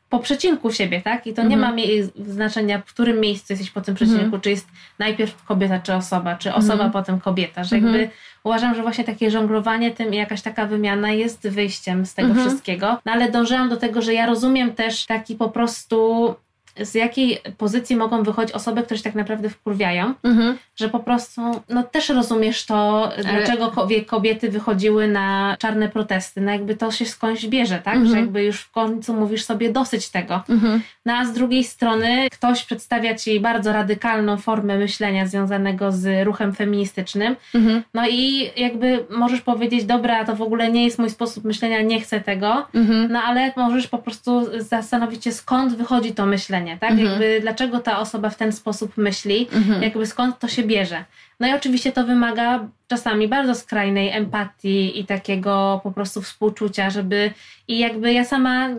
po 0.10 0.20
przecinku 0.20 0.72
siebie, 0.72 1.02
tak? 1.02 1.28
I 1.28 1.34
to 1.34 1.44
nie 1.44 1.56
mhm. 1.56 1.76
ma 1.76 1.82
znaczenia, 2.26 2.80
w 2.80 2.86
którym 2.86 3.20
miejscu 3.20 3.54
jesteś 3.54 3.72
po 3.72 3.82
tym 3.82 3.96
przecinku, 3.96 4.24
mhm. 4.24 4.42
czy 4.42 4.50
jest 4.50 4.68
najpierw 5.00 5.44
kobieta, 5.44 5.80
czy 5.80 5.94
osoba, 5.94 6.36
czy 6.36 6.54
osoba, 6.54 6.74
mhm. 6.74 6.92
potem 6.92 7.20
kobieta, 7.20 7.64
że 7.64 7.76
jakby 7.76 8.10
uważam, 8.44 8.76
że 8.76 8.82
właśnie 8.82 9.04
takie 9.04 9.32
żonglowanie 9.32 9.92
tym 9.92 10.14
i 10.14 10.18
jakaś 10.18 10.42
taka 10.42 10.66
wymiana 10.66 11.12
jest 11.12 11.48
wyjściem 11.48 12.06
z 12.06 12.14
tego 12.14 12.34
wszystkiego. 12.36 12.98
No 13.06 13.12
ale 13.12 13.32
dążyłam 13.32 13.70
do 13.70 13.78
tego, 13.78 14.02
że 14.02 14.14
ja 14.14 14.26
rozumiem 14.26 14.76
też 14.76 15.06
taki 15.06 15.36
po 15.36 15.50
prostu 15.50 16.36
z 16.82 16.96
jakiej 16.96 17.40
pozycji 17.58 17.96
mogą 17.96 18.24
wychodzić 18.24 18.56
osoby, 18.56 18.84
które 18.84 18.98
się 18.98 19.04
tak 19.04 19.16
naprawdę 19.16 19.50
wkurwiają, 19.50 20.14
mhm. 20.24 20.58
że 20.76 20.90
po 20.90 21.00
prostu, 21.00 21.42
no 21.70 21.84
też 21.84 22.10
rozumiesz 22.10 22.66
to, 22.66 23.12
Ale... 23.14 23.24
dlaczego 23.24 23.72
kobiety 24.08 24.50
wychodziły 24.50 25.08
na 25.08 25.56
czarne 25.60 25.90
protesty, 25.90 26.42
no 26.42 26.52
jakby 26.52 26.76
to 26.76 26.92
się 26.92 27.06
skądś 27.06 27.46
bierze, 27.46 27.80
tak, 27.84 27.96
mhm. 27.96 28.12
że 28.12 28.20
jakby 28.20 28.44
już 28.44 28.62
w 28.62 28.72
końcu 28.72 29.14
mówisz 29.14 29.44
sobie 29.44 29.72
dosyć 29.72 30.10
tego. 30.10 30.44
Mhm. 30.50 30.82
No 31.06 31.14
a 31.14 31.26
z 31.26 31.34
drugiej 31.34 31.64
strony 31.64 32.30
ktoś 32.32 32.64
przedstawia 32.64 33.16
ci 33.16 33.40
bardzo 33.40 33.74
radykalną 33.74 34.38
formę 34.38 34.78
myślenia 34.78 35.28
związanego 35.28 35.92
z 35.92 36.26
ruchem 36.26 36.54
feministycznym, 36.54 37.36
mhm. 37.56 37.84
no 37.94 38.08
i 38.10 38.52
jakby 38.56 39.06
możesz 39.10 39.42
powiedzieć, 39.42 39.86
dobra, 39.86 40.26
to 40.26 40.36
w 40.36 40.42
ogóle 40.42 40.72
nie 40.72 40.86
jest 40.86 41.00
mój 41.00 41.10
sposób 41.10 41.44
myślenia, 41.44 41.82
nie 41.82 42.02
chcę 42.02 42.22
tego, 42.22 42.68
mhm. 42.74 43.12
no 43.12 43.22
ale 43.22 43.52
możesz 43.58 43.88
po 43.88 43.98
prostu 43.98 44.62
zastanowić 44.62 45.24
się, 45.24 45.32
skąd 45.32 45.76
wychodzi 45.76 46.14
to 46.14 46.26
myślenie 46.26 46.67
tak? 46.78 46.92
Mhm. 46.92 47.10
Jakby 47.10 47.40
dlaczego 47.42 47.80
ta 47.80 48.00
osoba 48.00 48.30
w 48.30 48.38
ten 48.38 48.52
sposób 48.52 48.98
myśli, 48.98 49.48
mhm. 49.54 49.84
jakby 49.84 50.06
skąd 50.06 50.40
to 50.40 50.48
się 50.48 50.64
bierze. 50.64 51.06
No 51.40 51.48
i 51.48 51.54
oczywiście 51.54 51.92
to 51.92 52.04
wymaga 52.04 52.68
czasami 52.88 53.28
bardzo 53.28 53.56
skrajnej 53.56 54.10
empatii 54.10 55.00
i 55.00 55.06
takiego 55.06 55.80
po 55.84 55.92
prostu 55.92 56.22
współczucia, 56.22 56.90
żeby 56.90 57.32
i 57.68 57.80
jakby 57.80 58.14
ja 58.14 58.26
sama 58.26 58.70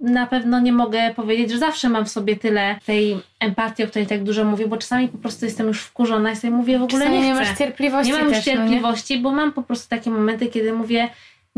na 0.00 0.26
pewno 0.26 0.60
nie 0.60 0.72
mogę 0.72 1.14
powiedzieć, 1.16 1.50
że 1.50 1.58
zawsze 1.58 1.88
mam 1.88 2.04
w 2.04 2.08
sobie 2.08 2.36
tyle 2.36 2.76
tej 2.86 3.16
empatii, 3.40 3.84
o 3.84 3.86
której 3.86 4.06
tak 4.06 4.22
dużo 4.22 4.44
mówię, 4.44 4.68
bo 4.68 4.76
czasami 4.76 5.08
po 5.08 5.18
prostu 5.18 5.44
jestem 5.44 5.66
już 5.66 5.82
wkurzona 5.82 6.32
i 6.32 6.36
sobie 6.36 6.50
mówię 6.50 6.78
w 6.78 6.82
ogóle 6.82 7.04
czasami 7.04 7.18
nie 7.18 7.22
chcę. 7.22 7.34
nie 7.34 7.40
masz 7.40 7.58
cierpliwości 7.58 8.12
Nie 8.12 8.18
mam 8.18 8.28
już 8.28 8.38
cierpliwości, 8.38 9.14
no 9.14 9.16
nie? 9.16 9.22
bo 9.22 9.32
mam 9.32 9.52
po 9.52 9.62
prostu 9.62 9.88
takie 9.88 10.10
momenty, 10.10 10.46
kiedy 10.46 10.72
mówię 10.72 11.08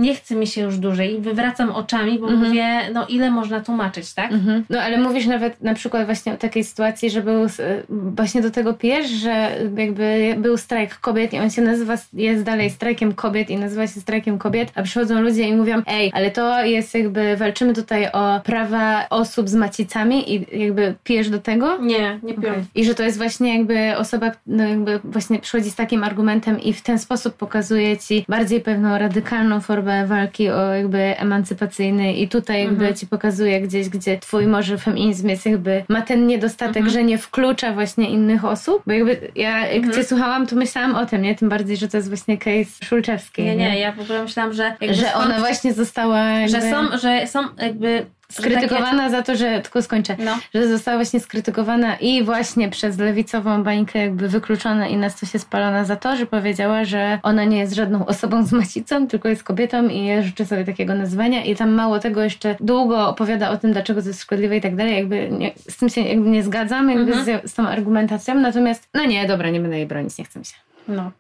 nie 0.01 0.15
chce 0.15 0.35
mi 0.35 0.47
się 0.47 0.61
już 0.61 0.79
dłużej. 0.79 1.21
Wywracam 1.21 1.71
oczami, 1.71 2.19
bo 2.19 2.29
mhm. 2.29 2.49
mówię, 2.49 2.91
no 2.93 3.07
ile 3.07 3.31
można 3.31 3.61
tłumaczyć, 3.61 4.15
tak? 4.15 4.33
Mhm. 4.33 4.65
No 4.71 4.81
ale 4.81 4.99
mówisz 4.99 5.27
nawet 5.27 5.63
na 5.63 5.75
przykład 5.75 6.07
właśnie 6.07 6.33
o 6.33 6.37
takiej 6.37 6.65
sytuacji, 6.65 7.11
że 7.11 7.23
był, 7.23 7.47
właśnie 7.89 8.43
do 8.43 8.51
tego 8.51 8.75
pijesz, 8.75 9.11
że 9.11 9.51
jakby 9.77 10.37
był 10.39 10.57
strajk 10.57 10.95
kobiet 10.95 11.33
i 11.33 11.39
on 11.39 11.51
się 11.51 11.63
nazywa, 11.63 11.95
jest 12.13 12.45
dalej 12.45 12.71
strajkiem 12.71 13.15
kobiet 13.15 13.51
i 13.51 13.57
nazywa 13.57 13.87
się 13.87 14.01
strajkiem 14.01 14.39
kobiet, 14.39 14.73
a 14.75 14.83
przychodzą 14.83 15.21
ludzie 15.21 15.49
i 15.49 15.57
mówią, 15.57 15.83
ej, 15.87 16.11
ale 16.15 16.31
to 16.31 16.65
jest 16.65 16.95
jakby, 16.95 17.37
walczymy 17.37 17.75
tutaj 17.75 18.09
o 18.13 18.41
prawa 18.45 19.07
osób 19.11 19.49
z 19.49 19.55
macicami 19.55 20.35
i 20.35 20.63
jakby 20.65 20.95
pijesz 21.05 21.31
do 21.31 21.39
tego? 21.39 21.79
Nie, 21.79 22.21
nie 22.23 22.35
piję. 22.35 22.51
Okay. 22.51 22.65
I 22.75 22.85
że 22.85 22.95
to 22.95 23.03
jest 23.03 23.19
właśnie 23.19 23.59
jakby 23.59 23.97
osoba, 23.97 24.31
no 24.47 24.65
jakby 24.65 25.01
właśnie 25.05 25.39
przychodzi 25.39 25.71
z 25.71 25.75
takim 25.75 26.05
argumentem 26.05 26.61
i 26.61 26.73
w 26.73 26.83
ten 26.83 26.99
sposób 26.99 27.35
pokazuje 27.35 27.99
ci 27.99 28.25
bardziej 28.29 28.61
pewną 28.61 28.99
radykalną 28.99 29.61
formę 29.61 29.90
walki 30.07 30.51
o 30.51 30.75
jakby 30.75 30.99
emancypacyjny 31.19 32.13
i 32.13 32.29
tutaj 32.29 32.61
jakby 32.61 32.75
mhm. 32.75 32.95
ci 32.95 33.07
pokazuje 33.07 33.61
gdzieś, 33.61 33.89
gdzie 33.89 34.19
twój 34.19 34.47
może 34.47 34.79
feminizm 34.79 35.29
jest 35.29 35.47
jakby, 35.47 35.85
ma 35.89 36.03
ten 36.03 36.27
niedostatek, 36.27 36.77
mhm. 36.77 36.93
że 36.93 37.05
nie 37.05 37.19
wklucza 37.19 37.73
właśnie 37.73 38.11
innych 38.11 38.45
osób, 38.45 38.83
bo 38.87 38.93
jakby 38.93 39.31
ja 39.35 39.67
jak 39.67 39.77
mhm. 39.77 39.95
cię 39.95 40.05
słuchałam, 40.05 40.47
to 40.47 40.57
myślałam 40.57 40.95
o 40.95 41.07
tym, 41.07 41.23
nie? 41.23 41.35
Tym 41.35 41.49
bardziej, 41.49 41.77
że 41.77 41.89
to 41.89 41.97
jest 41.97 42.09
właśnie 42.09 42.39
case 42.39 42.85
Szulczewskiej. 42.85 43.45
Nie, 43.45 43.57
nie, 43.57 43.71
nie, 43.71 43.79
ja 43.79 43.93
w 43.93 44.01
ogóle 44.01 44.23
myślałam, 44.23 44.53
że... 44.53 44.77
Że 44.91 45.15
ona 45.15 45.39
właśnie 45.39 45.73
została 45.73 46.21
jakby... 46.21 46.61
Że 46.61 46.71
są, 46.71 46.99
że 46.99 47.27
są 47.27 47.41
jakby 47.59 48.07
skrytykowana 48.31 48.99
takie... 48.99 49.11
za 49.11 49.23
to, 49.23 49.37
że 49.37 49.61
tylko 49.61 49.83
skończę, 49.83 50.17
no. 50.19 50.39
że 50.55 50.69
została 50.69 50.97
właśnie 50.97 51.21
skrytykowana 51.21 51.97
i 51.97 52.25
właśnie 52.25 52.69
przez 52.69 52.99
lewicową 52.99 53.63
bańkę 53.63 53.99
jakby 53.99 54.29
wykluczona 54.29 54.89
i 54.89 54.97
nas 54.97 55.21
to 55.21 55.27
się 55.27 55.39
spalona 55.39 55.85
za 55.85 55.97
to, 55.97 56.17
że 56.17 56.27
powiedziała, 56.27 56.85
że 56.85 57.19
ona 57.23 57.45
nie 57.45 57.59
jest 57.59 57.75
żadną 57.75 58.07
osobą 58.07 58.47
z 58.47 58.53
macicą, 58.53 59.07
tylko 59.07 59.29
jest 59.29 59.43
kobietą 59.43 59.89
i 59.89 60.07
ja 60.07 60.23
życzę 60.23 60.47
sobie 60.47 60.65
takiego 60.65 60.95
nazwania 60.95 61.45
i 61.45 61.57
tam 61.57 61.71
mało 61.71 61.99
tego 61.99 62.23
jeszcze 62.23 62.57
długo 62.61 63.09
opowiada 63.09 63.51
o 63.51 63.57
tym, 63.57 63.73
dlaczego 63.73 64.03
to 64.03 64.09
jest 64.09 64.23
szkodliwe 64.23 64.57
i 64.57 64.61
tak 64.61 64.77
dalej, 64.77 64.97
jakby 64.97 65.29
nie, 65.31 65.51
z 65.69 65.77
tym 65.77 65.89
się 65.89 66.01
jakby 66.01 66.29
nie 66.29 66.43
zgadzam, 66.43 66.91
jakby 66.91 67.13
mhm. 67.13 67.41
z, 67.43 67.51
z 67.51 67.55
tą 67.55 67.69
argumentacją, 67.69 68.35
natomiast 68.35 68.89
no 68.95 69.05
nie, 69.05 69.27
dobra, 69.27 69.51
nie 69.51 69.61
będę 69.61 69.77
jej 69.77 69.87
bronić, 69.87 70.19
nie 70.19 70.25
chcę 70.25 70.39
mi 70.39 70.45
się. 70.45 70.55
No. 70.89 71.11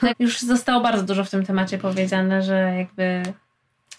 Tak, 0.00 0.20
już 0.20 0.40
zostało 0.40 0.80
bardzo 0.80 1.02
dużo 1.02 1.24
w 1.24 1.30
tym 1.30 1.46
temacie 1.46 1.78
powiedziane, 1.78 2.42
że 2.42 2.74
jakby 2.78 3.22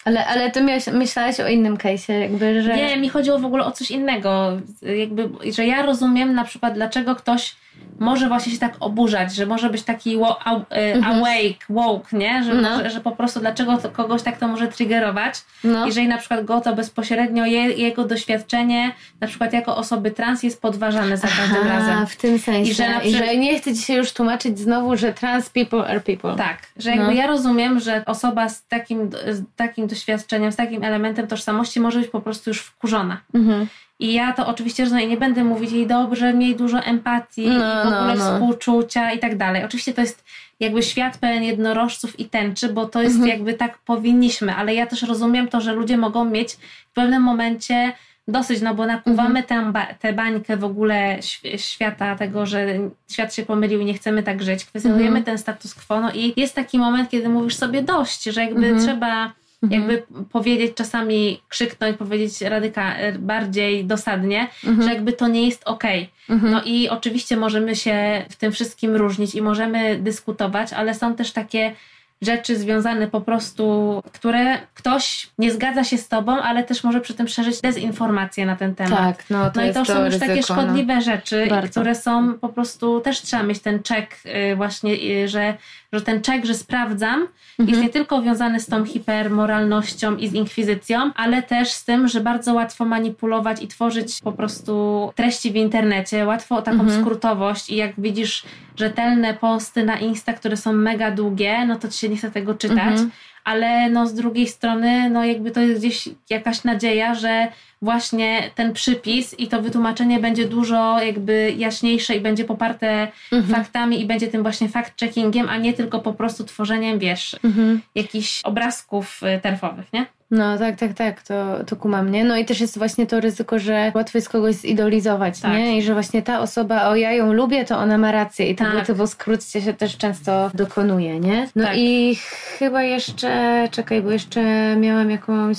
ale, 0.04 0.26
ale 0.26 0.50
ty 0.50 0.62
miałeś, 0.62 0.86
myślałaś 0.86 1.40
o 1.40 1.48
innym 1.48 1.76
case'ie, 1.76 2.12
jakby, 2.12 2.62
że... 2.62 2.76
Nie, 2.76 2.96
mi 2.96 3.08
chodziło 3.08 3.38
w 3.38 3.44
ogóle 3.44 3.64
o 3.64 3.72
coś 3.72 3.90
innego. 3.90 4.60
Jakby, 4.98 5.28
że 5.52 5.66
ja 5.66 5.82
rozumiem 5.82 6.34
na 6.34 6.44
przykład, 6.44 6.74
dlaczego 6.74 7.16
ktoś 7.16 7.54
może 7.98 8.28
właśnie 8.28 8.52
się 8.52 8.58
tak 8.58 8.74
oburzać, 8.80 9.34
że 9.34 9.46
może 9.46 9.70
być 9.70 9.82
taki 9.82 10.16
wo- 10.16 10.38
mhm. 10.70 11.04
awake, 11.04 11.66
woke, 11.68 12.16
nie? 12.16 12.44
Że, 12.44 12.54
no. 12.54 12.78
że, 12.78 12.90
że, 12.90 13.00
po 13.00 13.12
prostu 13.12 13.40
dlaczego 13.40 13.78
kogoś 13.92 14.22
tak 14.22 14.38
to 14.38 14.48
może 14.48 14.68
triggerować. 14.68 15.34
No. 15.64 15.86
Jeżeli 15.86 16.08
na 16.08 16.18
przykład 16.18 16.44
go 16.44 16.60
to 16.60 16.74
bezpośrednio, 16.74 17.44
je, 17.44 17.60
jego 17.60 18.04
doświadczenie, 18.04 18.92
na 19.20 19.26
przykład 19.26 19.52
jako 19.52 19.76
osoby 19.76 20.10
trans 20.10 20.42
jest 20.42 20.62
podważane 20.62 21.16
za 21.16 21.28
każdym 21.28 21.62
Aha, 21.64 21.78
razem. 21.78 22.06
w 22.06 22.16
tym 22.16 22.38
sensie. 22.38 22.70
I 22.70 22.74
że, 22.74 22.88
na 22.88 23.00
przykład, 23.00 23.22
I 23.22 23.26
że 23.26 23.36
nie 23.36 23.60
chcę 23.60 23.74
się 23.74 23.94
już 23.94 24.12
tłumaczyć 24.12 24.58
znowu, 24.58 24.96
że 24.96 25.12
trans 25.12 25.50
people 25.50 25.86
are 25.86 26.00
people. 26.00 26.36
Tak, 26.36 26.58
że 26.76 26.90
jakby 26.90 27.06
no. 27.06 27.12
ja 27.12 27.26
rozumiem, 27.26 27.80
że 27.80 28.02
osoba 28.06 28.48
z 28.48 28.66
takim, 28.66 29.10
z 29.30 29.42
takim 29.56 29.86
doświadczeniem, 29.86 30.52
z 30.52 30.56
takim 30.56 30.84
elementem 30.84 31.26
tożsamości 31.26 31.80
może 31.80 32.00
być 32.00 32.08
po 32.08 32.20
prostu 32.20 32.50
już 32.50 32.60
wkurzona. 32.60 33.20
Mhm. 33.34 33.66
I 34.02 34.12
ja 34.12 34.32
to 34.32 34.46
oczywiście 34.46 34.84
rozumiem, 34.84 35.10
nie 35.10 35.16
będę 35.16 35.44
mówić 35.44 35.72
jej 35.72 35.86
dobrze, 35.86 36.34
miej 36.34 36.56
dużo 36.56 36.78
empatii, 36.78 37.46
no, 37.46 37.84
w 37.84 37.86
ogóle 37.86 38.14
no, 38.16 38.24
no. 38.24 38.32
współczucia 38.32 39.12
i 39.12 39.18
tak 39.18 39.36
dalej. 39.36 39.64
Oczywiście 39.64 39.94
to 39.94 40.00
jest 40.00 40.24
jakby 40.60 40.82
świat 40.82 41.18
pełen 41.18 41.42
jednorożców 41.42 42.20
i 42.20 42.24
tęczy, 42.24 42.68
bo 42.68 42.86
to 42.86 43.02
jest 43.02 43.14
mhm. 43.14 43.30
jakby 43.30 43.54
tak 43.54 43.78
powinniśmy, 43.78 44.54
ale 44.54 44.74
ja 44.74 44.86
też 44.86 45.02
rozumiem 45.02 45.48
to, 45.48 45.60
że 45.60 45.72
ludzie 45.72 45.96
mogą 45.96 46.24
mieć 46.24 46.52
w 46.90 46.92
pewnym 46.94 47.22
momencie 47.22 47.92
dosyć, 48.28 48.60
no 48.60 48.74
bo 48.74 48.86
nakuwamy 48.86 49.40
mhm. 49.40 49.72
tę, 49.72 49.96
tę 50.00 50.12
bańkę 50.12 50.56
w 50.56 50.64
ogóle 50.64 51.18
świata, 51.56 52.16
tego, 52.16 52.46
że 52.46 52.66
świat 53.10 53.34
się 53.34 53.42
pomylił 53.42 53.80
i 53.80 53.84
nie 53.84 53.94
chcemy 53.94 54.22
tak 54.22 54.42
żyć, 54.42 54.64
kwestionujemy 54.64 55.18
mhm. 55.18 55.24
ten 55.24 55.38
status 55.38 55.74
quo, 55.74 56.00
no 56.00 56.12
i 56.12 56.32
jest 56.36 56.54
taki 56.54 56.78
moment, 56.78 57.10
kiedy 57.10 57.28
mówisz 57.28 57.56
sobie 57.56 57.82
dość, 57.82 58.24
że 58.24 58.44
jakby 58.44 58.66
mhm. 58.66 58.86
trzeba 58.86 59.32
Mhm. 59.62 59.82
Jakby 59.82 60.06
powiedzieć 60.32 60.74
czasami, 60.74 61.40
krzyknąć, 61.48 61.96
powiedzieć 61.96 62.40
radyka 62.40 62.94
bardziej 63.18 63.84
dosadnie, 63.84 64.48
mhm. 64.64 64.82
że 64.88 64.94
jakby 64.94 65.12
to 65.12 65.28
nie 65.28 65.46
jest 65.46 65.62
okej. 65.64 66.02
Okay. 66.02 66.36
Mhm. 66.36 66.52
No 66.52 66.62
i 66.64 66.88
oczywiście 66.88 67.36
możemy 67.36 67.76
się 67.76 68.24
w 68.30 68.36
tym 68.36 68.52
wszystkim 68.52 68.96
różnić 68.96 69.34
i 69.34 69.42
możemy 69.42 69.98
dyskutować, 69.98 70.72
ale 70.72 70.94
są 70.94 71.14
też 71.14 71.32
takie 71.32 71.74
rzeczy 72.22 72.56
związane 72.56 73.08
po 73.08 73.20
prostu, 73.20 74.02
które 74.12 74.58
ktoś 74.74 75.30
nie 75.38 75.52
zgadza 75.52 75.84
się 75.84 75.98
z 75.98 76.08
tobą, 76.08 76.32
ale 76.32 76.64
też 76.64 76.84
może 76.84 77.00
przy 77.00 77.14
tym 77.14 77.28
szerzyć 77.28 77.60
dezinformację 77.60 78.46
na 78.46 78.56
ten 78.56 78.74
temat. 78.74 78.98
Tak, 78.98 79.30
no 79.30 79.50
to 79.50 79.60
no 79.60 79.66
i 79.66 79.74
to 79.74 79.84
są 79.84 80.04
już 80.04 80.14
ryzyko, 80.14 80.26
takie 80.26 80.42
szkodliwe 80.42 80.94
no. 80.94 81.00
rzeczy, 81.00 81.46
Bardzo. 81.50 81.70
które 81.70 81.94
są 81.94 82.34
po 82.34 82.48
prostu, 82.48 83.00
też 83.00 83.22
trzeba 83.22 83.42
mieć 83.42 83.60
ten 83.60 83.82
czek 83.82 84.16
y, 84.52 84.56
właśnie, 84.56 84.94
y, 84.94 85.28
że, 85.28 85.54
że 85.92 86.00
ten 86.00 86.22
czek, 86.22 86.44
że 86.44 86.54
sprawdzam, 86.54 87.20
mhm. 87.58 87.68
jest 87.68 87.82
nie 87.82 87.88
tylko 87.88 88.22
wiązany 88.22 88.60
z 88.60 88.66
tą 88.66 88.84
hipermoralnością 88.84 90.16
i 90.16 90.28
z 90.28 90.34
inkwizycją, 90.34 91.10
ale 91.14 91.42
też 91.42 91.72
z 91.72 91.84
tym, 91.84 92.08
że 92.08 92.20
bardzo 92.20 92.54
łatwo 92.54 92.84
manipulować 92.84 93.62
i 93.62 93.68
tworzyć 93.68 94.20
po 94.24 94.32
prostu 94.32 95.12
treści 95.14 95.52
w 95.52 95.56
internecie, 95.56 96.26
łatwo 96.26 96.62
taką 96.62 96.80
mhm. 96.80 97.00
skrótowość 97.00 97.70
i 97.70 97.76
jak 97.76 97.92
widzisz 97.98 98.42
rzetelne 98.76 99.34
posty 99.34 99.84
na 99.84 99.98
Insta, 99.98 100.32
które 100.32 100.56
są 100.56 100.72
mega 100.72 101.10
długie, 101.10 101.66
no 101.66 101.76
to 101.76 101.88
ci 101.88 101.98
się 101.98 102.08
nie 102.08 102.16
chce 102.16 102.30
tego 102.30 102.54
czytać, 102.54 102.78
mhm. 102.78 103.10
Ale 103.44 103.90
no 103.90 104.06
z 104.06 104.14
drugiej 104.14 104.48
strony, 104.48 105.10
no 105.10 105.24
jakby 105.24 105.50
to 105.50 105.60
jest 105.60 105.80
gdzieś 105.80 106.08
jakaś 106.30 106.64
nadzieja, 106.64 107.14
że 107.14 107.48
właśnie 107.82 108.50
ten 108.54 108.72
przypis 108.72 109.34
i 109.38 109.46
to 109.48 109.62
wytłumaczenie 109.62 110.18
będzie 110.20 110.44
dużo 110.48 111.02
jakby 111.02 111.54
jaśniejsze 111.56 112.16
i 112.16 112.20
będzie 112.20 112.44
poparte 112.44 113.08
Mhm. 113.32 113.54
faktami 113.64 114.00
i 114.00 114.06
będzie 114.06 114.28
tym 114.28 114.42
właśnie 114.42 114.68
fact-checkingiem, 114.68 115.46
a 115.48 115.56
nie 115.56 115.72
tylko 115.72 115.98
po 115.98 116.12
prostu 116.12 116.44
tworzeniem, 116.44 116.98
wiesz, 116.98 117.36
Mhm. 117.44 117.80
jakichś 117.94 118.40
obrazków 118.44 119.20
y, 119.22 119.40
terfowych, 119.40 119.92
nie? 119.92 120.06
No 120.32 120.58
tak, 120.58 120.76
tak, 120.78 120.94
tak, 120.94 121.22
to, 121.22 121.64
to 121.66 121.76
kumam, 121.76 122.10
nie? 122.10 122.24
No 122.24 122.36
i 122.36 122.44
też 122.44 122.60
jest 122.60 122.78
właśnie 122.78 123.06
to 123.06 123.20
ryzyko, 123.20 123.58
że 123.58 123.92
łatwo 123.94 124.18
jest 124.18 124.28
kogoś 124.28 124.54
zidolizować, 124.54 125.40
Tak. 125.40 125.52
nie? 125.52 125.78
I 125.78 125.82
że 125.82 125.92
właśnie 125.92 126.22
ta 126.22 126.40
osoba, 126.40 126.88
o 126.88 126.96
ja 126.96 127.12
ją 127.12 127.32
lubię, 127.32 127.64
to 127.64 127.78
ona 127.78 127.98
ma 127.98 128.12
rację. 128.12 128.50
I 128.50 128.54
Tak. 128.54 128.86
tego 128.86 129.06
skrócie 129.06 129.62
się 129.62 129.74
też 129.74 129.96
często 129.96 130.50
dokonuje, 130.54 131.20
nie? 131.20 131.48
No 131.56 131.64
Tak. 131.64 131.76
i 131.76 132.16
chyba 132.58 132.82
jeszcze, 132.82 133.68
czekaj, 133.70 134.02
bo 134.02 134.10
jeszcze 134.10 134.76
miałam 134.76 135.10
jakąś... 135.10 135.58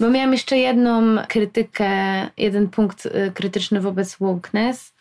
Bo 0.00 0.10
miałam 0.10 0.32
jeszcze 0.32 0.58
jedną 0.58 1.02
krytykę, 1.28 1.90
jeden 2.36 2.68
punkt 2.68 3.06
y, 3.06 3.32
krytyczny 3.34 3.80
wobec 3.80 4.16
wokeness, 4.16 4.92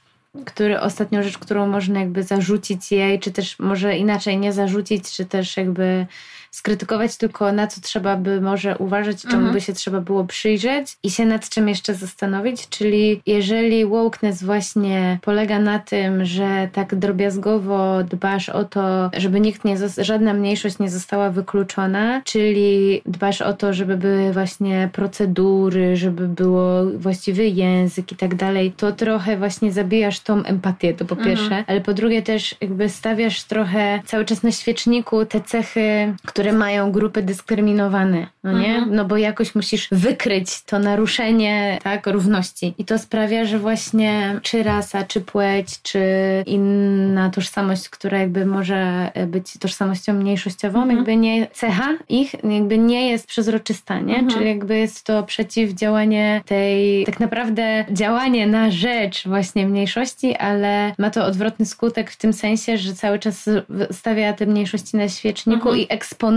który 0.46 0.80
ostatnią 0.80 1.24
rzecz, 1.24 1.38
którą 1.38 1.68
można 1.68 2.00
jakby 2.00 2.24
zarzucić 2.24 2.92
jej, 2.92 3.20
czy 3.20 3.32
też 3.32 3.60
może 3.60 3.98
inaczej 3.98 4.38
nie 4.38 4.54
zarzucić, 4.54 5.12
czy 5.12 5.26
też 5.26 5.58
jakby 5.58 6.06
skrytykować, 6.52 7.18
tylko 7.18 7.52
na 7.52 7.68
co 7.68 7.82
trzeba 7.82 8.16
by 8.16 8.42
może 8.42 8.78
uważać, 8.78 9.22
czemu 9.22 9.34
Mhm. 9.36 9.54
by 9.54 9.62
się 9.62 9.74
trzeba 9.74 10.02
było 10.02 10.24
przyjrzeć 10.24 10.98
i 11.04 11.10
się 11.12 11.26
nad 11.26 11.50
czym 11.50 11.70
jeszcze 11.70 11.94
zastanowić, 11.96 12.70
czyli 12.70 13.22
jeżeli 13.26 13.86
wokeness 13.86 14.44
właśnie 14.44 15.20
polega 15.22 15.60
na 15.60 15.80
tym, 15.80 16.26
że 16.26 16.70
tak 16.74 16.96
drobiazgowo 16.96 18.04
dbasz 18.04 18.50
o 18.50 18.64
to, 18.64 19.10
żeby 19.18 19.40
nikt 19.40 19.66
nie, 19.66 19.76
żadna 19.98 20.34
mniejszość 20.34 20.80
nie 20.80 20.90
została 20.90 21.30
wykluczona, 21.30 22.22
czyli 22.26 23.02
dbasz 23.06 23.42
o 23.42 23.54
to, 23.54 23.74
żeby 23.74 23.98
były 23.98 24.34
właśnie 24.34 24.90
procedury, 24.94 25.98
żeby 25.98 26.28
było 26.28 26.86
właściwy 26.96 27.46
język 27.48 28.12
i 28.12 28.16
tak 28.16 28.36
dalej, 28.36 28.72
to 28.78 28.92
trochę 28.92 29.38
właśnie 29.38 29.72
zabijasz 29.72 30.20
tą 30.20 30.44
empatię, 30.44 30.94
to 30.94 31.06
po 31.06 31.16
Mhm. 31.16 31.30
pierwsze, 31.38 31.64
ale 31.68 31.82
po 31.82 31.94
drugie 31.94 32.22
też 32.22 32.56
jakby 32.62 32.90
stawiasz 32.90 33.44
trochę 33.44 34.00
cały 34.06 34.26
czas 34.26 34.44
na 34.44 34.52
świeczniku 34.52 35.26
te 35.26 35.42
cechy, 35.42 36.14
które 36.26 36.39
mają 36.54 36.92
grupy 36.92 37.22
dyskryminowane, 37.22 38.28
no 38.44 38.60
nie? 38.60 38.76
Mhm. 38.76 38.96
No 38.96 39.06
bo 39.06 39.18
jakoś 39.18 39.56
musisz 39.56 39.88
wykryć 39.92 40.62
to 40.64 40.80
naruszenie, 40.80 41.80
tak, 41.84 42.08
równości. 42.08 42.74
I 42.78 42.86
to 42.86 43.00
sprawia, 43.00 43.46
że 43.46 43.60
właśnie 43.60 44.40
czy 44.44 44.64
rasa, 44.64 45.04
czy 45.04 45.22
płeć, 45.22 45.82
czy 45.82 46.00
inna 46.46 47.30
tożsamość, 47.30 47.90
która 47.90 48.18
jakby 48.18 48.46
może 48.46 49.12
być 49.28 49.54
tożsamością 49.60 50.14
mniejszościową, 50.14 50.80
Mhm. 50.82 50.98
jakby 50.98 51.16
nie, 51.16 51.48
cecha 51.48 51.88
ich 52.10 52.36
jakby 52.44 52.78
nie 52.78 53.10
jest 53.10 53.28
przezroczysta, 53.28 54.00
nie? 54.00 54.14
Mhm. 54.14 54.30
Czyli 54.30 54.46
jakby 54.48 54.78
jest 54.78 55.04
to 55.06 55.24
przeciwdziałanie 55.24 56.42
tej, 56.46 57.06
tak 57.06 57.20
naprawdę 57.20 57.86
działanie 57.92 58.48
na 58.48 58.72
rzecz 58.72 59.28
właśnie 59.28 59.68
mniejszości, 59.68 60.36
ale 60.36 60.94
ma 60.98 61.10
to 61.10 61.26
odwrotny 61.26 61.66
skutek 61.66 62.12
w 62.12 62.18
tym 62.18 62.34
sensie, 62.34 62.78
że 62.78 62.94
cały 62.94 63.20
czas 63.20 63.50
stawia 63.92 64.34
te 64.34 64.46
mniejszości 64.46 64.98
na 64.98 65.10
świeczniku 65.10 65.70
Mhm. 65.70 65.78
i 65.78 65.86
eksponuje 65.90 66.29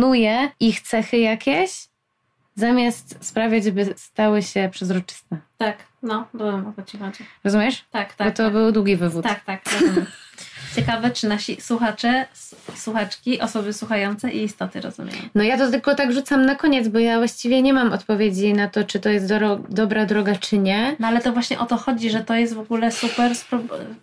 ich 0.61 0.80
cechy 0.80 1.18
jakieś, 1.18 1.70
zamiast 2.57 3.16
sprawiać, 3.20 3.70
by 3.70 3.95
stały 3.97 4.43
się 4.43 4.68
przezroczyste. 4.72 5.36
Tak, 5.59 5.76
no, 6.03 6.28
byłem 6.34 6.66
o 6.66 6.72
to 6.72 6.82
ci 6.82 6.99
chodzi. 6.99 7.24
Rozumiesz? 7.45 7.84
Tak, 7.90 8.14
tak. 8.14 8.28
Bo 8.28 8.34
to 8.36 8.45
tak. 8.45 8.53
był 8.53 8.72
długi 8.72 8.97
wywód. 8.97 9.24
Tak, 9.24 9.45
tak, 9.45 9.61
rozumiem. 9.72 10.07
Ciekawe, 10.76 11.11
czy 11.11 11.28
nasi 11.28 11.61
słuchacze, 11.61 12.26
słuchaczki, 12.74 13.40
osoby 13.40 13.72
słuchające 13.72 14.30
i 14.30 14.43
istoty 14.45 14.80
rozumieją. 14.80 15.18
No 15.34 15.43
ja 15.43 15.59
to 15.59 15.70
tylko 15.70 15.95
tak 15.95 16.12
rzucam 16.12 16.47
na 16.47 16.55
koniec, 16.55 16.88
bo 16.88 16.99
ja 16.99 17.18
właściwie 17.18 17.62
nie 17.62 17.72
mam 17.72 17.93
odpowiedzi 17.93 18.55
na 18.55 18.68
to, 18.68 18.84
czy 18.84 19.01
to 19.01 19.09
jest 19.09 19.26
doro- 19.28 19.62
dobra 19.68 20.07
droga, 20.07 20.36
czy 20.36 20.59
nie. 20.59 20.97
No 20.99 21.09
ale 21.09 21.20
to 21.20 21.32
właśnie 21.32 21.59
o 21.59 21.66
to 21.66 21.76
chodzi, 21.76 22.11
że 22.11 22.20
to 22.24 22.34
jest 22.34 22.55
w 22.55 22.59
ogóle 22.59 22.93
super 22.93 23.32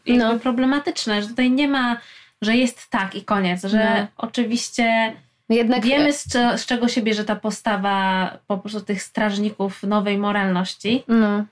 No. 0.08 0.40
problematyczne, 0.40 1.22
że 1.22 1.28
tutaj 1.28 1.52
nie 1.52 1.68
ma, 1.68 1.98
że 2.42 2.56
jest 2.56 2.90
tak 2.90 3.16
i 3.16 3.26
koniec, 3.26 3.64
że 3.64 3.96
No. 4.02 4.08
oczywiście 4.18 5.14
Jednak 5.50 5.86
wiemy 5.86 6.14
z, 6.14 6.28
cze- 6.30 6.58
z 6.58 6.66
czego 6.66 6.88
się 6.88 7.02
bierze 7.02 7.26
ta 7.26 7.36
postawa 7.36 8.30
po 8.47 8.58
prostu 8.58 8.82
tych 8.82 9.04
strażników 9.04 9.84
nowej 9.84 10.18
moralności, 10.18 11.04
No. 11.08 11.43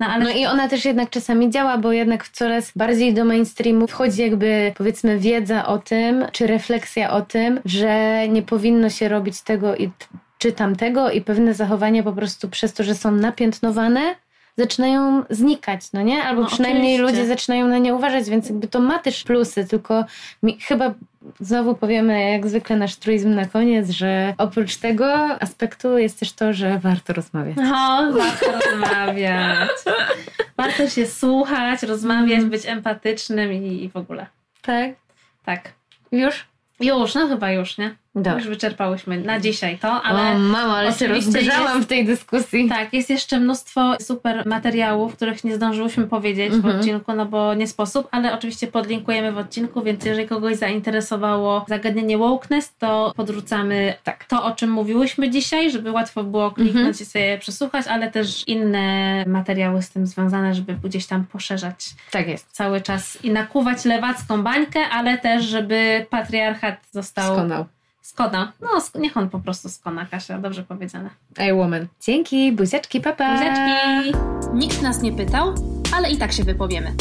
no 0.00 0.06
ale 0.06 0.24
No 0.24 0.30
i 0.30 0.46
ona 0.46 0.68
też 0.68 0.84
jednak 0.84 1.10
czasami 1.10 1.50
działa, 1.50 1.78
bo 1.78 1.92
jednak 1.92 2.28
coraz 2.28 2.72
bardziej 2.76 3.14
do 3.14 3.24
mainstreamu 3.24 3.86
wchodzi 3.86 4.22
jakby 4.22 4.72
powiedzmy 4.76 5.18
wiedza 5.18 5.66
o 5.66 5.78
tym, 5.78 6.24
czy 6.32 6.46
refleksja 6.46 7.10
o 7.10 7.22
tym, 7.22 7.60
że 7.64 8.28
nie 8.28 8.42
powinno 8.42 8.90
się 8.90 9.08
robić 9.08 9.40
tego 9.42 9.76
i 9.76 9.90
czy 10.38 10.52
tamtego 10.52 11.10
i 11.10 11.20
pewne 11.20 11.54
zachowania 11.54 12.02
po 12.02 12.12
prostu 12.12 12.48
przez 12.48 12.72
to, 12.74 12.84
że 12.84 12.94
są 12.94 13.10
napiętnowane, 13.10 14.00
zaczynają 14.56 15.24
znikać, 15.30 15.92
no 15.92 16.02
nie? 16.02 16.22
Albo 16.22 16.42
No, 16.42 16.48
przynajmniej 16.48 16.94
oczywiście. 16.94 17.18
ludzie 17.20 17.28
zaczynają 17.28 17.68
na 17.68 17.78
nie 17.78 17.94
uważać, 17.94 18.30
więc 18.30 18.48
jakby 18.48 18.68
to 18.68 18.80
ma 18.80 18.98
też 18.98 19.24
plusy, 19.24 19.64
tylko 19.66 20.04
mi, 20.42 20.58
chyba 20.60 20.94
znowu 21.40 21.74
powiemy 21.74 22.30
jak 22.30 22.46
zwykle 22.46 22.76
nasz 22.76 22.96
truizm 22.96 23.34
na 23.34 23.46
koniec, 23.46 23.90
że 23.90 24.34
oprócz 24.38 24.76
tego 24.76 25.14
aspektu 25.42 25.98
jest 25.98 26.20
też 26.20 26.32
to, 26.32 26.52
że 26.52 26.78
warto 26.78 27.12
rozmawiać. 27.12 27.56
No, 27.56 28.12
warto 28.12 28.46
rozmawiać. 28.52 29.70
Warto 30.56 30.88
się 30.88 31.06
słuchać, 31.06 31.82
rozmawiać, 31.82 32.32
Mhm. 32.32 32.50
być 32.50 32.66
empatycznym 32.66 33.52
i, 33.52 33.84
i 33.84 33.88
w 33.88 33.96
ogóle. 33.96 34.26
Tak? 34.62 34.90
Tak. 35.44 35.72
Już? 36.12 36.44
Już, 36.80 37.14
no 37.14 37.28
chyba 37.28 37.50
już, 37.52 37.78
nie? 37.78 37.96
Dobrze. 38.16 38.38
Już 38.38 38.48
wyczerpałyśmy 38.48 39.20
na 39.20 39.40
dzisiaj 39.40 39.78
to, 39.78 40.02
ale 40.02 40.36
o 40.36 40.38
mamo, 40.38 40.74
ale 40.76 40.92
się 40.92 41.04
oczywiście 41.04 41.32
rozgrzałam 41.32 41.82
w 41.82 41.86
tej 41.86 42.06
dyskusji. 42.06 42.68
tak, 42.68 42.92
jest 42.92 43.10
jeszcze 43.10 43.40
mnóstwo 43.40 43.94
super 44.02 44.46
materiałów, 44.46 45.16
których 45.16 45.44
nie 45.44 45.54
zdążyłyśmy 45.56 46.06
powiedzieć 46.06 46.52
w 46.52 46.54
Mhm. 46.54 46.76
odcinku, 46.76 47.12
no 47.14 47.26
bo 47.26 47.54
nie 47.54 47.66
sposób, 47.66 48.08
ale 48.10 48.34
oczywiście 48.34 48.66
podlinkujemy 48.66 49.32
w 49.32 49.38
odcinku, 49.38 49.82
więc 49.82 50.04
jeżeli 50.04 50.28
kogoś 50.28 50.56
zainteresowało 50.56 51.64
zagadnienie 51.68 52.18
wokeness, 52.18 52.74
to 52.78 53.12
podrzucamy 53.16 53.94
Tak. 54.04 54.24
to, 54.24 54.44
o 54.44 54.52
czym 54.52 54.70
mówiłyśmy 54.70 55.30
dzisiaj, 55.30 55.70
żeby 55.70 55.92
łatwo 55.92 56.24
było 56.24 56.50
kliknąć 56.50 56.76
Mhm. 56.86 56.94
i 57.00 57.04
sobie 57.04 57.38
przesłuchać, 57.38 57.86
ale 57.86 58.10
też 58.10 58.48
inne 58.48 59.24
materiały 59.26 59.82
z 59.82 59.90
tym 59.90 60.06
związane, 60.06 60.54
żeby 60.54 60.74
gdzieś 60.84 61.06
tam 61.06 61.24
poszerzać 61.24 61.90
Tak 62.10 62.28
jest. 62.28 62.46
cały 62.52 62.80
czas 62.80 63.18
i 63.24 63.30
nakuwać 63.30 63.84
lewacką 63.84 64.42
bańkę, 64.42 64.80
ale 64.92 65.18
też, 65.18 65.44
żeby 65.44 66.06
patriarchat 66.10 66.76
został 66.90 67.34
Skonał. 67.34 67.64
Skona. 68.06 68.52
No, 68.60 68.68
niech 69.00 69.16
on 69.16 69.30
po 69.30 69.38
prostu 69.38 69.68
skona, 69.68 70.06
Kasia, 70.06 70.38
dobrze 70.38 70.62
powiedziane. 70.62 71.10
Ej, 71.36 71.54
woman. 71.54 71.86
Dzięki, 72.00 72.52
buziaczki, 72.52 73.00
papa. 73.00 73.32
Buziaczki! 73.32 74.12
Nikt 74.54 74.82
nas 74.82 75.02
nie 75.02 75.12
pytał, 75.12 75.54
ale 75.96 76.10
i 76.10 76.16
tak 76.16 76.32
się 76.32 76.44
wypowiemy. 76.44 76.94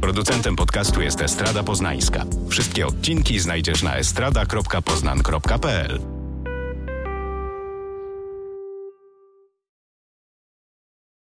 Producentem 0.00 0.56
podcastu 0.56 1.02
jest 1.02 1.20
Estrada 1.20 1.62
Poznańska. 1.62 2.24
Wszystkie 2.48 2.86
odcinki 2.86 3.40
znajdziesz 3.40 3.82
na 3.82 3.96
estrada.poznan.pl. 3.96 6.13